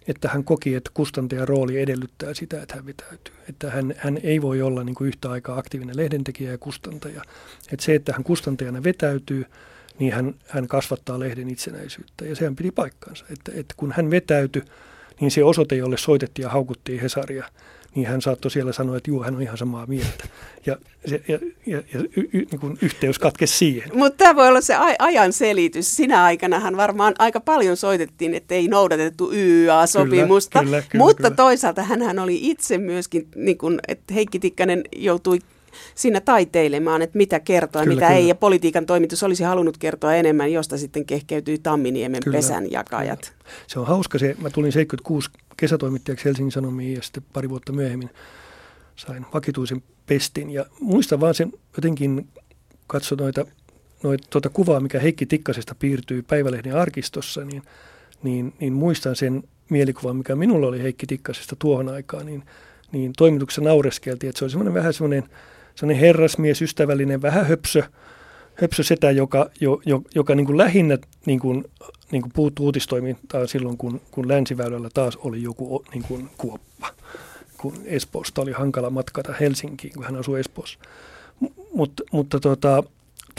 että 0.07 0.29
hän 0.29 0.43
koki, 0.43 0.75
että 0.75 0.91
kustantajan 0.93 1.47
rooli 1.47 1.81
edellyttää 1.81 2.33
sitä, 2.33 2.61
että 2.61 2.75
hän 2.75 2.85
vetäytyy. 2.85 3.33
Että 3.49 3.69
hän, 3.71 3.95
hän 3.97 4.19
ei 4.23 4.41
voi 4.41 4.61
olla 4.61 4.83
niin 4.83 4.95
kuin 4.95 5.07
yhtä 5.07 5.31
aikaa 5.31 5.57
aktiivinen 5.57 5.97
lehdentekijä 5.97 6.51
ja 6.51 6.57
kustantaja. 6.57 7.21
Että 7.71 7.85
se, 7.85 7.95
että 7.95 8.13
hän 8.13 8.23
kustantajana 8.23 8.83
vetäytyy, 8.83 9.45
niin 9.99 10.13
hän, 10.13 10.35
hän 10.47 10.67
kasvattaa 10.67 11.19
lehden 11.19 11.49
itsenäisyyttä. 11.49 12.25
Ja 12.25 12.35
sehän 12.35 12.55
piti 12.55 12.71
paikkansa. 12.71 13.25
Että, 13.29 13.51
että 13.55 13.73
kun 13.77 13.91
hän 13.91 14.11
vetäytyi, 14.11 14.63
niin 15.19 15.31
se 15.31 15.43
osoite, 15.43 15.75
jolle 15.75 15.97
soitettiin 15.97 16.43
ja 16.43 16.49
haukuttiin 16.49 17.01
Hesaria– 17.01 17.45
niin 17.95 18.07
hän 18.07 18.21
saattoi 18.21 18.51
siellä 18.51 18.73
sanoa, 18.73 18.97
että 18.97 19.11
juu, 19.11 19.23
hän 19.23 19.35
on 19.35 19.41
ihan 19.41 19.57
samaa 19.57 19.85
mieltä. 19.85 20.23
Ja, 20.65 20.77
ja, 21.11 21.19
ja, 21.27 21.39
ja, 21.65 21.77
ja 21.93 21.99
y, 21.99 22.29
y, 22.33 22.45
niin 22.51 22.59
kuin 22.59 22.77
yhteys 22.81 23.19
katkesi 23.19 23.57
siihen. 23.57 23.89
Mutta 23.93 24.17
tämä 24.17 24.35
voi 24.35 24.47
olla 24.47 24.61
se 24.61 24.75
ajan 24.99 25.33
selitys. 25.33 25.95
Sinä 25.95 26.23
aikanahan 26.23 26.77
varmaan 26.77 27.15
aika 27.19 27.39
paljon 27.39 27.77
soitettiin, 27.77 28.33
että 28.33 28.55
ei 28.55 28.67
noudatettu 28.67 29.31
YYA-sopimusta. 29.31 30.59
Kyllä, 30.59 30.71
kyllä, 30.71 30.87
kyllä, 30.89 31.05
mutta 31.05 31.23
kyllä. 31.23 31.35
toisaalta 31.35 31.83
hän 31.83 32.19
oli 32.19 32.39
itse 32.41 32.77
myöskin, 32.77 33.27
niin 33.35 33.57
kuin, 33.57 33.79
että 33.87 34.13
Heikki 34.13 34.39
Tikkanen 34.39 34.83
joutui 34.95 35.39
siinä 35.95 36.21
taiteilemaan, 36.21 37.01
että 37.01 37.17
mitä 37.17 37.39
kertoa, 37.39 37.83
kyllä, 37.83 37.95
mitä 37.95 38.07
kyllä. 38.07 38.17
ei. 38.19 38.27
Ja 38.27 38.35
politiikan 38.35 38.85
toimitus 38.85 39.23
olisi 39.23 39.43
halunnut 39.43 39.77
kertoa 39.77 40.15
enemmän, 40.15 40.51
josta 40.51 40.77
sitten 40.77 41.05
kehkeytyi 41.05 41.57
Tamminiemen 41.57 42.23
kyllä, 42.23 42.37
pesän 42.37 42.71
jakajat. 42.71 43.33
Se 43.67 43.79
on 43.79 43.87
hauska 43.87 44.19
se, 44.19 44.35
mä 44.41 44.49
tulin 44.49 44.71
76 44.71 45.29
kesätoimittajaksi 45.57 46.25
Helsingin 46.25 46.51
Sanomiin 46.51 46.93
ja 46.93 47.01
sitten 47.01 47.23
pari 47.33 47.49
vuotta 47.49 47.71
myöhemmin 47.71 48.09
sain 48.95 49.25
vakituisen 49.33 49.83
pestin. 50.05 50.49
Ja 50.49 50.65
muistan 50.79 51.19
vaan 51.19 51.35
sen 51.35 51.51
jotenkin 51.77 52.27
katso 52.87 53.15
noita, 53.15 53.45
noita 54.03 54.27
tuota 54.29 54.49
kuvaa, 54.49 54.79
mikä 54.79 54.99
Heikki 54.99 55.25
Tikkasesta 55.25 55.75
piirtyy 55.75 56.21
Päivälehden 56.21 56.75
arkistossa, 56.75 57.45
niin, 57.45 57.63
niin, 58.23 58.53
niin 58.59 58.73
muistan 58.73 59.15
sen 59.15 59.43
mielikuvan, 59.69 60.15
mikä 60.15 60.35
minulla 60.35 60.67
oli 60.67 60.83
Heikki 60.83 61.05
Tikkasesta 61.07 61.55
tuohon 61.59 61.89
aikaan, 61.89 62.25
niin, 62.25 62.43
niin 62.91 63.13
toimituksessa 63.17 63.61
naureskeltiin, 63.61 64.29
että 64.29 64.39
se 64.39 64.45
oli 64.45 64.49
semmoinen 64.49 64.73
vähän 64.73 64.93
semmoinen, 64.93 65.23
semmoinen 65.79 66.01
herrasmies, 66.01 66.61
ystävällinen, 66.61 67.21
vähän 67.21 67.45
höpsö, 67.47 67.83
höpsö 68.55 68.83
setä, 68.83 69.11
joka, 69.11 69.49
jo, 69.59 69.81
jo, 69.85 70.01
joka 70.15 70.35
niin 70.35 70.45
kuin 70.45 70.57
lähinnä 70.57 70.97
niin 71.25 71.39
kuin, 71.39 71.65
niin 72.11 72.21
kuin 72.21 72.31
puuttuu 72.35 72.65
uutistoimintaan 72.65 73.47
silloin, 73.47 73.77
kun, 73.77 74.01
kun 74.11 74.27
länsiväylällä 74.27 74.89
taas 74.93 75.15
oli 75.15 75.43
joku 75.43 75.85
niin 75.93 76.03
kuin 76.03 76.29
kuoppa. 76.37 76.87
Kun 77.57 77.73
Espoosta 77.85 78.41
oli 78.41 78.51
hankala 78.51 78.89
matkata 78.89 79.33
Helsinkiin, 79.39 79.93
kun 79.93 80.03
hän 80.03 80.15
asui 80.15 80.39
Espoossa. 80.39 80.79
Mut, 81.73 82.01
mutta 82.11 82.39
tota, 82.39 82.83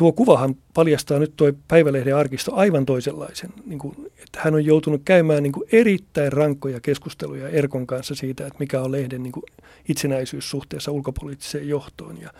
tuo 0.00 0.12
kuvahan 0.12 0.56
paljastaa 0.74 1.18
nyt 1.18 1.32
tuo 1.36 1.52
Päivälehden 1.68 2.16
arkisto 2.16 2.54
aivan 2.54 2.86
toisenlaisen. 2.86 3.50
Niin 3.66 3.78
kuin, 3.78 3.96
että 4.06 4.38
hän 4.38 4.54
on 4.54 4.64
joutunut 4.64 5.02
käymään 5.04 5.42
niin 5.42 5.52
kuin 5.52 5.68
erittäin 5.72 6.32
rankkoja 6.32 6.80
keskusteluja 6.80 7.48
Erkon 7.48 7.86
kanssa 7.86 8.14
siitä, 8.14 8.46
että 8.46 8.58
mikä 8.58 8.80
on 8.80 8.92
lehden 8.92 9.22
niin 9.22 9.32
kuin 9.32 9.42
itsenäisyys 9.88 10.50
suhteessa 10.50 10.92
ulkopoliittiseen 10.92 11.68
johtoon 11.68 12.20
ja, 12.20 12.30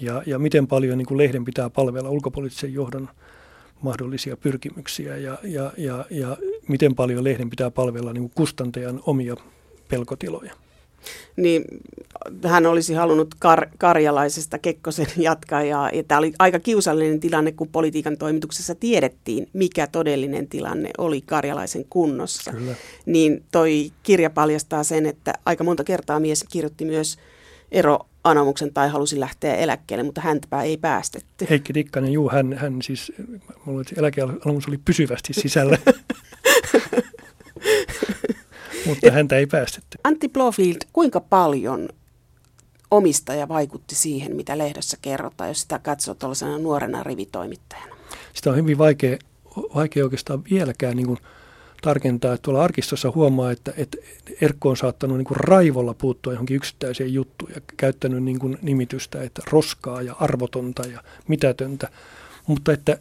ja, 0.00 0.22
ja 0.26 0.38
miten 0.38 0.66
paljon 0.66 0.98
niin 0.98 1.06
kuin 1.06 1.18
lehden 1.18 1.44
pitää 1.44 1.70
palvella 1.70 2.10
ulkopoliittisen 2.10 2.74
johdon 2.74 3.08
mahdollisia 3.80 4.36
pyrkimyksiä 4.36 5.16
ja, 5.16 5.38
ja, 5.42 5.72
ja, 5.76 6.04
ja 6.10 6.36
miten 6.68 6.94
paljon 6.94 7.24
lehden 7.24 7.50
pitää 7.50 7.70
palvella 7.70 8.12
niin 8.12 8.22
kuin 8.22 8.32
kustantajan 8.34 9.00
omia 9.06 9.36
pelkotiloja 9.88 10.54
niin 11.36 11.64
hän 12.44 12.66
olisi 12.66 12.94
halunnut 12.94 13.34
kar- 13.34 13.68
karjalaisesta 13.78 14.58
Kekkosen 14.58 15.06
jatkaa. 15.16 15.62
Ja, 15.62 15.90
ja 15.92 16.02
tämä 16.02 16.18
oli 16.18 16.32
aika 16.38 16.58
kiusallinen 16.58 17.20
tilanne, 17.20 17.52
kun 17.52 17.68
politiikan 17.68 18.16
toimituksessa 18.16 18.74
tiedettiin, 18.74 19.46
mikä 19.52 19.86
todellinen 19.86 20.48
tilanne 20.48 20.90
oli 20.98 21.20
karjalaisen 21.20 21.84
kunnossa. 21.90 22.52
Kyllä. 22.52 22.74
Niin 23.06 23.44
toi 23.52 23.92
kirja 24.02 24.30
paljastaa 24.30 24.84
sen, 24.84 25.06
että 25.06 25.32
aika 25.46 25.64
monta 25.64 25.84
kertaa 25.84 26.20
mies 26.20 26.44
kirjoitti 26.50 26.84
myös 26.84 27.18
ero 27.72 27.98
anomuksen 28.24 28.74
tai 28.74 28.88
halusi 28.88 29.20
lähteä 29.20 29.54
eläkkeelle, 29.54 30.02
mutta 30.02 30.20
häntäpä 30.20 30.62
ei 30.62 30.76
päästetty. 30.76 31.46
Heikki 31.50 31.72
Tikkanen, 31.72 32.12
juu, 32.12 32.30
hän, 32.30 32.52
hän 32.52 32.82
siis, 32.82 33.12
mulla 33.64 33.82
eläkeanomus 33.96 34.68
oli 34.68 34.78
pysyvästi 34.84 35.32
sisällä. 35.32 35.78
Mutta 38.86 39.10
häntä 39.10 39.36
ei 39.36 39.46
päästetty. 39.46 39.98
Antti 40.04 40.28
Blofield, 40.28 40.76
kuinka 40.92 41.20
paljon 41.20 41.88
omistaja 42.90 43.48
vaikutti 43.48 43.94
siihen, 43.94 44.36
mitä 44.36 44.58
lehdessä 44.58 44.96
kerrotaan, 45.02 45.50
jos 45.50 45.60
sitä 45.60 45.78
katsoo 45.78 46.14
tuollaisena 46.14 46.58
nuorena 46.58 47.02
rivitoimittajana? 47.02 47.96
Sitä 48.32 48.50
on 48.50 48.56
hyvin 48.56 48.78
vaikea, 48.78 49.18
vaikea 49.74 50.04
oikeastaan 50.04 50.44
vieläkään 50.50 50.96
niin 50.96 51.06
kuin 51.06 51.18
tarkentaa. 51.82 52.34
Että 52.34 52.42
tuolla 52.42 52.64
arkistossa 52.64 53.12
huomaa, 53.14 53.50
että, 53.50 53.72
että 53.76 53.98
Erkko 54.40 54.68
on 54.68 54.76
saattanut 54.76 55.16
niin 55.16 55.26
kuin 55.26 55.36
raivolla 55.36 55.94
puuttua 55.94 56.32
johonkin 56.32 56.56
yksittäiseen 56.56 57.14
juttuun 57.14 57.52
ja 57.54 57.60
käyttänyt 57.76 58.22
niin 58.22 58.38
kuin 58.38 58.58
nimitystä, 58.62 59.22
että 59.22 59.42
roskaa 59.50 60.02
ja 60.02 60.14
arvotonta 60.20 60.82
ja 60.86 61.02
mitätöntä. 61.28 61.88
Mutta 62.46 62.72
että 62.72 62.98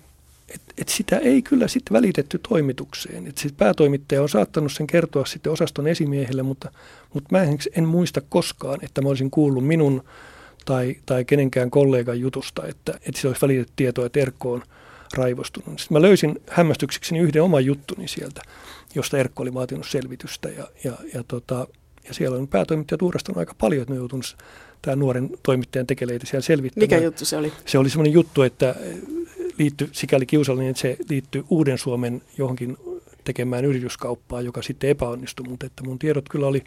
et, 0.55 0.61
et 0.77 0.89
sitä 0.89 1.17
ei 1.17 1.41
kyllä 1.41 1.67
sitten 1.67 1.93
välitetty 1.93 2.39
toimitukseen. 2.49 3.27
Et 3.27 3.37
sit 3.37 3.57
päätoimittaja 3.57 4.21
on 4.21 4.29
saattanut 4.29 4.71
sen 4.71 4.87
kertoa 4.87 5.25
sitten 5.25 5.51
osaston 5.51 5.87
esimiehelle, 5.87 6.43
mutta, 6.43 6.71
mutta 7.13 7.29
mä 7.31 7.43
en, 7.43 7.57
en 7.75 7.87
muista 7.87 8.21
koskaan, 8.29 8.79
että 8.81 9.01
mä 9.01 9.09
olisin 9.09 9.31
kuullut 9.31 9.67
minun 9.67 10.03
tai, 10.65 10.95
tai 11.05 11.25
kenenkään 11.25 11.71
kollegan 11.71 12.19
jutusta, 12.19 12.67
että, 12.67 12.99
että 13.07 13.21
se 13.21 13.27
olisi 13.27 13.41
välitetty 13.41 13.73
tietoa, 13.75 14.05
että 14.05 14.19
Erkko 14.19 14.53
on 14.53 14.63
raivostunut. 15.13 15.79
Sitten 15.79 15.95
mä 15.95 16.01
löysin 16.01 16.41
hämmästyksekseni 16.49 17.19
yhden 17.19 17.43
oman 17.43 17.65
juttuni 17.65 18.07
sieltä, 18.07 18.41
josta 18.95 19.17
Erkko 19.17 19.43
oli 19.43 19.53
vaatinut 19.53 19.87
selvitystä 19.87 20.49
ja, 20.49 20.67
ja, 20.83 20.93
ja, 21.13 21.23
tota, 21.27 21.67
ja 22.07 22.13
siellä 22.13 22.37
on 22.37 22.47
päätoimittajat 22.47 23.01
uurastanut 23.01 23.37
aika 23.37 23.55
paljon, 23.57 23.81
että 23.81 23.93
ne 23.93 23.97
joutunut 23.97 24.37
tämän 24.81 24.99
nuoren 24.99 25.29
toimittajan 25.43 25.87
tekeleitä 25.87 26.25
siellä 26.25 26.41
selvittämään. 26.41 26.83
Mikä 26.83 26.97
juttu 26.97 27.25
se 27.25 27.37
oli? 27.37 27.53
Se 27.65 27.77
oli 27.77 27.89
semmoinen 27.89 28.13
juttu, 28.13 28.41
että 28.41 28.75
liittyi 29.57 29.89
sikäli 29.91 30.25
kiusallinen, 30.25 30.69
että 30.69 30.81
se 30.81 30.97
liittyy 31.09 31.43
Uuden 31.49 31.77
Suomen 31.77 32.21
johonkin 32.37 32.77
tekemään 33.23 33.65
yrityskauppaa, 33.65 34.41
joka 34.41 34.61
sitten 34.61 34.89
epäonnistui, 34.89 35.45
mutta 35.49 35.65
että 35.65 35.83
mun 35.83 35.99
tiedot 35.99 36.29
kyllä 36.29 36.47
oli, 36.47 36.63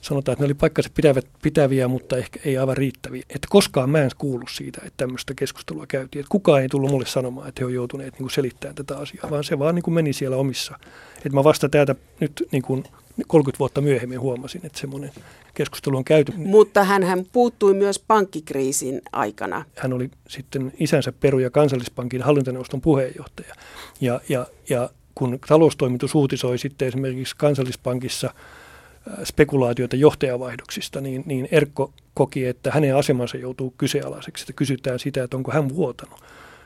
sanotaan, 0.00 0.32
että 0.32 0.42
ne 0.42 0.46
oli 0.46 0.54
paikkansa 0.54 0.90
pitävät, 0.94 1.26
pitäviä, 1.42 1.88
mutta 1.88 2.16
ehkä 2.16 2.40
ei 2.44 2.58
aivan 2.58 2.76
riittäviä. 2.76 3.22
Että 3.28 3.48
koskaan 3.50 3.90
mä 3.90 4.02
en 4.02 4.10
kuullut 4.18 4.50
siitä, 4.52 4.80
että 4.84 4.96
tämmöistä 4.96 5.34
keskustelua 5.34 5.86
käytiin. 5.86 6.20
Että 6.20 6.30
kukaan 6.30 6.62
ei 6.62 6.68
tullut 6.68 6.90
mulle 6.90 7.06
sanomaan, 7.06 7.48
että 7.48 7.60
he 7.60 7.66
on 7.66 7.74
joutuneet 7.74 8.12
niin 8.12 8.18
kuin 8.18 8.30
selittämään 8.30 8.74
tätä 8.74 8.98
asiaa, 8.98 9.30
vaan 9.30 9.44
se 9.44 9.58
vaan 9.58 9.74
niin 9.74 9.82
kuin 9.82 9.94
meni 9.94 10.12
siellä 10.12 10.36
omissa. 10.36 10.78
Että 11.16 11.30
mä 11.30 11.44
vasta 11.44 11.68
täältä 11.68 11.94
nyt 12.20 12.48
niin 12.52 12.62
kuin 12.62 12.84
30 13.26 13.58
vuotta 13.58 13.80
myöhemmin 13.80 14.20
huomasin, 14.20 14.66
että 14.66 14.78
semmoinen 14.78 15.10
keskustelu 15.58 15.96
on 15.96 16.04
käyty. 16.04 16.32
Mutta 16.36 16.84
hän, 16.84 17.02
hän 17.02 17.24
puuttui 17.32 17.74
myös 17.74 17.98
pankkikriisin 17.98 19.02
aikana. 19.12 19.64
Hän 19.76 19.92
oli 19.92 20.10
sitten 20.28 20.72
isänsä 20.80 21.12
Peru- 21.12 21.38
ja 21.38 21.50
kansallispankin 21.50 22.22
hallintoneuvoston 22.22 22.80
puheenjohtaja. 22.80 23.54
Ja, 24.00 24.20
ja, 24.28 24.46
ja 24.68 24.90
kun 25.14 25.38
taloustoimitus 25.48 26.14
uutisoi 26.14 26.58
sitten 26.58 26.88
esimerkiksi 26.88 27.34
kansallispankissa 27.38 28.26
äh, 28.26 29.24
spekulaatioita 29.24 29.96
johtajavaihdoksista, 29.96 31.00
niin, 31.00 31.22
niin 31.26 31.48
Erkko 31.50 31.92
koki, 32.14 32.46
että 32.46 32.70
hänen 32.70 32.96
asemansa 32.96 33.36
joutuu 33.36 33.74
kyseenalaiseksi. 33.78 34.42
Että 34.42 34.52
kysytään 34.52 34.98
sitä, 34.98 35.22
että 35.22 35.36
onko 35.36 35.52
hän 35.52 35.68
vuotanut, 35.68 36.20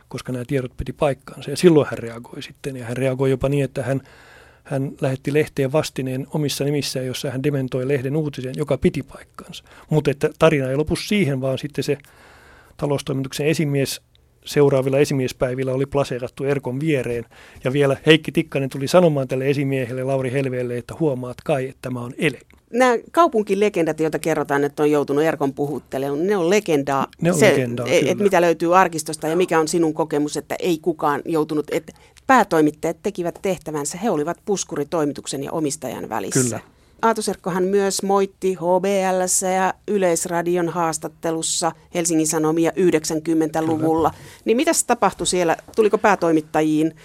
koska 0.09 0.33
nämä 0.33 0.45
tiedot 0.45 0.77
piti 0.77 0.93
paikkaansa. 0.93 1.51
Ja 1.51 1.57
silloin 1.57 1.87
hän 1.91 1.99
reagoi 1.99 2.43
sitten, 2.43 2.77
ja 2.77 2.85
hän 2.85 2.97
reagoi 2.97 3.31
jopa 3.31 3.49
niin, 3.49 3.65
että 3.65 3.83
hän 3.83 4.01
hän 4.63 4.93
lähetti 5.01 5.35
lehteen 5.35 5.73
vastineen 5.73 6.27
omissa 6.31 6.65
nimissään, 6.65 7.07
jossa 7.07 7.31
hän 7.31 7.43
dementoi 7.43 7.89
lehden 7.89 8.17
uutisen, 8.17 8.55
joka 8.57 8.79
piti 8.79 9.03
paikkansa. 9.03 9.65
Mutta 9.91 10.11
että 10.11 10.31
tarina 10.39 10.71
ei 10.71 10.77
lopu 10.77 10.97
siihen, 10.97 11.41
vaan 11.41 11.59
sitten 11.59 11.85
se 11.85 11.99
taloustoimituksen 12.77 13.47
esimies 13.47 14.01
seuraavilla 14.45 14.99
esimiespäivillä 14.99 15.73
oli 15.73 15.87
plaseerattu 15.87 16.45
Erkon 16.45 16.81
viereen. 16.81 17.25
Ja 17.65 17.73
vielä 17.73 17.97
Heikki 18.07 18.33
Tikkanen 18.33 18.71
tuli 18.71 18.89
sanomaan 18.89 19.29
tälle 19.29 19.51
esimiehelle 19.51 20.05
Lauri 20.05 20.33
Helveelle, 20.33 20.79
että 20.79 20.95
huomaat 21.01 21.37
kai, 21.45 21.69
että 21.69 21.79
tämä 21.83 22.01
on 22.01 22.13
ele. 22.19 22.39
Nämä 22.73 22.99
kaupunkilegendat, 23.11 24.01
joita 24.01 24.19
kerrotaan, 24.19 24.65
että 24.65 24.83
on 24.83 24.91
joutunut 24.91 25.25
Erkon 25.25 25.53
puhuttelemaan, 25.53 26.27
ne 26.27 26.37
on 26.37 26.51
legendaa. 26.51 27.07
Ne 27.21 27.33
on 27.33 27.39
se, 27.39 27.51
legendaa, 27.51 27.87
et, 27.89 28.09
et 28.09 28.19
mitä 28.19 28.41
löytyy 28.41 28.79
arkistosta 28.79 29.29
ja 29.29 29.37
mikä 29.37 29.61
on 29.61 29.69
sinun 29.69 29.95
kokemus, 29.95 30.37
että 30.37 30.57
ei 30.59 30.79
kukaan 30.79 31.23
joutunut, 31.25 31.67
että 31.71 31.93
päätoimittajat 32.27 32.97
tekivät 33.03 33.39
tehtävänsä. 33.43 33.99
He 33.99 34.11
olivat 34.11 34.39
puskuritoimituksen 34.45 35.45
ja 35.45 35.53
omistajan 35.53 36.09
välissä. 36.09 36.41
Kyllä. 36.43 36.61
Aatu 37.03 37.23
Serkkohan 37.23 37.65
myös 37.65 38.03
moitti 38.03 38.55
HBL 38.55 39.47
ja 39.55 39.75
Yleisradion 39.89 40.69
haastattelussa 40.69 41.73
Helsingin 41.95 42.27
Sanomia 42.27 42.71
90-luvulla. 42.71 44.11
Kyllä. 44.11 44.23
Niin 44.45 44.57
mitä 44.57 44.71
tapahtui 44.87 45.27
siellä? 45.27 45.57
Tuliko 45.77 45.99
päätoimittajiin 45.99 46.97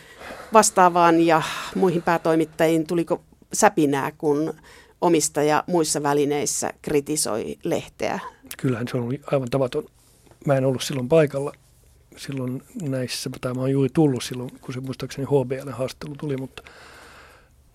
vastaavaan 0.53 1.21
ja 1.21 1.41
muihin 1.75 2.01
päätoimittajiin, 2.01 2.87
tuliko 2.87 3.21
säpinää, 3.53 4.11
kun 4.17 4.53
omistaja 5.01 5.63
muissa 5.67 6.03
välineissä 6.03 6.73
kritisoi 6.81 7.57
lehteä? 7.63 8.19
Kyllähän 8.57 8.87
se 8.87 8.97
oli 8.97 9.21
aivan 9.31 9.49
tavaton. 9.49 9.83
Mä 10.45 10.55
en 10.55 10.65
ollut 10.65 10.83
silloin 10.83 11.09
paikalla 11.09 11.51
silloin 12.17 12.63
näissä, 12.81 13.29
tai 13.41 13.53
mä 13.53 13.61
oon 13.61 13.71
juuri 13.71 13.89
tullut 13.93 14.23
silloin, 14.23 14.51
kun 14.61 14.73
se 14.73 14.79
muistaakseni 14.79 15.27
HBL-haastattelu 15.27 16.15
tuli, 16.19 16.37
mutta, 16.37 16.63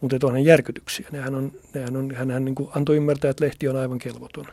mutta 0.00 0.26
onhan 0.26 0.44
järkytyksiä. 0.44 1.08
Nehän 1.12 1.34
on, 1.34 1.52
nehän 1.74 1.96
on, 1.96 2.14
hän 2.14 2.44
niin 2.44 2.54
antoi 2.74 2.96
ymmärtää, 2.96 3.30
että 3.30 3.44
lehti 3.44 3.68
on 3.68 3.76
aivan 3.76 3.98
kelvoton. 3.98 4.46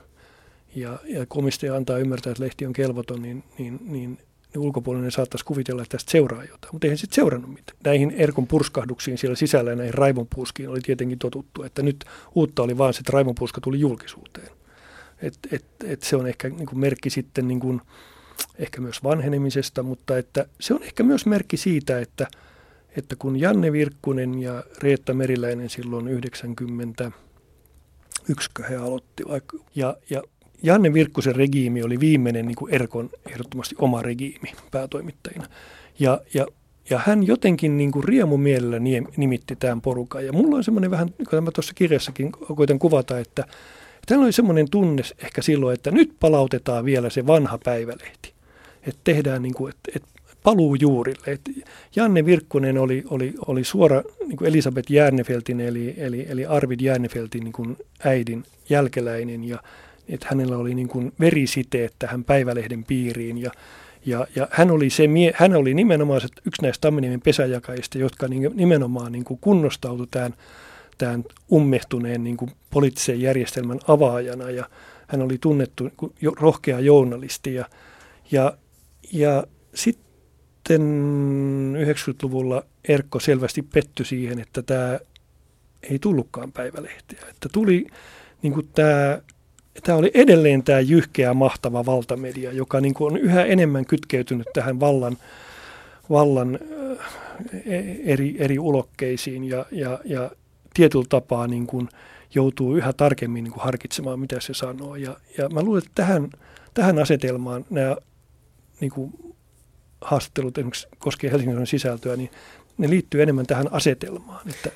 Ja, 0.76 1.00
ja 1.06 1.26
komistaja 1.26 1.76
antaa 1.76 1.98
ymmärtää, 1.98 2.32
että 2.32 2.44
lehti 2.44 2.66
on 2.66 2.74
kelvoton, 2.74 3.22
niin, 3.22 3.44
niin, 3.58 3.80
niin 3.84 4.18
ulkopuolinen 4.58 5.12
saattaisi 5.12 5.46
kuvitella, 5.46 5.82
että 5.82 5.98
tästä 5.98 6.12
seuraa 6.12 6.44
jotain. 6.44 6.70
Mutta 6.72 6.88
eihän 6.88 6.98
sitten 6.98 7.16
seurannut 7.16 7.54
mitään. 7.54 7.78
Näihin 7.84 8.12
Erkon 8.12 8.48
purskahduksiin 8.48 9.18
siellä 9.18 9.36
sisällä 9.36 9.70
ja 9.70 9.76
näihin 9.76 9.94
raivonpuuskiin 9.94 10.70
oli 10.70 10.80
tietenkin 10.82 11.20
totuttu, 11.20 11.64
että 11.64 11.82
nyt 11.82 12.06
uutta 12.36 12.64
oli 12.64 12.78
vaan 12.78 12.94
se, 12.94 13.00
että 13.00 13.12
raivonpuuska 13.12 13.62
tuli 13.62 13.80
julkisuuteen. 13.80 14.50
Et, 15.22 15.40
et, 15.52 15.66
et 15.84 16.04
se 16.04 16.16
on 16.16 16.28
ehkä 16.28 16.50
niin 16.50 16.66
kuin 16.66 16.80
merkki 16.80 17.10
sitten 17.10 17.48
niin 17.48 17.60
kuin, 17.60 17.82
ehkä 18.60 18.82
myös 18.82 19.04
vanhenemisesta, 19.04 19.84
mutta 19.84 20.18
että 20.18 20.46
se 20.60 20.74
on 20.74 20.84
ehkä 20.84 21.04
myös 21.04 21.26
merkki 21.26 21.58
siitä, 21.58 22.00
että, 22.00 22.28
että 22.98 23.16
kun 23.16 23.40
Janne 23.40 23.72
Virkkunen 23.72 24.40
ja 24.42 24.64
Reetta 24.84 25.14
Meriläinen 25.14 25.70
silloin 25.70 26.08
90 26.08 27.12
yksikö 28.30 28.64
he 28.64 28.76
aloitti, 28.76 29.24
ja, 29.76 29.98
ja 30.10 30.24
Janne 30.64 30.94
Virkkusen 30.94 31.36
regiimi 31.36 31.84
oli 31.84 32.00
viimeinen 32.00 32.48
niin 32.48 32.56
kuin 32.56 32.74
Erkon 32.74 33.10
ehdottomasti 33.30 33.76
oma 33.78 34.02
regiimi 34.02 34.52
päätoimittajina. 34.72 35.46
Ja, 36.00 36.22
ja, 36.34 36.48
ja 36.90 37.02
hän 37.06 37.28
jotenkin 37.28 37.78
niin 37.78 37.92
kuin 37.92 38.04
riemumielellä 38.04 38.80
nimitti 39.18 39.56
tämän 39.56 39.82
porukan. 39.82 40.26
Ja 40.26 40.34
mulla 40.34 40.58
on 40.58 40.64
semmoinen 40.64 40.92
vähän, 40.92 41.08
niin 41.18 41.28
kuin 41.30 41.44
mä 41.44 41.52
tuossa 41.52 41.74
kirjassakin 41.74 42.32
koitan 42.32 42.80
kuvata, 42.80 43.20
että 43.20 43.44
Täällä 44.10 44.24
oli 44.24 44.32
semmoinen 44.32 44.70
tunne 44.72 45.04
ehkä 45.24 45.42
silloin, 45.42 45.74
että 45.74 45.92
nyt 45.92 46.12
palautetaan 46.20 46.86
vielä 46.86 47.10
se 47.10 47.28
vanha 47.28 47.60
päivälehti. 47.64 48.34
Että 48.84 49.02
tehdään 49.04 49.42
niin 49.42 49.54
kuin, 49.54 49.70
että, 49.70 49.92
että 49.96 50.10
paluu 50.44 50.76
juurille. 50.76 51.20
Et 51.28 51.42
Janne 51.96 52.26
Virkkunen 52.26 52.78
oli, 52.78 53.04
oli, 53.10 53.34
oli 53.48 53.64
suora 53.64 54.04
niin 54.28 54.38
kuin 54.38 54.48
Elisabeth 54.48 54.92
Järnefeltin 54.92 55.60
eli, 55.60 55.94
eli, 55.98 56.26
eli 56.30 56.46
Arvid 56.46 56.80
Järnefeltin 56.82 57.44
niin 57.44 57.78
äidin 58.04 58.44
jälkeläinen. 58.70 59.44
Ja 59.44 59.60
että 60.10 60.28
hänellä 60.30 60.58
oli 60.58 60.76
niin 60.76 60.88
kuin 60.88 61.14
verisiteet 61.20 61.94
tähän 62.00 62.24
päivälehden 62.24 62.84
piiriin. 62.84 63.38
Ja, 63.38 63.52
ja, 64.06 64.28
ja 64.36 64.48
hän, 64.52 64.72
oli 64.72 64.90
se, 64.90 65.04
hän 65.34 65.56
oli 65.56 65.74
nimenomaan 65.74 66.22
yksi 66.46 66.62
näistä 66.62 66.82
Tamminiemen 66.82 67.22
pesäjakajista, 67.22 67.98
jotka 67.98 68.28
niin, 68.28 68.52
nimenomaan 68.54 69.12
niin 69.12 69.24
kuin 69.24 69.40
kunnostautui 69.42 70.08
tämän, 70.12 70.34
tämän 71.00 71.24
ummehtuneen 71.52 72.24
niin 72.24 72.38
kuin 72.38 72.52
poliittisen 72.70 73.22
järjestelmän 73.22 73.80
avaajana. 73.88 74.50
Ja 74.50 74.70
hän 75.08 75.22
oli 75.22 75.38
tunnettu 75.38 75.90
jo, 76.22 76.32
rohkea 76.32 76.80
journalisti. 76.80 77.54
Ja, 77.54 77.66
ja, 78.32 78.58
ja 79.14 79.44
sitten 79.74 80.82
90-luvulla 81.78 82.64
Erkko 82.88 83.20
selvästi 83.20 83.62
pettyi 83.62 84.06
siihen, 84.06 84.40
että 84.40 84.62
tämä 84.62 85.00
ei 85.84 86.00
tullutkaan 86.00 86.52
päivälehtiä. 86.52 87.20
Että 87.30 87.50
tuli 87.52 87.88
niin 88.42 88.54
kuin 88.54 88.70
tämä, 88.76 89.22
tämä 89.84 89.98
oli 89.98 90.12
edelleen 90.14 90.64
tämä 90.64 90.80
jyhkeä, 90.80 91.34
mahtava 91.34 91.86
valtamedia, 91.86 92.52
joka 92.52 92.82
niin 92.82 92.94
kuin 92.94 93.14
on 93.14 93.20
yhä 93.20 93.46
enemmän 93.46 93.86
kytkeytynyt 93.86 94.48
tähän 94.54 94.80
vallan, 94.80 95.18
vallan 96.10 96.60
e, 97.66 97.80
eri, 98.06 98.36
eri 98.40 98.60
ulokkeisiin. 98.60 99.44
Ja, 99.44 99.66
ja, 99.72 100.00
ja 100.06 100.32
tietyllä 100.80 101.06
tapaa 101.10 101.48
niin 101.48 101.68
kuin 101.68 101.90
joutuu 102.36 102.76
yhä 102.76 102.94
tarkemmin 102.94 103.44
niin 103.44 103.52
kuin 103.52 103.64
harkitsemaan, 103.64 104.20
mitä 104.20 104.40
se 104.40 104.54
sanoo. 104.54 104.96
Ja, 104.96 105.18
ja 105.38 105.50
mä 105.50 105.62
luulen, 105.62 105.84
että 105.86 105.92
tähän, 105.96 106.30
tähän 106.74 107.00
asetelmaan 107.00 107.66
nämä 107.70 107.96
niin 108.82 108.92
kuin 108.92 109.14
haastattelut 110.02 110.58
esimerkiksi 110.58 110.88
koskien 111.00 111.32
Helsingin 111.32 111.68
sisältöä, 111.68 112.16
niin 112.16 112.30
ne 112.78 112.90
liittyy 112.90 113.22
enemmän 113.22 113.46
tähän 113.46 113.74
asetelmaan, 113.74 114.50
että, 114.50 114.70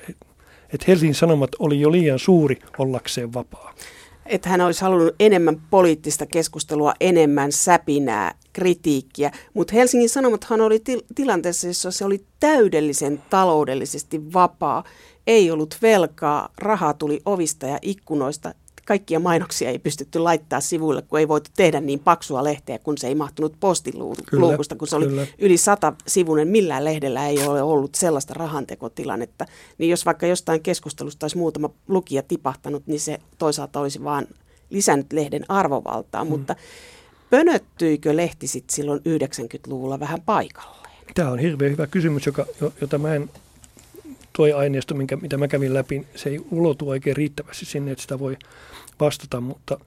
että 0.72 0.84
Helsingin 0.88 1.14
Sanomat 1.14 1.50
oli 1.58 1.80
jo 1.80 1.92
liian 1.92 2.18
suuri 2.18 2.58
ollakseen 2.78 3.34
vapaa. 3.34 3.74
Että 4.26 4.48
hän 4.48 4.60
olisi 4.60 4.80
halunnut 4.80 5.14
enemmän 5.20 5.60
poliittista 5.70 6.26
keskustelua, 6.26 6.94
enemmän 7.00 7.52
säpinää, 7.52 8.34
kritiikkiä, 8.52 9.30
mutta 9.54 9.74
Helsingin 9.74 10.08
Sanomathan 10.08 10.60
oli 10.60 10.80
til- 10.80 11.02
tilanteessa, 11.14 11.66
jossa 11.66 11.90
se 11.90 12.04
oli 12.04 12.24
täydellisen 12.40 13.22
taloudellisesti 13.30 14.32
vapaa, 14.32 14.84
ei 15.26 15.50
ollut 15.50 15.78
velkaa, 15.82 16.48
rahaa 16.58 16.94
tuli 16.94 17.20
ovista 17.24 17.66
ja 17.66 17.78
ikkunoista, 17.82 18.54
kaikkia 18.84 19.20
mainoksia 19.20 19.70
ei 19.70 19.78
pystytty 19.78 20.18
laittaa 20.18 20.60
sivuille, 20.60 21.02
kun 21.02 21.18
ei 21.18 21.28
voitu 21.28 21.50
tehdä 21.56 21.80
niin 21.80 22.00
paksua 22.00 22.44
lehteä, 22.44 22.78
kun 22.78 22.98
se 22.98 23.06
ei 23.06 23.14
mahtunut 23.14 23.56
postiluukusta, 23.60 24.76
kun 24.76 24.88
se 24.88 24.96
oli 24.96 25.06
kyllä. 25.06 25.26
yli 25.38 25.56
sata 25.56 25.92
sivunen. 26.06 26.48
Millään 26.48 26.84
lehdellä 26.84 27.28
ei 27.28 27.38
ole 27.46 27.62
ollut 27.62 27.94
sellaista 27.94 28.34
rahantekotilannetta. 28.34 29.44
Niin 29.78 29.90
jos 29.90 30.06
vaikka 30.06 30.26
jostain 30.26 30.62
keskustelusta 30.62 31.24
olisi 31.24 31.38
muutama 31.38 31.70
lukija 31.88 32.22
tipahtanut, 32.22 32.86
niin 32.86 33.00
se 33.00 33.18
toisaalta 33.38 33.80
olisi 33.80 34.04
vaan 34.04 34.26
lisännyt 34.70 35.12
lehden 35.12 35.44
arvovaltaa. 35.48 36.24
Mm. 36.24 36.30
Mutta 36.30 36.56
pönöttyikö 37.30 38.16
lehti 38.16 38.46
sitten 38.46 38.74
silloin 38.74 39.00
90-luvulla 39.00 40.00
vähän 40.00 40.20
paikalleen? 40.20 40.84
Tämä 41.14 41.30
on 41.30 41.38
hirveän 41.38 41.72
hyvä 41.72 41.86
kysymys, 41.86 42.26
joka, 42.26 42.46
jota 42.80 42.98
mä 42.98 43.14
en 43.14 43.30
tuo 44.36 44.56
aineisto, 44.56 44.94
minkä, 44.94 45.16
mitä 45.16 45.36
mä 45.36 45.48
kävin 45.48 45.74
läpi, 45.74 46.06
se 46.14 46.30
ei 46.30 46.40
ulotu 46.50 46.88
oikein 46.88 47.16
riittävästi 47.16 47.64
sinne, 47.64 47.92
että 47.92 48.02
sitä 48.02 48.18
voi 48.18 48.36
vastata, 49.00 49.40
mutta, 49.40 49.80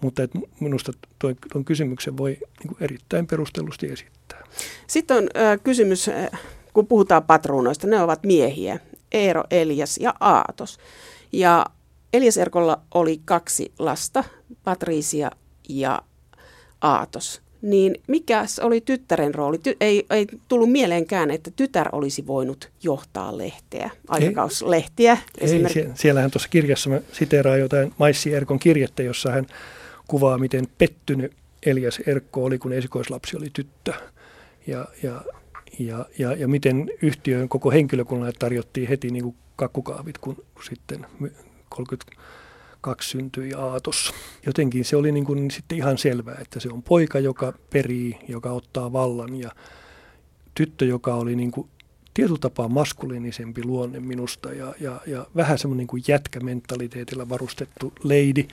mutta 0.00 0.22
et 0.22 0.30
minusta 0.60 0.92
tuon 1.18 1.64
kysymyksen 1.64 2.16
voi 2.16 2.38
niin 2.64 2.76
erittäin 2.80 3.26
perustellusti 3.26 3.86
esittää. 3.86 4.44
Sitten 4.86 5.16
on 5.16 5.28
äh, 5.36 5.58
kysymys, 5.64 6.10
kun 6.72 6.86
puhutaan 6.86 7.24
patruunoista, 7.24 7.86
ne 7.86 8.02
ovat 8.02 8.22
miehiä, 8.22 8.78
Eero, 9.12 9.44
Elias 9.50 9.98
ja 9.98 10.14
Aatos. 10.20 10.78
Ja 11.32 11.66
Elias 12.12 12.36
Erkolla 12.36 12.80
oli 12.94 13.20
kaksi 13.24 13.72
lasta, 13.78 14.24
Patriisia 14.64 15.30
ja 15.68 16.02
Aatos 16.80 17.43
niin 17.64 17.94
mikä 18.06 18.44
oli 18.62 18.80
tyttären 18.80 19.34
rooli? 19.34 19.56
Ty- 19.56 19.76
ei, 19.80 20.06
ei 20.10 20.26
tullut 20.48 20.72
mieleenkään, 20.72 21.30
että 21.30 21.50
tytär 21.56 21.88
olisi 21.92 22.26
voinut 22.26 22.70
johtaa 22.82 23.38
lehteä, 23.38 23.90
aikakauslehtiä 24.08 25.18
ei. 25.38 25.50
Ei, 25.54 25.88
siellähän 25.94 26.30
tuossa 26.30 26.48
kirjassa 26.48 26.90
mä 26.90 27.00
siteeraan 27.12 27.60
jotain 27.60 27.92
Maissi 27.98 28.34
Erkon 28.34 28.58
kirjettä, 28.58 29.02
jossa 29.02 29.30
hän 29.30 29.46
kuvaa, 30.08 30.38
miten 30.38 30.68
pettynyt 30.78 31.32
Elias 31.66 32.00
Erkko 32.06 32.44
oli, 32.44 32.58
kun 32.58 32.72
esikoislapsi 32.72 33.36
oli 33.36 33.50
tyttö. 33.52 33.92
Ja, 34.66 34.88
ja, 35.02 35.22
ja, 35.78 36.06
ja, 36.18 36.32
ja 36.32 36.48
miten 36.48 36.90
yhtiön 37.02 37.48
koko 37.48 37.70
henkilökunnalle 37.70 38.32
tarjottiin 38.38 38.88
heti 38.88 39.10
niin 39.10 39.24
kuin 39.24 39.36
kakkukaavit, 39.56 40.18
kun 40.18 40.44
sitten 40.68 41.06
30 41.68 42.12
kaksi 42.84 43.10
syntyi 43.10 43.54
Aatos. 43.54 44.14
Jotenkin 44.46 44.84
se 44.84 44.96
oli 44.96 45.12
niin 45.12 45.24
kuin 45.24 45.50
sitten 45.50 45.78
ihan 45.78 45.98
selvää, 45.98 46.38
että 46.40 46.60
se 46.60 46.68
on 46.72 46.82
poika, 46.82 47.18
joka 47.18 47.52
perii, 47.72 48.18
joka 48.28 48.50
ottaa 48.50 48.92
vallan 48.92 49.34
ja 49.34 49.50
tyttö, 50.54 50.84
joka 50.84 51.14
oli 51.14 51.36
niin 51.36 51.50
kuin 51.50 51.68
tietyllä 52.14 52.38
tapaa 52.40 52.68
maskuliinisempi 52.68 53.64
luonne 53.64 54.00
minusta 54.00 54.52
ja, 54.52 54.74
ja, 54.80 55.00
ja 55.06 55.26
vähän 55.36 55.58
semmoinen 55.58 55.78
niin 55.78 55.86
kuin 55.86 56.02
jätkämentaliteetilla 56.08 57.28
varustettu 57.28 57.92
leidi, 58.02 58.48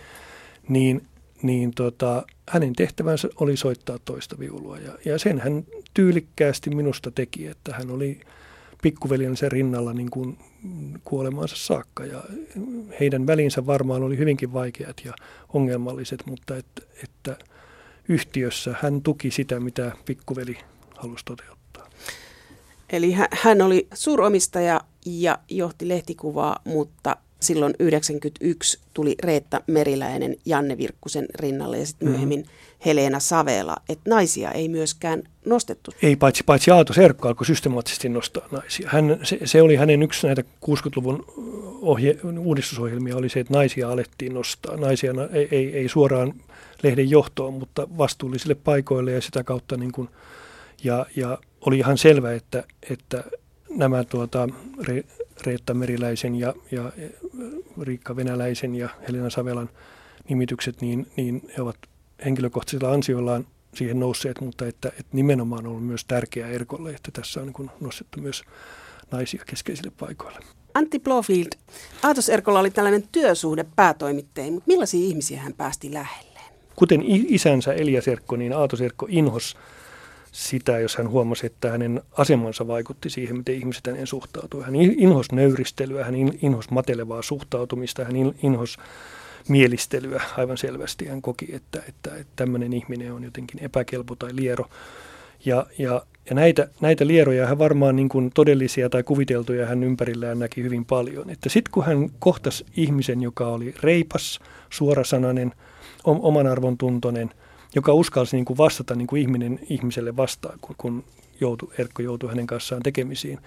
niin, 0.70 1.02
niin 1.41 1.72
tota, 1.76 2.26
hänen 2.50 2.74
tehtävänsä 2.74 3.30
oli 3.36 3.58
soittaa 3.58 4.00
toista 4.06 4.39
viulua. 4.39 4.78
Ja, 4.80 4.98
ja 5.06 5.20
sen 5.20 5.39
hän 5.39 5.63
tyylikkäästi 5.94 6.70
minusta 6.70 7.12
teki, 7.12 7.48
että 7.48 7.74
hän 7.74 7.91
oli 7.91 8.20
pikkuveljensä 8.82 9.50
rinnalla 9.50 9.94
niin 9.94 10.10
kuin 10.10 10.38
kuolemaansa 11.04 11.56
saakka. 11.56 12.06
Ja 12.06 12.24
heidän 13.00 13.28
välinsä 13.28 13.65
varmaan 13.65 14.04
oli 14.04 14.17
hyvinkin 14.17 14.54
vaikeat 14.54 15.02
ja 15.06 15.13
ongelmalliset, 15.54 16.26
mutta 16.26 16.58
että, 16.58 16.82
että 17.04 17.38
yhtiössä 18.10 18.76
hän 18.82 19.02
tuki 19.02 19.32
sitä, 19.32 19.60
mitä 19.60 19.91
pikkuveli 20.06 20.58
halusi 20.96 21.26
toteuttaa. 21.26 21.89
Eli 22.89 23.15
hän 23.32 23.62
oli 23.62 23.88
suuromistaja 23.94 24.82
ja 25.06 25.39
johti 25.50 25.88
lehtikuvaa, 25.88 26.60
mutta 26.65 27.17
silloin 27.41 27.73
91 27.80 28.80
tuli 28.93 29.15
Reetta 29.23 29.62
Meriläinen 29.67 30.36
Janne 30.45 30.77
Virkkusen 30.77 31.25
rinnalle 31.36 31.77
ja 31.77 31.86
sitten 31.86 32.08
mm-hmm. 32.08 32.12
myöhemmin 32.12 32.39
mm. 32.39 32.51
Helena 32.86 33.19
Savela, 33.19 33.77
että 33.89 34.10
naisia 34.10 34.51
ei 34.51 34.69
myöskään 34.69 35.23
nostettu. 35.45 35.91
Ei, 36.01 36.15
paitsi, 36.15 36.43
paitsi 36.43 36.71
Aato 36.71 36.93
Serkka 36.93 37.27
alkoi 37.27 37.45
systemaattisesti 37.45 38.10
nostaa 38.10 38.47
naisia. 38.51 38.89
Hän, 38.91 39.19
se, 39.23 39.39
se, 39.45 39.62
oli 39.62 39.75
hänen 39.75 40.04
yksi 40.04 40.27
näitä 40.27 40.41
60-luvun 40.65 41.25
ohje, 41.82 42.17
uudistusohjelmia, 42.39 43.17
oli 43.17 43.30
se, 43.30 43.39
että 43.39 43.54
naisia 43.54 43.89
alettiin 43.89 44.34
nostaa. 44.34 44.77
Naisia 44.77 45.13
ei, 45.32 45.47
ei, 45.51 45.77
ei 45.77 45.89
suoraan 45.89 46.34
lehden 46.84 47.10
johtoon, 47.10 47.54
mutta 47.54 47.88
vastuullisille 47.97 48.56
paikoille 48.56 49.12
ja 49.12 49.21
sitä 49.21 49.43
kautta 49.43 49.77
niin 49.77 49.91
kuin, 49.91 50.10
ja, 50.84 51.06
ja 51.15 51.38
oli 51.62 51.77
ihan 51.77 51.97
selvä, 51.97 52.34
että, 52.34 52.63
että 52.89 53.23
nämä 53.75 54.03
tuota, 54.03 54.49
Re, 54.88 55.03
Reetta 55.45 55.73
Meriläisen 55.73 56.36
ja, 56.36 56.53
ja 56.71 56.91
Riikka 57.81 58.15
Venäläisen 58.15 58.75
ja 58.75 58.89
Helena 59.07 59.29
Savelan 59.29 59.69
nimitykset, 60.29 60.81
niin, 60.81 61.07
niin 61.17 61.41
he 61.57 61.62
ovat 61.62 61.77
henkilökohtaisilla 62.25 62.91
ansioillaan 62.91 63.47
siihen 63.75 63.99
nousseet, 63.99 64.41
mutta 64.41 64.67
että, 64.67 64.89
että 64.89 65.12
nimenomaan 65.13 65.65
on 65.65 65.71
ollut 65.71 65.86
myös 65.88 66.05
tärkeää 66.05 66.49
Erkolle, 66.49 66.89
että 66.89 67.12
tässä 67.12 67.41
on 67.41 67.53
niin 67.57 67.71
nostettu 67.79 68.21
myös 68.21 68.43
naisia 69.12 69.43
keskeisille 69.45 69.91
paikoille. 69.99 70.39
Antti 70.73 70.99
Blofield, 70.99 71.47
Aatos 72.03 72.29
Erkolla 72.29 72.60
oli 72.60 72.71
tällainen 72.71 73.03
työsuhde 73.12 73.65
päätoimittaja, 73.75 74.51
mutta 74.51 74.67
millaisia 74.67 74.99
ihmisiä 74.99 75.41
hän 75.41 75.53
päästi 75.53 75.93
lähelleen? 75.93 76.51
Kuten 76.75 77.03
isänsä 77.05 77.73
Elias 77.73 78.07
Erkko, 78.07 78.36
niin 78.36 78.53
Aatos 78.53 78.81
Erkko 78.81 79.07
inhos 79.10 79.57
sitä, 80.32 80.80
jos 80.80 80.96
hän 80.96 81.10
huomasi, 81.10 81.46
että 81.46 81.72
hänen 81.72 82.02
asemansa 82.12 82.67
vaikutti 82.67 83.10
siihen, 83.10 83.38
miten 83.38 83.56
ihmiset 83.56 83.88
hänen 83.88 84.08
suhtautuivat. 84.08 84.65
Hän 84.65 84.76
inhos 84.76 85.32
nöyristelyä, 85.32 86.06
hän 86.06 86.15
inhos 86.41 86.70
matelevaa 86.70 87.22
suhtautumista, 87.22 88.04
hän 88.06 88.15
inhos 88.44 88.78
mielistelyä 89.48 90.22
aivan 90.38 90.58
selvästi. 90.58 91.08
Hän 91.08 91.22
koki, 91.22 91.56
että, 91.56 91.80
että, 91.88 92.15
että 92.15 92.34
tämmöinen 92.36 92.74
ihminen 92.74 93.13
on 93.13 93.24
jotenkin 93.24 93.63
epäkelpo 93.63 94.15
tai 94.15 94.30
liero. 94.36 94.65
Ja, 95.46 95.65
ja, 95.78 96.02
ja 96.30 96.36
näitä, 96.36 96.67
näitä 96.82 97.08
lieroja 97.08 97.48
hän 97.48 97.60
varmaan 97.60 97.96
niin 97.96 98.10
kuin 98.10 98.32
todellisia 98.34 98.90
tai 98.90 99.04
kuviteltuja 99.04 99.65
hän 99.65 99.84
ympärillään 99.84 100.40
näki 100.40 100.63
hyvin 100.63 100.86
paljon. 100.86 101.29
Että 101.29 101.50
sitten 101.50 101.71
kun 101.71 101.86
hän 101.86 102.10
kohtasi 102.19 102.65
ihmisen, 102.77 103.21
joka 103.21 103.48
oli 103.48 103.73
reipas, 103.84 104.40
suorasanainen, 104.69 105.52
oman 106.04 106.48
arvon 106.48 106.77
joka 107.76 107.94
uskalsi 107.94 108.36
niin 108.36 108.46
kuin 108.46 108.58
vastata 108.58 108.96
niin 108.96 109.08
kuin 109.08 109.22
ihminen 109.22 109.60
ihmiselle 109.69 110.17
vastaan, 110.17 110.60
kun, 110.62 110.76
kun 110.78 111.04
joutu, 111.42 111.74
Erkko 111.78 112.02
joutui 112.02 112.30
hänen 112.30 112.48
kanssaan 112.48 112.84
tekemisiin, 112.84 113.40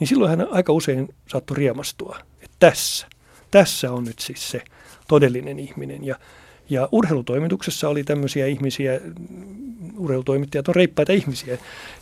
niin 0.00 0.08
silloin 0.08 0.30
hän 0.30 0.48
aika 0.50 0.72
usein 0.72 1.08
saattoi 1.28 1.56
riemastua, 1.56 2.18
että 2.42 2.56
tässä, 2.58 3.06
tässä 3.50 3.92
on 3.92 4.04
nyt 4.04 4.18
siis 4.18 4.50
se 4.50 4.62
todellinen 5.08 5.58
ihminen. 5.58 6.04
Ja, 6.04 6.16
ja 6.70 6.88
urheilutoimituksessa 6.92 7.88
oli 7.88 8.04
tämmöisiä 8.04 8.46
ihmisiä, 8.46 9.00
urheilutoimittajat 9.96 10.68
on 10.68 10.74
reippaita 10.74 11.12
ihmisiä 11.12 11.58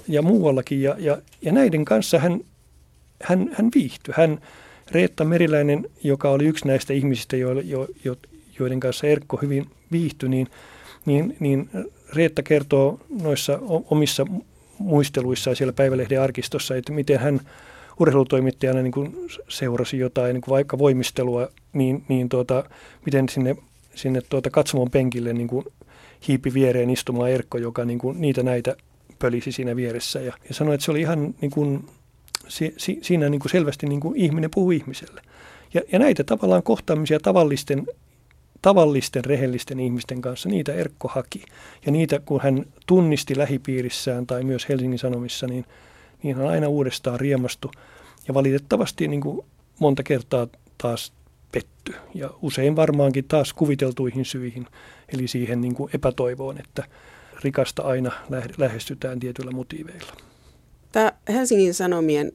ja 0.09 0.23
muuallakin. 0.23 0.83
Ja, 0.83 0.97
ja, 0.99 1.19
ja 1.43 1.53
näiden 1.53 1.85
kanssa 1.85 2.19
hän, 2.19 2.41
hän, 3.23 3.51
hän 3.53 3.71
viihtyi. 3.75 4.15
Hän, 4.17 4.39
Reetta 4.91 5.25
Meriläinen, 5.25 5.91
joka 6.03 6.31
oli 6.31 6.45
yksi 6.45 6.67
näistä 6.67 6.93
ihmisistä, 6.93 7.37
jo, 7.37 7.61
jo, 7.61 7.89
jo, 8.05 8.17
joiden 8.59 8.81
kanssa 8.81 9.07
Erkko 9.07 9.37
hyvin 9.37 9.67
viihtyi, 9.93 10.29
niin, 10.29 10.49
niin, 11.07 11.37
niin 11.41 11.71
Reetta 12.15 12.43
kertoo 12.43 13.01
noissa 13.23 13.59
omissa 13.91 14.27
muisteluissaan 14.79 15.57
siellä 15.57 15.73
Päivälehden 15.73 16.23
arkistossa, 16.23 16.77
että 16.77 16.93
miten 16.93 17.19
hän 17.19 17.41
urheilutoimittajana 18.01 18.83
niin 18.83 18.93
kuin 18.93 19.17
seurasi 19.49 19.99
jotain 19.99 20.35
niin 20.35 20.43
kuin 20.43 20.53
vaikka 20.53 20.79
voimistelua, 20.79 21.49
niin, 21.73 22.05
niin 22.09 22.29
tuota, 22.29 22.65
miten 23.05 23.29
sinne, 23.29 23.57
sinne 23.95 24.21
tuota 24.29 24.51
katsomon 24.51 24.91
penkille 24.91 25.33
niin 25.33 25.49
kuin 25.49 25.65
hiipi 26.29 26.55
viereen 26.55 26.91
istumaan 26.91 27.31
Erkko, 27.31 27.59
joka 27.59 27.85
niin 27.85 27.99
kuin 27.99 28.21
niitä 28.21 28.43
näitä 28.43 28.77
pölisi 29.19 29.53
siinä 29.53 29.77
vieressä. 29.77 30.21
Ja, 30.21 30.33
ja 30.49 30.55
sanoi, 30.55 30.75
että 30.75 30.85
se 30.85 30.91
oli 30.91 31.01
ihan 31.01 31.35
niin 31.41 31.51
kuin, 31.51 31.85
si, 32.49 32.75
si, 32.77 32.99
siinä 33.03 33.29
niin 33.29 33.41
kuin 33.41 33.51
selvästi 33.51 33.87
niin 33.87 34.01
kuin 34.01 34.17
ihminen 34.17 34.51
puhuu 34.51 34.71
ihmiselle. 34.71 35.23
Ja, 35.75 35.81
ja 35.93 35.99
näitä 35.99 36.25
tavallaan 36.25 36.63
kohtaamisia 36.63 37.21
tavallisten 37.21 37.87
tavallisten 38.65 39.25
rehellisten 39.25 39.81
ihmisten 39.81 40.21
kanssa, 40.21 40.49
niitä 40.49 40.75
Erkko 40.75 41.09
haki. 41.09 41.43
Ja 41.87 41.93
niitä, 41.93 42.21
kun 42.25 42.41
hän 42.41 42.65
tunnisti 42.87 43.39
lähipiirissään 43.39 44.27
tai 44.27 44.45
myös 44.45 44.69
Helsingin 44.69 44.99
Sanomissa, 44.99 45.47
niin, 45.47 45.65
niin 46.23 46.37
hän 46.37 46.47
aina 46.47 46.69
uudestaan 46.69 47.21
riemastu. 47.21 47.71
Ja 48.29 48.35
valitettavasti 48.35 49.09
niin 49.09 49.21
kuin 49.21 49.47
monta 49.81 50.03
kertaa 50.03 50.47
taas 50.79 51.13
petty. 51.53 51.95
Ja 52.15 52.31
usein 52.43 52.77
varmaankin 52.77 53.25
taas 53.25 53.53
kuviteltuihin 53.53 54.25
syihin, 54.25 54.67
eli 55.09 55.29
siihen 55.29 55.61
niin 55.61 55.75
kuin 55.75 55.91
epätoivoon, 55.95 56.59
että 56.59 56.85
rikasta 57.43 57.83
aina 57.83 58.13
lähestytään 58.59 59.21
tietyillä 59.21 59.51
motiiveilla. 59.51 60.13
Tämä 60.93 61.13
Helsingin 61.29 61.75
Sanomien 61.75 62.33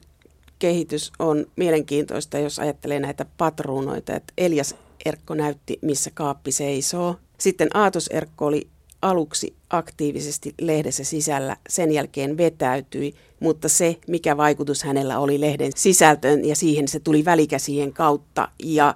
kehitys 0.58 1.12
on 1.18 1.46
mielenkiintoista, 1.56 2.38
jos 2.38 2.58
ajattelee 2.58 3.00
näitä 3.00 3.26
patruunoita, 3.38 4.16
että 4.16 4.32
Elias 4.38 4.74
Erkko 5.04 5.34
näytti, 5.34 5.78
missä 5.82 6.10
kaappi 6.14 6.52
seisoo. 6.52 7.16
Sitten 7.38 7.76
Aatos 7.76 8.06
Erkko 8.06 8.46
oli 8.46 8.68
aluksi 9.02 9.54
aktiivisesti 9.70 10.54
lehdessä 10.60 11.04
sisällä, 11.04 11.56
sen 11.68 11.92
jälkeen 11.92 12.36
vetäytyi, 12.36 13.14
mutta 13.40 13.68
se, 13.68 13.96
mikä 14.06 14.36
vaikutus 14.36 14.82
hänellä 14.82 15.18
oli 15.18 15.40
lehden 15.40 15.72
sisältöön 15.76 16.44
ja 16.44 16.56
siihen 16.56 16.88
se 16.88 17.00
tuli 17.00 17.24
välikäsien 17.24 17.92
kautta 17.92 18.48
ja 18.62 18.94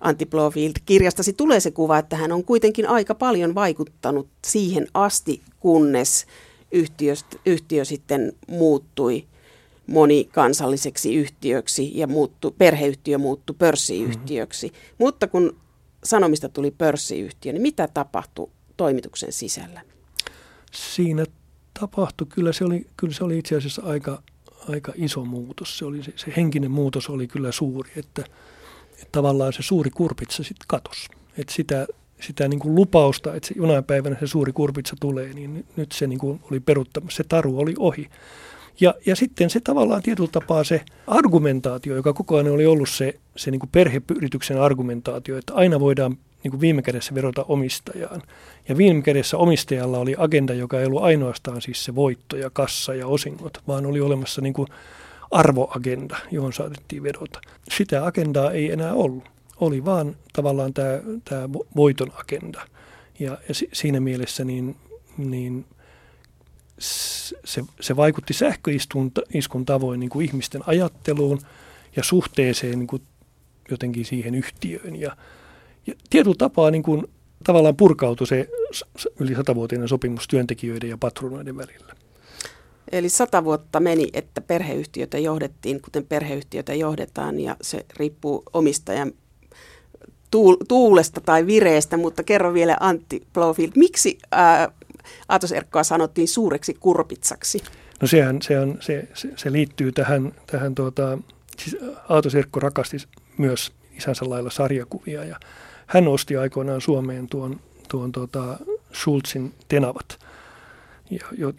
Antti 0.00 0.26
Blofield 0.26 0.72
kirjastasi 0.86 1.32
tulee 1.32 1.60
se 1.60 1.70
kuva, 1.70 1.98
että 1.98 2.16
hän 2.16 2.32
on 2.32 2.44
kuitenkin 2.44 2.88
aika 2.88 3.14
paljon 3.14 3.54
vaikuttanut 3.54 4.28
siihen 4.46 4.86
asti, 4.94 5.42
kunnes 5.60 6.26
yhtiö, 6.72 7.14
yhtiö 7.46 7.84
sitten 7.84 8.32
muuttui 8.48 9.24
monikansalliseksi 9.86 11.14
yhtiöksi 11.14 11.98
ja 11.98 12.06
muuttu, 12.06 12.54
perheyhtiö 12.58 13.18
muuttui 13.18 13.56
pörssiyhtiöksi. 13.58 14.66
Mm-hmm. 14.66 14.94
Mutta 14.98 15.26
kun 15.26 15.56
Sanomista 16.04 16.48
tuli 16.48 16.70
pörssiyhtiö, 16.70 17.52
niin 17.52 17.62
mitä 17.62 17.88
tapahtui 17.94 18.50
toimituksen 18.76 19.32
sisällä? 19.32 19.80
Siinä 20.72 21.24
tapahtui, 21.80 22.26
kyllä 22.26 22.52
se 22.52 22.64
oli, 22.64 22.86
kyllä 22.96 23.14
se 23.14 23.24
oli 23.24 23.38
itse 23.38 23.56
asiassa 23.56 23.82
aika, 23.82 24.22
aika 24.68 24.92
iso 24.96 25.24
muutos. 25.24 25.78
Se, 25.78 25.84
oli, 25.84 26.02
se, 26.02 26.12
se 26.16 26.32
henkinen 26.36 26.70
muutos 26.70 27.08
oli 27.08 27.26
kyllä 27.26 27.52
suuri, 27.52 27.90
että, 27.96 28.24
että 28.92 29.08
tavallaan 29.12 29.52
se 29.52 29.62
suuri 29.62 29.90
kurpitsa 29.90 30.42
sitten 30.42 30.64
katosi. 30.68 31.08
Että 31.38 31.54
sitä, 31.54 31.86
sitä 32.20 32.48
niin 32.48 32.60
kuin 32.60 32.74
lupausta, 32.74 33.34
että 33.34 33.48
se 33.48 33.54
jonain 33.56 33.84
päivänä 33.84 34.16
se 34.20 34.26
suuri 34.26 34.52
kurpitsa 34.52 34.96
tulee, 35.00 35.32
niin 35.32 35.66
nyt 35.76 35.92
se 35.92 36.06
niin 36.06 36.18
kuin 36.18 36.40
oli 36.50 36.60
peruttamassa. 36.60 37.16
Se 37.16 37.24
taru 37.24 37.58
oli 37.58 37.74
ohi. 37.78 38.08
Ja, 38.80 38.94
ja 39.06 39.16
sitten 39.16 39.50
se 39.50 39.60
tavallaan 39.60 40.02
tietyllä 40.02 40.28
tapaa 40.32 40.64
se 40.64 40.80
argumentaatio, 41.06 41.96
joka 41.96 42.12
koko 42.12 42.34
ajan 42.34 42.52
oli 42.52 42.66
ollut 42.66 42.88
se, 42.88 43.14
se 43.36 43.50
niin 43.50 43.58
kuin 43.60 43.70
perheyrityksen 43.72 44.60
argumentaatio, 44.60 45.38
että 45.38 45.54
aina 45.54 45.80
voidaan 45.80 46.16
niin 46.42 46.50
kuin 46.50 46.60
viime 46.60 46.82
kädessä 46.82 47.14
verota 47.14 47.44
omistajaan. 47.48 48.22
Ja 48.68 48.76
viime 48.76 49.02
kädessä 49.02 49.36
omistajalla 49.36 49.98
oli 49.98 50.14
agenda, 50.18 50.54
joka 50.54 50.80
ei 50.80 50.86
ollut 50.86 51.02
ainoastaan 51.02 51.62
siis 51.62 51.84
se 51.84 51.94
voitto 51.94 52.36
ja 52.36 52.50
kassa 52.50 52.94
ja 52.94 53.06
osingot, 53.06 53.62
vaan 53.68 53.86
oli 53.86 54.00
olemassa 54.00 54.40
niin 54.40 54.54
kuin 54.54 54.68
arvoagenda, 55.30 56.16
johon 56.30 56.52
saatettiin 56.52 57.02
vedota. 57.02 57.40
Sitä 57.70 58.06
agendaa 58.06 58.50
ei 58.50 58.72
enää 58.72 58.94
ollut. 58.94 59.24
Oli 59.60 59.84
vaan 59.84 60.16
tavallaan 60.32 60.74
tämä, 60.74 61.00
tämä 61.24 61.48
voiton 61.76 62.12
agenda. 62.14 62.60
Ja, 63.18 63.38
ja 63.48 63.54
siinä 63.72 64.00
mielessä 64.00 64.44
niin, 64.44 64.76
niin 65.16 65.64
se, 67.44 67.64
se 67.80 67.96
vaikutti 67.96 68.32
sähköiskun 68.32 69.66
tavoin 69.66 70.00
niin 70.00 70.10
kuin 70.10 70.26
ihmisten 70.26 70.62
ajatteluun 70.66 71.40
ja 71.96 72.02
suhteeseen 72.02 72.78
niin 72.78 72.86
kuin 72.86 73.02
jotenkin 73.70 74.04
siihen 74.04 74.34
yhtiöön. 74.34 74.96
Ja, 74.96 75.16
ja 75.86 75.94
tietyllä 76.10 76.36
tapaa 76.38 76.70
niin 76.70 76.82
kuin, 76.82 77.06
tavallaan 77.44 77.76
purkautui 77.76 78.26
se 78.26 78.48
yli 79.20 79.34
satavuotinen 79.34 79.88
sopimus 79.88 80.28
työntekijöiden 80.28 80.90
ja 80.90 80.98
patronoiden 80.98 81.56
välillä. 81.56 81.94
Eli 82.92 83.08
sata 83.08 83.44
vuotta 83.44 83.80
meni, 83.80 84.08
että 84.12 84.40
perheyhtiötä 84.40 85.18
johdettiin, 85.18 85.82
kuten 85.82 86.06
perheyhtiötä 86.06 86.74
johdetaan, 86.74 87.40
ja 87.40 87.56
se 87.60 87.86
riippuu 87.96 88.42
omistajan 88.52 89.12
tuulesta 90.68 91.20
tai 91.20 91.46
vireestä, 91.46 91.96
mutta 91.96 92.22
kerro 92.22 92.54
vielä 92.54 92.76
Antti 92.80 93.22
Blofield, 93.32 93.72
miksi 93.76 94.18
ää, 94.32 94.72
Aatos 95.28 95.52
Erkkoa 95.52 95.84
sanottiin 95.84 96.28
suureksi 96.28 96.74
kurpitsaksi? 96.80 97.62
No 98.00 98.08
sehän, 98.08 98.42
se, 98.42 98.60
on, 98.60 98.78
se, 98.80 99.08
se, 99.14 99.28
se 99.36 99.52
liittyy 99.52 99.92
tähän, 99.92 100.32
tähän 100.46 100.74
tuota, 100.74 101.18
siis 101.58 101.76
Aatos 102.08 102.34
Erkko 102.34 102.60
rakasti 102.60 102.96
myös 103.38 103.72
isänsä 103.96 104.30
lailla 104.30 104.50
sarjakuvia 104.50 105.24
ja 105.24 105.40
hän 105.86 106.08
osti 106.08 106.36
aikoinaan 106.36 106.80
Suomeen 106.80 107.28
tuon, 107.28 107.60
tuon 107.88 108.12
tuota 108.12 108.58
Schulzin 108.94 109.54
Tenavat, 109.68 110.18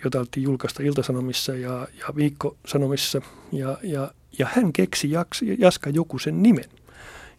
jota 0.04 0.20
oltiin 0.20 0.44
julkaista 0.44 0.84
Iltasanomissa 0.84 1.56
ja, 1.56 1.88
ja 2.00 2.16
Viikko-sanomissa 2.16 3.22
ja, 3.52 3.78
ja, 3.84 4.12
ja 4.39 4.48
hän 4.52 4.74
keksi 4.74 5.12
Jaks, 5.12 5.41
Jaska 5.58 5.89
joku 5.89 6.20
sen 6.20 6.44
nimen. 6.44 6.70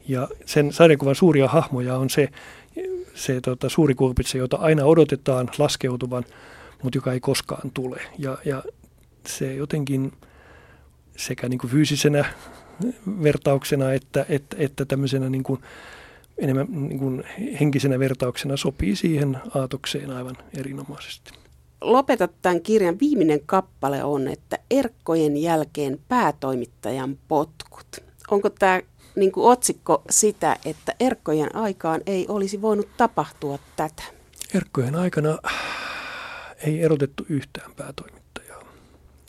Ja 0.09 0.29
sen 0.47 0.73
sarjakuvan 0.73 1.15
suuria 1.15 1.49
hahmoja 1.49 1.97
on 1.97 2.11
se, 2.11 2.29
se 3.15 3.41
tota, 3.41 3.69
suuri 3.69 3.95
kurpitse, 3.95 4.39
jota 4.39 4.57
aina 4.57 4.85
odotetaan 4.85 5.51
laskeutuvan, 5.59 6.25
mutta 6.83 6.99
joka 6.99 7.12
ei 7.12 7.21
koskaan 7.21 7.71
tule. 7.71 8.01
Ja, 8.19 8.39
ja 8.45 8.62
se 9.27 9.55
jotenkin 9.55 10.12
sekä 11.17 11.49
niin 11.49 11.59
kuin 11.59 11.71
fyysisenä 11.71 12.25
vertauksena 13.23 13.93
että, 13.93 14.27
että, 14.29 14.57
että 14.59 14.85
tämmöisenä 14.85 15.31
niin 15.31 15.43
kuin 15.43 15.61
enemmän 16.39 16.67
niin 16.71 16.99
kuin 16.99 17.25
henkisenä 17.61 17.99
vertauksena 17.99 18.57
sopii 18.57 18.97
siihen 18.97 19.39
aatokseen 19.55 20.11
aivan 20.11 20.37
erinomaisesti. 20.59 21.31
Lopeta 21.81 22.29
tämän 22.43 22.61
kirjan 22.61 23.01
viimeinen 23.01 23.41
kappale 23.47 24.05
on, 24.05 24.29
että 24.29 24.59
Erkkojen 24.71 25.37
jälkeen 25.37 25.99
päätoimittajan 26.09 27.19
potkut. 27.29 27.87
Onko 28.31 28.51
tämä 28.51 28.81
niin 29.17 29.33
kuin 29.33 29.47
otsikko 29.53 30.03
sitä, 30.11 30.57
että 30.65 30.95
Erkkojen 31.01 31.57
aikaan 31.57 32.01
ei 32.07 32.27
olisi 32.29 32.62
voinut 32.62 32.89
tapahtua 32.97 33.59
tätä? 33.77 34.03
Erkkojen 34.55 34.95
aikana 34.95 35.39
ei 36.67 36.83
erotettu 36.83 37.27
yhtään 37.29 37.71
päätoimittajaa. 37.77 38.62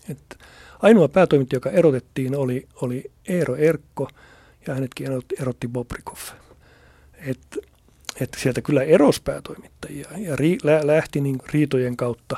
Et 0.09 0.37
ainoa 0.79 1.07
päätoimittaja, 1.07 1.57
joka 1.57 1.69
erotettiin, 1.69 2.35
oli, 2.35 2.67
oli 2.81 3.11
Eero 3.27 3.55
Erkko 3.55 4.09
ja 4.67 4.73
hänetkin 4.73 5.07
erotti 5.39 5.67
Bobrikov. 5.67 6.17
Et, 7.17 7.57
et 8.19 8.37
sieltä 8.37 8.61
kyllä 8.61 8.83
erosi 8.83 9.21
päätoimittajia 9.23 10.07
ja 10.17 10.35
ri, 10.35 10.57
lä, 10.63 10.87
lähti 10.87 11.21
niin 11.21 11.37
riitojen 11.53 11.97
kautta, 11.97 12.37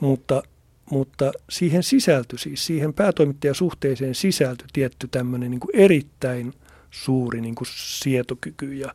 mutta, 0.00 0.42
mutta 0.90 1.32
siihen 1.50 1.82
sisältyi 1.82 2.38
siis, 2.38 2.66
siihen 2.66 2.94
päätoimittajasuhteeseen 2.94 4.14
sisältyi 4.14 4.66
tietty 4.72 5.08
tämmöinen 5.08 5.50
niin 5.50 5.60
erittäin 5.72 6.54
suuri 6.90 7.40
niin 7.40 7.54
kuin 7.54 7.68
sietokyky. 7.70 8.74
Ja, 8.74 8.92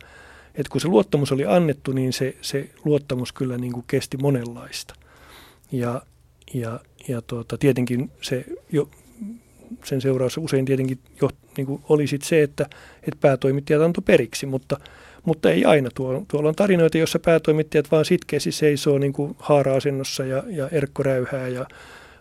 että 0.54 0.70
kun 0.70 0.80
se 0.80 0.88
luottamus 0.88 1.32
oli 1.32 1.46
annettu, 1.46 1.92
niin 1.92 2.12
se, 2.12 2.36
se 2.40 2.70
luottamus 2.84 3.32
kyllä 3.32 3.58
niin 3.58 3.72
kuin 3.72 3.84
kesti 3.86 4.16
monenlaista. 4.16 4.94
Ja, 5.72 6.02
ja, 6.54 6.80
ja 7.08 7.22
tuota, 7.22 7.58
tietenkin 7.58 8.10
se 8.20 8.44
jo, 8.72 8.88
sen 9.84 10.00
seuraus 10.00 10.38
usein 10.38 10.64
tietenkin 10.64 10.98
jo, 11.22 11.30
niin 11.56 11.66
kuin 11.66 11.82
oli 11.88 12.06
sit 12.06 12.22
se, 12.22 12.42
että, 12.42 12.66
että 13.02 13.20
päätoimittajat 13.20 13.82
antoi 13.82 14.02
periksi, 14.06 14.46
mutta, 14.46 14.80
mutta 15.24 15.50
ei 15.50 15.64
aina. 15.64 15.90
Tuo, 15.94 16.24
tuolla 16.28 16.48
on 16.48 16.54
tarinoita, 16.54 16.98
joissa 16.98 17.18
päätoimittajat 17.18 17.90
vaan 17.90 18.04
sitkeästi 18.04 18.52
seisoo 18.52 18.98
niin 18.98 19.12
kuin 19.12 19.36
haara-asennossa 19.38 20.24
ja, 20.24 20.42
ja 20.48 20.68
Erkko 20.68 21.02
räyhää 21.02 21.48
ja 21.48 21.66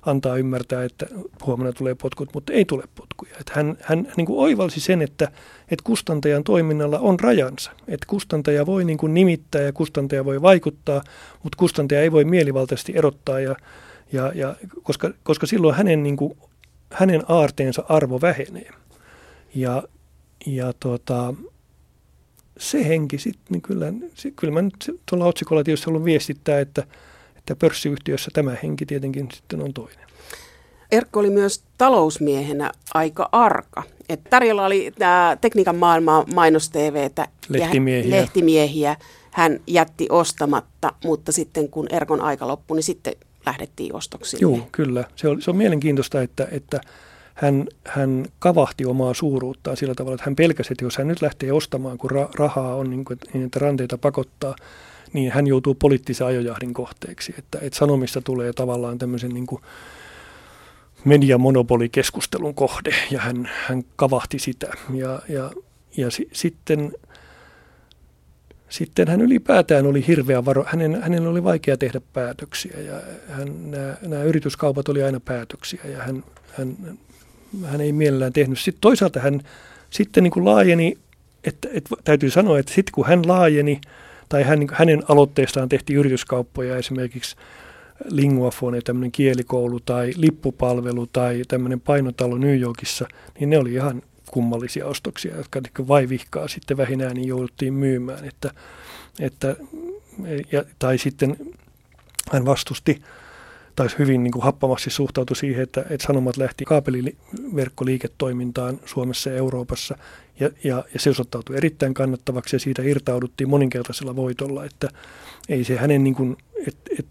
antaa 0.06 0.38
ymmärtää, 0.38 0.84
että 0.84 1.08
huomenna 1.46 1.74
tulee 1.74 1.96
potkut, 1.96 2.30
mutta 2.34 2.54
ei 2.54 2.66
tule 2.66 2.84
potkuja. 2.96 3.32
Että 3.40 3.52
hän 3.56 3.78
hän 3.82 4.08
niin 4.18 4.28
kuin 4.28 4.40
oivalsi 4.40 4.80
sen, 4.80 5.02
että, 5.02 5.32
että 5.72 5.84
kustantajan 5.84 6.44
toiminnalla 6.44 7.00
on 7.00 7.20
rajansa. 7.20 7.72
Että 7.88 8.06
kustantaja 8.10 8.66
voi 8.66 8.86
niin 8.86 8.98
kuin 8.98 9.14
nimittää 9.14 9.62
ja 9.62 9.74
kustantaja 9.74 10.26
voi 10.26 10.42
vaikuttaa, 10.42 11.02
mutta 11.44 11.58
kustantaja 11.58 12.02
ei 12.02 12.12
voi 12.12 12.26
mielivaltaisesti 12.26 12.94
erottaa, 12.96 13.40
ja, 13.40 13.56
ja, 14.12 14.32
ja, 14.36 14.56
koska, 14.84 15.12
koska 15.24 15.46
silloin 15.46 15.76
hänen, 15.76 16.04
niin 16.04 16.18
kuin, 16.18 16.38
hänen 16.92 17.24
aarteensa 17.28 17.84
arvo 17.90 18.22
vähenee. 18.22 18.70
Ja, 19.56 19.84
ja 20.46 20.74
tuota, 20.80 21.34
se 22.58 22.88
henki 22.88 23.18
sitten, 23.18 23.46
niin 23.50 23.62
kyllä, 23.62 23.94
kyllä 24.36 24.54
mä 24.54 24.62
nyt 24.62 25.02
tuolla 25.10 25.26
otsikolla 25.26 25.64
tietysti 25.64 25.86
haluan 25.86 26.06
viestittää, 26.06 26.60
että, 26.60 26.84
että 27.38 27.56
pörssiyhtiössä 27.56 28.32
tämä 28.34 28.56
henki 28.64 28.86
tietenkin 28.86 29.28
sitten 29.34 29.62
on 29.62 29.74
toinen. 29.74 30.06
Erkko 30.96 31.20
oli 31.20 31.30
myös 31.30 31.64
talousmiehenä 31.78 32.72
aika 32.94 33.30
arka. 33.32 33.84
Et 34.10 34.22
tarjolla 34.30 34.66
oli 34.66 34.92
tämä 35.00 35.38
tekniikan 35.42 35.76
maailmaa 35.76 36.26
mainos 36.34 36.70
TVtä 36.70 37.28
lehtimiehiä. 37.50 38.16
lehtimiehiä. 38.16 38.96
Hän 39.32 39.60
jätti 39.68 40.08
ostamatta, 40.10 40.94
mutta 41.04 41.32
sitten 41.32 41.70
kun 41.70 41.88
Erkon 41.92 42.22
aika 42.22 42.48
loppui, 42.48 42.76
niin 42.76 42.84
sitten 42.84 43.14
lähdettiin 43.46 43.96
ostoksille. 43.96 44.42
Joo, 44.42 44.68
kyllä. 44.72 45.04
Se 45.16 45.28
on, 45.28 45.42
se 45.42 45.52
on 45.52 45.58
mielenkiintoista, 45.58 46.22
että, 46.22 46.48
että 46.52 46.82
hän, 47.34 47.68
hän 47.88 48.26
kavahti 48.40 48.86
omaa 48.86 49.14
suuruuttaan 49.14 49.78
sillä 49.78 49.96
tavalla, 49.96 50.16
että 50.16 50.26
hän 50.26 50.36
pelkäsi, 50.36 50.74
että 50.74 50.86
jos 50.86 50.98
hän 50.98 51.08
nyt 51.08 51.22
lähtee 51.22 51.52
ostamaan, 51.52 51.98
kun 51.98 52.12
ra- 52.12 52.30
rahaa 52.36 52.76
on 52.76 52.90
niin, 52.90 53.06
kuin, 53.06 53.20
niin, 53.34 53.46
että 53.46 53.60
ranteita 53.60 53.98
pakottaa, 53.98 54.56
niin 55.14 55.32
hän 55.32 55.48
joutuu 55.48 55.76
poliittisen 55.76 56.28
ajojahdin 56.28 56.74
kohteeksi. 56.74 57.36
Että, 57.40 57.60
että 57.62 57.80
sanomista 57.80 58.22
tulee 58.22 58.54
tavallaan 58.54 58.98
tämmöisen 58.98 59.32
niin 59.32 59.48
kuin 59.48 59.62
mediamonopolikeskustelun 61.06 62.56
kohde, 62.56 62.96
ja 63.12 63.22
hän, 63.22 63.50
hän 63.66 63.84
kavahti 63.96 64.40
sitä. 64.40 64.68
Ja, 64.94 65.20
ja, 65.30 65.52
ja 65.98 66.12
si, 66.12 66.30
sitten, 66.34 66.92
sitten 68.70 69.08
hän 69.08 69.22
ylipäätään 69.22 69.86
oli 69.86 70.08
hirveä 70.08 70.46
varo, 70.46 70.66
hänen, 70.68 71.02
hänen 71.02 71.28
oli 71.28 71.44
vaikea 71.44 71.78
tehdä 71.78 72.02
päätöksiä, 72.14 72.80
ja 72.80 73.02
hän, 73.30 73.72
nämä, 73.72 73.98
nämä 74.02 74.24
yrityskaupat 74.24 74.90
oli 74.90 75.04
aina 75.04 75.20
päätöksiä, 75.20 75.82
ja 75.84 76.04
hän, 76.04 76.24
hän 76.58 76.98
hän 77.64 77.82
ei 77.82 77.92
mielellään 77.92 78.34
tehnyt. 78.34 78.60
Sitten 78.60 78.82
toisaalta 78.82 79.20
hän 79.20 79.42
sitten 79.90 80.24
niin 80.24 80.32
kuin 80.32 80.46
laajeni, 80.46 80.98
että, 81.44 81.70
että 81.74 81.96
täytyy 82.04 82.30
sanoa, 82.30 82.60
että 82.60 82.74
sitten 82.74 82.92
kun 82.94 83.06
hän 83.06 83.28
laajeni, 83.28 83.82
tai 84.30 84.44
hän, 84.44 84.60
hänen 84.74 85.04
aloitteestaan 85.08 85.70
tehtiin 85.70 86.00
yrityskauppoja 86.00 86.78
esimerkiksi 86.78 87.36
Linguafone, 88.04 88.82
tämmöinen 88.82 89.12
kielikoulu 89.12 89.80
tai 89.80 90.12
lippupalvelu 90.16 91.08
tai 91.08 91.42
tämmöinen 91.48 91.82
painotalo 91.82 92.38
New 92.38 92.60
Yorkissa, 92.60 93.08
niin 93.40 93.50
ne 93.50 93.58
oli 93.58 93.74
ihan 93.74 94.02
kummallisia 94.32 94.86
ostoksia, 94.86 95.36
jotka 95.36 95.60
niin 95.60 95.88
vaivihkaa 95.88 96.48
sitten 96.48 96.78
vähinään 96.78 97.16
niin 97.16 97.28
jouduttiin 97.28 97.74
myymään. 97.74 98.26
Että, 98.26 98.52
että, 99.20 99.56
ja, 100.52 100.64
tai 100.80 100.98
sitten 100.98 101.38
hän 102.32 102.46
vastusti 102.46 103.02
tai 103.76 103.88
hyvin 104.00 104.24
niin 104.24 104.32
kuin 104.32 104.44
happamasti 104.44 104.90
suhtautui 104.90 105.36
siihen, 105.36 105.64
että, 105.64 105.86
että 105.90 106.08
Sanomat 106.08 106.38
lähti 106.38 106.66
kaapeliverkkoliiketoimintaan 106.66 108.80
Suomessa 108.86 109.30
ja 109.30 109.36
Euroopassa, 109.36 109.98
ja, 110.40 110.50
ja, 110.64 110.84
ja 110.94 111.00
se 111.00 111.10
osoittautui 111.10 111.58
erittäin 111.58 111.94
kannattavaksi, 111.94 112.56
ja 112.56 112.60
siitä 112.60 112.82
irtauduttiin 112.82 113.50
moninkertaisella 113.50 114.16
voitolla, 114.16 114.66
että 114.66 114.90
ei 115.50 115.64
se 115.64 115.78
hänen, 115.78 116.04
niin 116.04 116.16
kuin, 116.16 116.38
et, 116.68 116.78
et, 117.00 117.06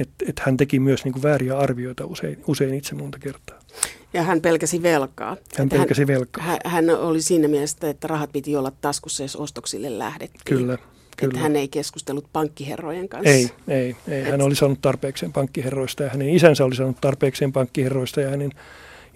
et, 0.00 0.08
et 0.28 0.38
hän 0.38 0.56
teki 0.56 0.80
myös 0.80 1.04
niin 1.04 1.12
kuin 1.12 1.22
vääriä 1.22 1.58
arvioita 1.58 2.06
usein, 2.06 2.44
usein 2.46 2.74
itse 2.74 2.94
monta 2.94 3.18
kertaa. 3.18 3.58
Ja 4.14 4.22
hän 4.22 4.40
pelkäsi 4.40 4.82
velkaa. 4.82 5.36
Hän 5.58 5.68
pelkäsi 5.68 6.06
velkaa. 6.06 6.44
Hän, 6.44 6.58
hän 6.64 6.90
oli 6.90 7.22
siinä 7.22 7.48
mielessä, 7.48 7.90
että 7.90 8.08
rahat 8.08 8.32
piti 8.32 8.56
olla 8.56 8.72
taskussa, 8.80 9.22
jos 9.22 9.36
ostoksille 9.36 9.98
lähdettiin. 9.98 10.58
Kyllä. 10.58 10.78
Kyllä. 11.16 11.30
Että 11.30 11.42
hän 11.42 11.56
ei 11.56 11.68
keskustellut 11.68 12.26
pankkiherrojen 12.32 13.08
kanssa. 13.08 13.30
Ei, 13.30 13.50
ei, 13.68 13.96
ei. 14.08 14.22
Hän 14.22 14.40
Et... 14.40 14.46
oli 14.46 14.54
saanut 14.54 14.80
tarpeekseen 14.80 15.32
pankkiherroista 15.32 16.02
ja 16.02 16.10
hänen 16.10 16.28
isänsä 16.28 16.64
oli 16.64 16.74
saanut 16.74 17.00
tarpeekseen 17.00 17.52
pankkiherroista 17.52 18.20
ja 18.20 18.30
hänen 18.30 18.50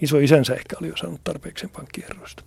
iso 0.03 0.19
isänsä 0.19 0.55
ehkä 0.55 0.77
oli 0.81 0.89
jo 0.89 0.97
saanut 0.97 1.21
tarpeekseen 1.25 1.71
pankkiherroista. 1.71 2.43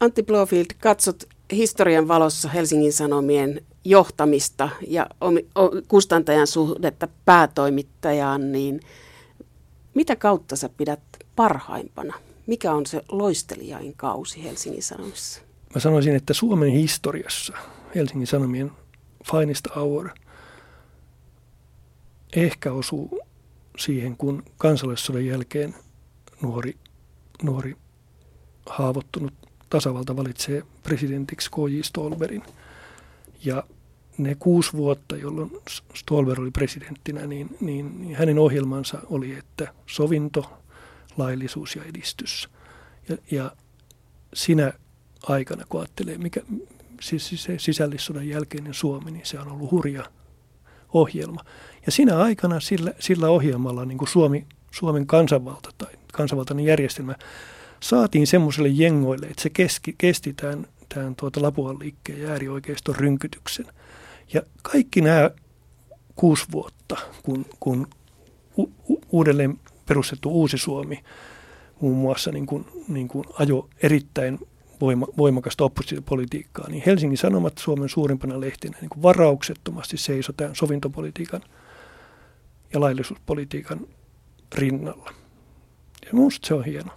Antti 0.00 0.22
Blofield, 0.22 0.66
katsot 0.78 1.24
historian 1.52 2.08
valossa 2.08 2.48
Helsingin 2.48 2.92
Sanomien 2.92 3.60
johtamista 3.84 4.68
ja 4.88 5.06
kustantajan 5.88 6.46
suhdetta 6.46 7.08
päätoimittajaan, 7.24 8.52
niin 8.52 8.80
mitä 9.94 10.16
kautta 10.16 10.56
sä 10.56 10.68
pidät 10.68 11.00
parhaimpana? 11.36 12.14
Mikä 12.46 12.72
on 12.72 12.86
se 12.86 13.02
loistelijain 13.08 13.94
kausi 13.96 14.44
Helsingin 14.44 14.82
Sanomissa? 14.82 15.40
Mä 15.74 15.80
sanoisin, 15.80 16.16
että 16.16 16.34
Suomen 16.34 16.70
historiassa 16.70 17.52
Helsingin 17.94 18.26
Sanomien 18.26 18.70
finest 19.30 19.66
hour 19.76 20.10
ehkä 22.36 22.72
osuu 22.72 23.20
siihen, 23.78 24.16
kun 24.16 24.42
kansalaissodan 24.58 25.26
jälkeen 25.26 25.74
nuori, 26.42 26.76
nuori 27.42 27.76
haavoittunut 28.66 29.34
tasavalta 29.74 30.16
valitsee 30.16 30.62
presidentiksi 30.82 31.50
K.J. 31.50 31.80
Stolberin. 31.82 32.42
Ja 33.44 33.64
ne 34.18 34.34
kuusi 34.34 34.72
vuotta, 34.72 35.16
jolloin 35.16 35.50
Stolber 35.94 36.40
oli 36.40 36.50
presidenttinä, 36.50 37.26
niin, 37.26 37.56
niin, 37.60 38.00
niin 38.00 38.16
hänen 38.16 38.38
ohjelmansa 38.38 38.98
oli, 39.10 39.34
että 39.34 39.72
sovinto, 39.86 40.52
laillisuus 41.16 41.76
ja 41.76 41.82
edistys. 41.84 42.48
Ja, 43.08 43.16
ja 43.30 43.52
sinä 44.34 44.72
aikana, 45.22 45.64
kun 45.68 45.80
ajattelee, 45.80 46.18
mikä, 46.18 46.40
siis 47.00 47.30
se 47.36 47.58
sisällissodan 47.58 48.28
jälkeinen 48.28 48.74
Suomi, 48.74 49.10
niin 49.10 49.26
se 49.26 49.40
on 49.40 49.52
ollut 49.52 49.70
hurja 49.70 50.04
ohjelma. 50.92 51.44
Ja 51.86 51.92
siinä 51.92 52.18
aikana 52.18 52.60
sillä, 52.60 52.92
sillä 52.98 53.28
ohjelmalla 53.28 53.84
niin 53.84 53.98
kuin 53.98 54.08
Suomi, 54.08 54.46
Suomen 54.70 55.06
kansanvalta 55.06 55.70
tai 55.78 55.92
kansanvaltainen 56.12 56.64
järjestelmä 56.64 57.14
saatiin 57.84 58.26
semmoiselle 58.26 58.68
jengoille, 58.68 59.26
että 59.26 59.42
se 59.42 59.50
keski, 59.50 59.94
kesti 59.98 60.32
tämän, 60.32 60.66
tämän 60.94 61.16
tuota 61.16 61.42
Lapuan 61.42 61.78
liikkeen 61.78 62.22
ja 62.22 62.28
äärioikeiston 62.28 62.96
rynkytyksen. 62.96 63.66
Ja 64.32 64.42
kaikki 64.62 65.00
nämä 65.00 65.30
kuusi 66.14 66.44
vuotta, 66.52 66.96
kun, 67.22 67.46
kun 67.60 67.86
u, 68.58 68.62
u, 68.62 69.00
uudelleen 69.12 69.60
perustettu 69.86 70.30
Uusi 70.30 70.58
Suomi 70.58 71.04
muun 71.80 71.96
muassa 71.96 72.32
niin 72.32 72.46
kuin, 72.46 72.66
niin 72.88 73.08
kuin 73.08 73.24
ajo 73.38 73.68
erittäin 73.82 74.38
voima, 74.80 75.06
voimakasta 75.16 75.64
oppositiopolitiikkaa, 75.64 76.68
niin 76.68 76.82
Helsingin 76.86 77.18
Sanomat 77.18 77.58
Suomen 77.58 77.88
suurimpana 77.88 78.40
lehtinä 78.40 78.78
niin 78.80 78.88
kuin 78.88 79.02
varauksettomasti 79.02 79.96
seisoi 79.96 80.34
tämän 80.36 80.56
sovintopolitiikan 80.56 81.42
ja 82.72 82.80
laillisuuspolitiikan 82.80 83.86
rinnalla. 84.54 85.10
Ja 86.06 86.08
minusta 86.12 86.48
se 86.48 86.54
on 86.54 86.64
hieno 86.64 86.90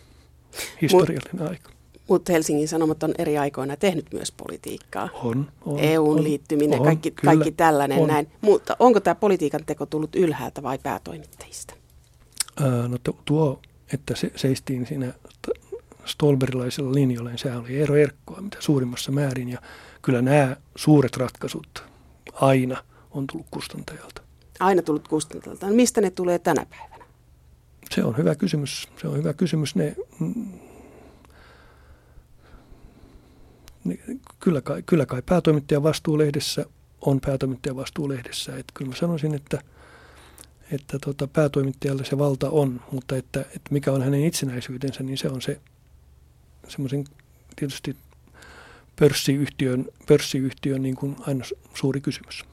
historiallinen 0.82 1.42
Mut, 1.42 1.50
aika. 1.50 1.70
Mutta 2.08 2.32
Helsingin 2.32 2.68
Sanomat 2.68 3.04
on 3.04 3.14
eri 3.18 3.38
aikoina 3.38 3.76
tehnyt 3.76 4.06
myös 4.14 4.32
politiikkaa. 4.32 5.10
On. 5.14 5.52
on 5.66 5.80
EUn 5.80 6.18
on, 6.18 6.24
liittyminen, 6.24 6.80
on, 6.80 6.86
kaikki, 6.86 7.12
kyllä, 7.12 7.34
kaikki 7.34 7.52
tällainen 7.52 8.00
on. 8.00 8.08
näin. 8.08 8.28
Mutta 8.42 8.76
onko 8.80 9.00
tämä 9.00 9.16
politiikan 9.16 9.66
teko 9.66 9.86
tullut 9.86 10.16
ylhäältä 10.16 10.64
vai 10.64 10.78
päätoimittajista? 10.78 11.74
Ää, 12.62 12.88
no 12.88 12.98
tuo, 13.26 13.62
että 13.94 14.16
se, 14.16 14.32
seistiin 14.36 14.86
siinä 14.86 15.14
stolberilaisella 16.06 16.94
linjalla, 16.94 17.30
niin 17.30 17.40
sehän 17.40 17.60
oli 17.60 17.80
Eero 17.80 17.96
Erkkoa 17.96 18.42
mitä 18.42 18.58
suurimmassa 18.60 19.12
määrin. 19.12 19.50
Ja 19.50 19.62
kyllä 20.02 20.22
nämä 20.22 20.56
suuret 20.76 21.18
ratkaisut 21.18 21.84
aina 22.34 22.84
on 23.12 23.28
tullut 23.28 23.48
kustantajalta. 23.52 24.22
Aina 24.60 24.82
tullut 24.82 25.08
kustantajalta. 25.08 25.68
No 25.68 25.74
mistä 25.74 26.02
ne 26.02 26.12
tulee 26.12 26.40
tänä 26.40 26.66
päivänä? 26.70 26.97
Se 27.96 28.04
on 28.04 28.18
hyvä 28.18 28.36
kysymys. 28.36 28.90
Se 29.02 29.08
on 29.08 29.18
hyvä 29.18 29.34
kysymys. 29.34 29.76
Ne, 29.76 29.96
ne 33.84 34.00
kyllä, 34.40 34.62
kai, 34.62 34.84
kyllä 34.86 35.06
kai 35.06 35.22
päätoimittajan 35.22 35.84
vastuulehdessä 35.84 36.66
on 37.02 37.22
päätoimittajan 37.22 37.76
vastuulehdessä. 37.76 38.52
Että 38.52 38.72
kyllä 38.74 38.90
mä 38.90 38.96
sanoisin, 38.96 39.34
että, 39.34 39.62
että 40.72 41.00
tota, 41.00 41.28
päätoimittajalle 41.28 42.06
se 42.06 42.18
valta 42.18 42.50
on, 42.50 42.82
mutta 42.92 43.16
että, 43.16 43.42
että 43.42 43.72
mikä 43.72 43.92
on 43.92 44.02
hänen 44.02 44.26
itsenäisyytensä, 44.26 45.04
niin 45.04 45.18
se 45.18 45.30
on 45.30 45.42
se 45.42 45.62
semmoisen 46.68 47.06
tietysti 47.56 47.96
pörssiyhtiön, 49.00 49.86
pörssiyhtiön 50.08 50.82
niin 50.82 50.96
kuin 50.96 51.16
aina 51.20 51.46
suuri 51.74 52.02
kysymys. 52.02 52.46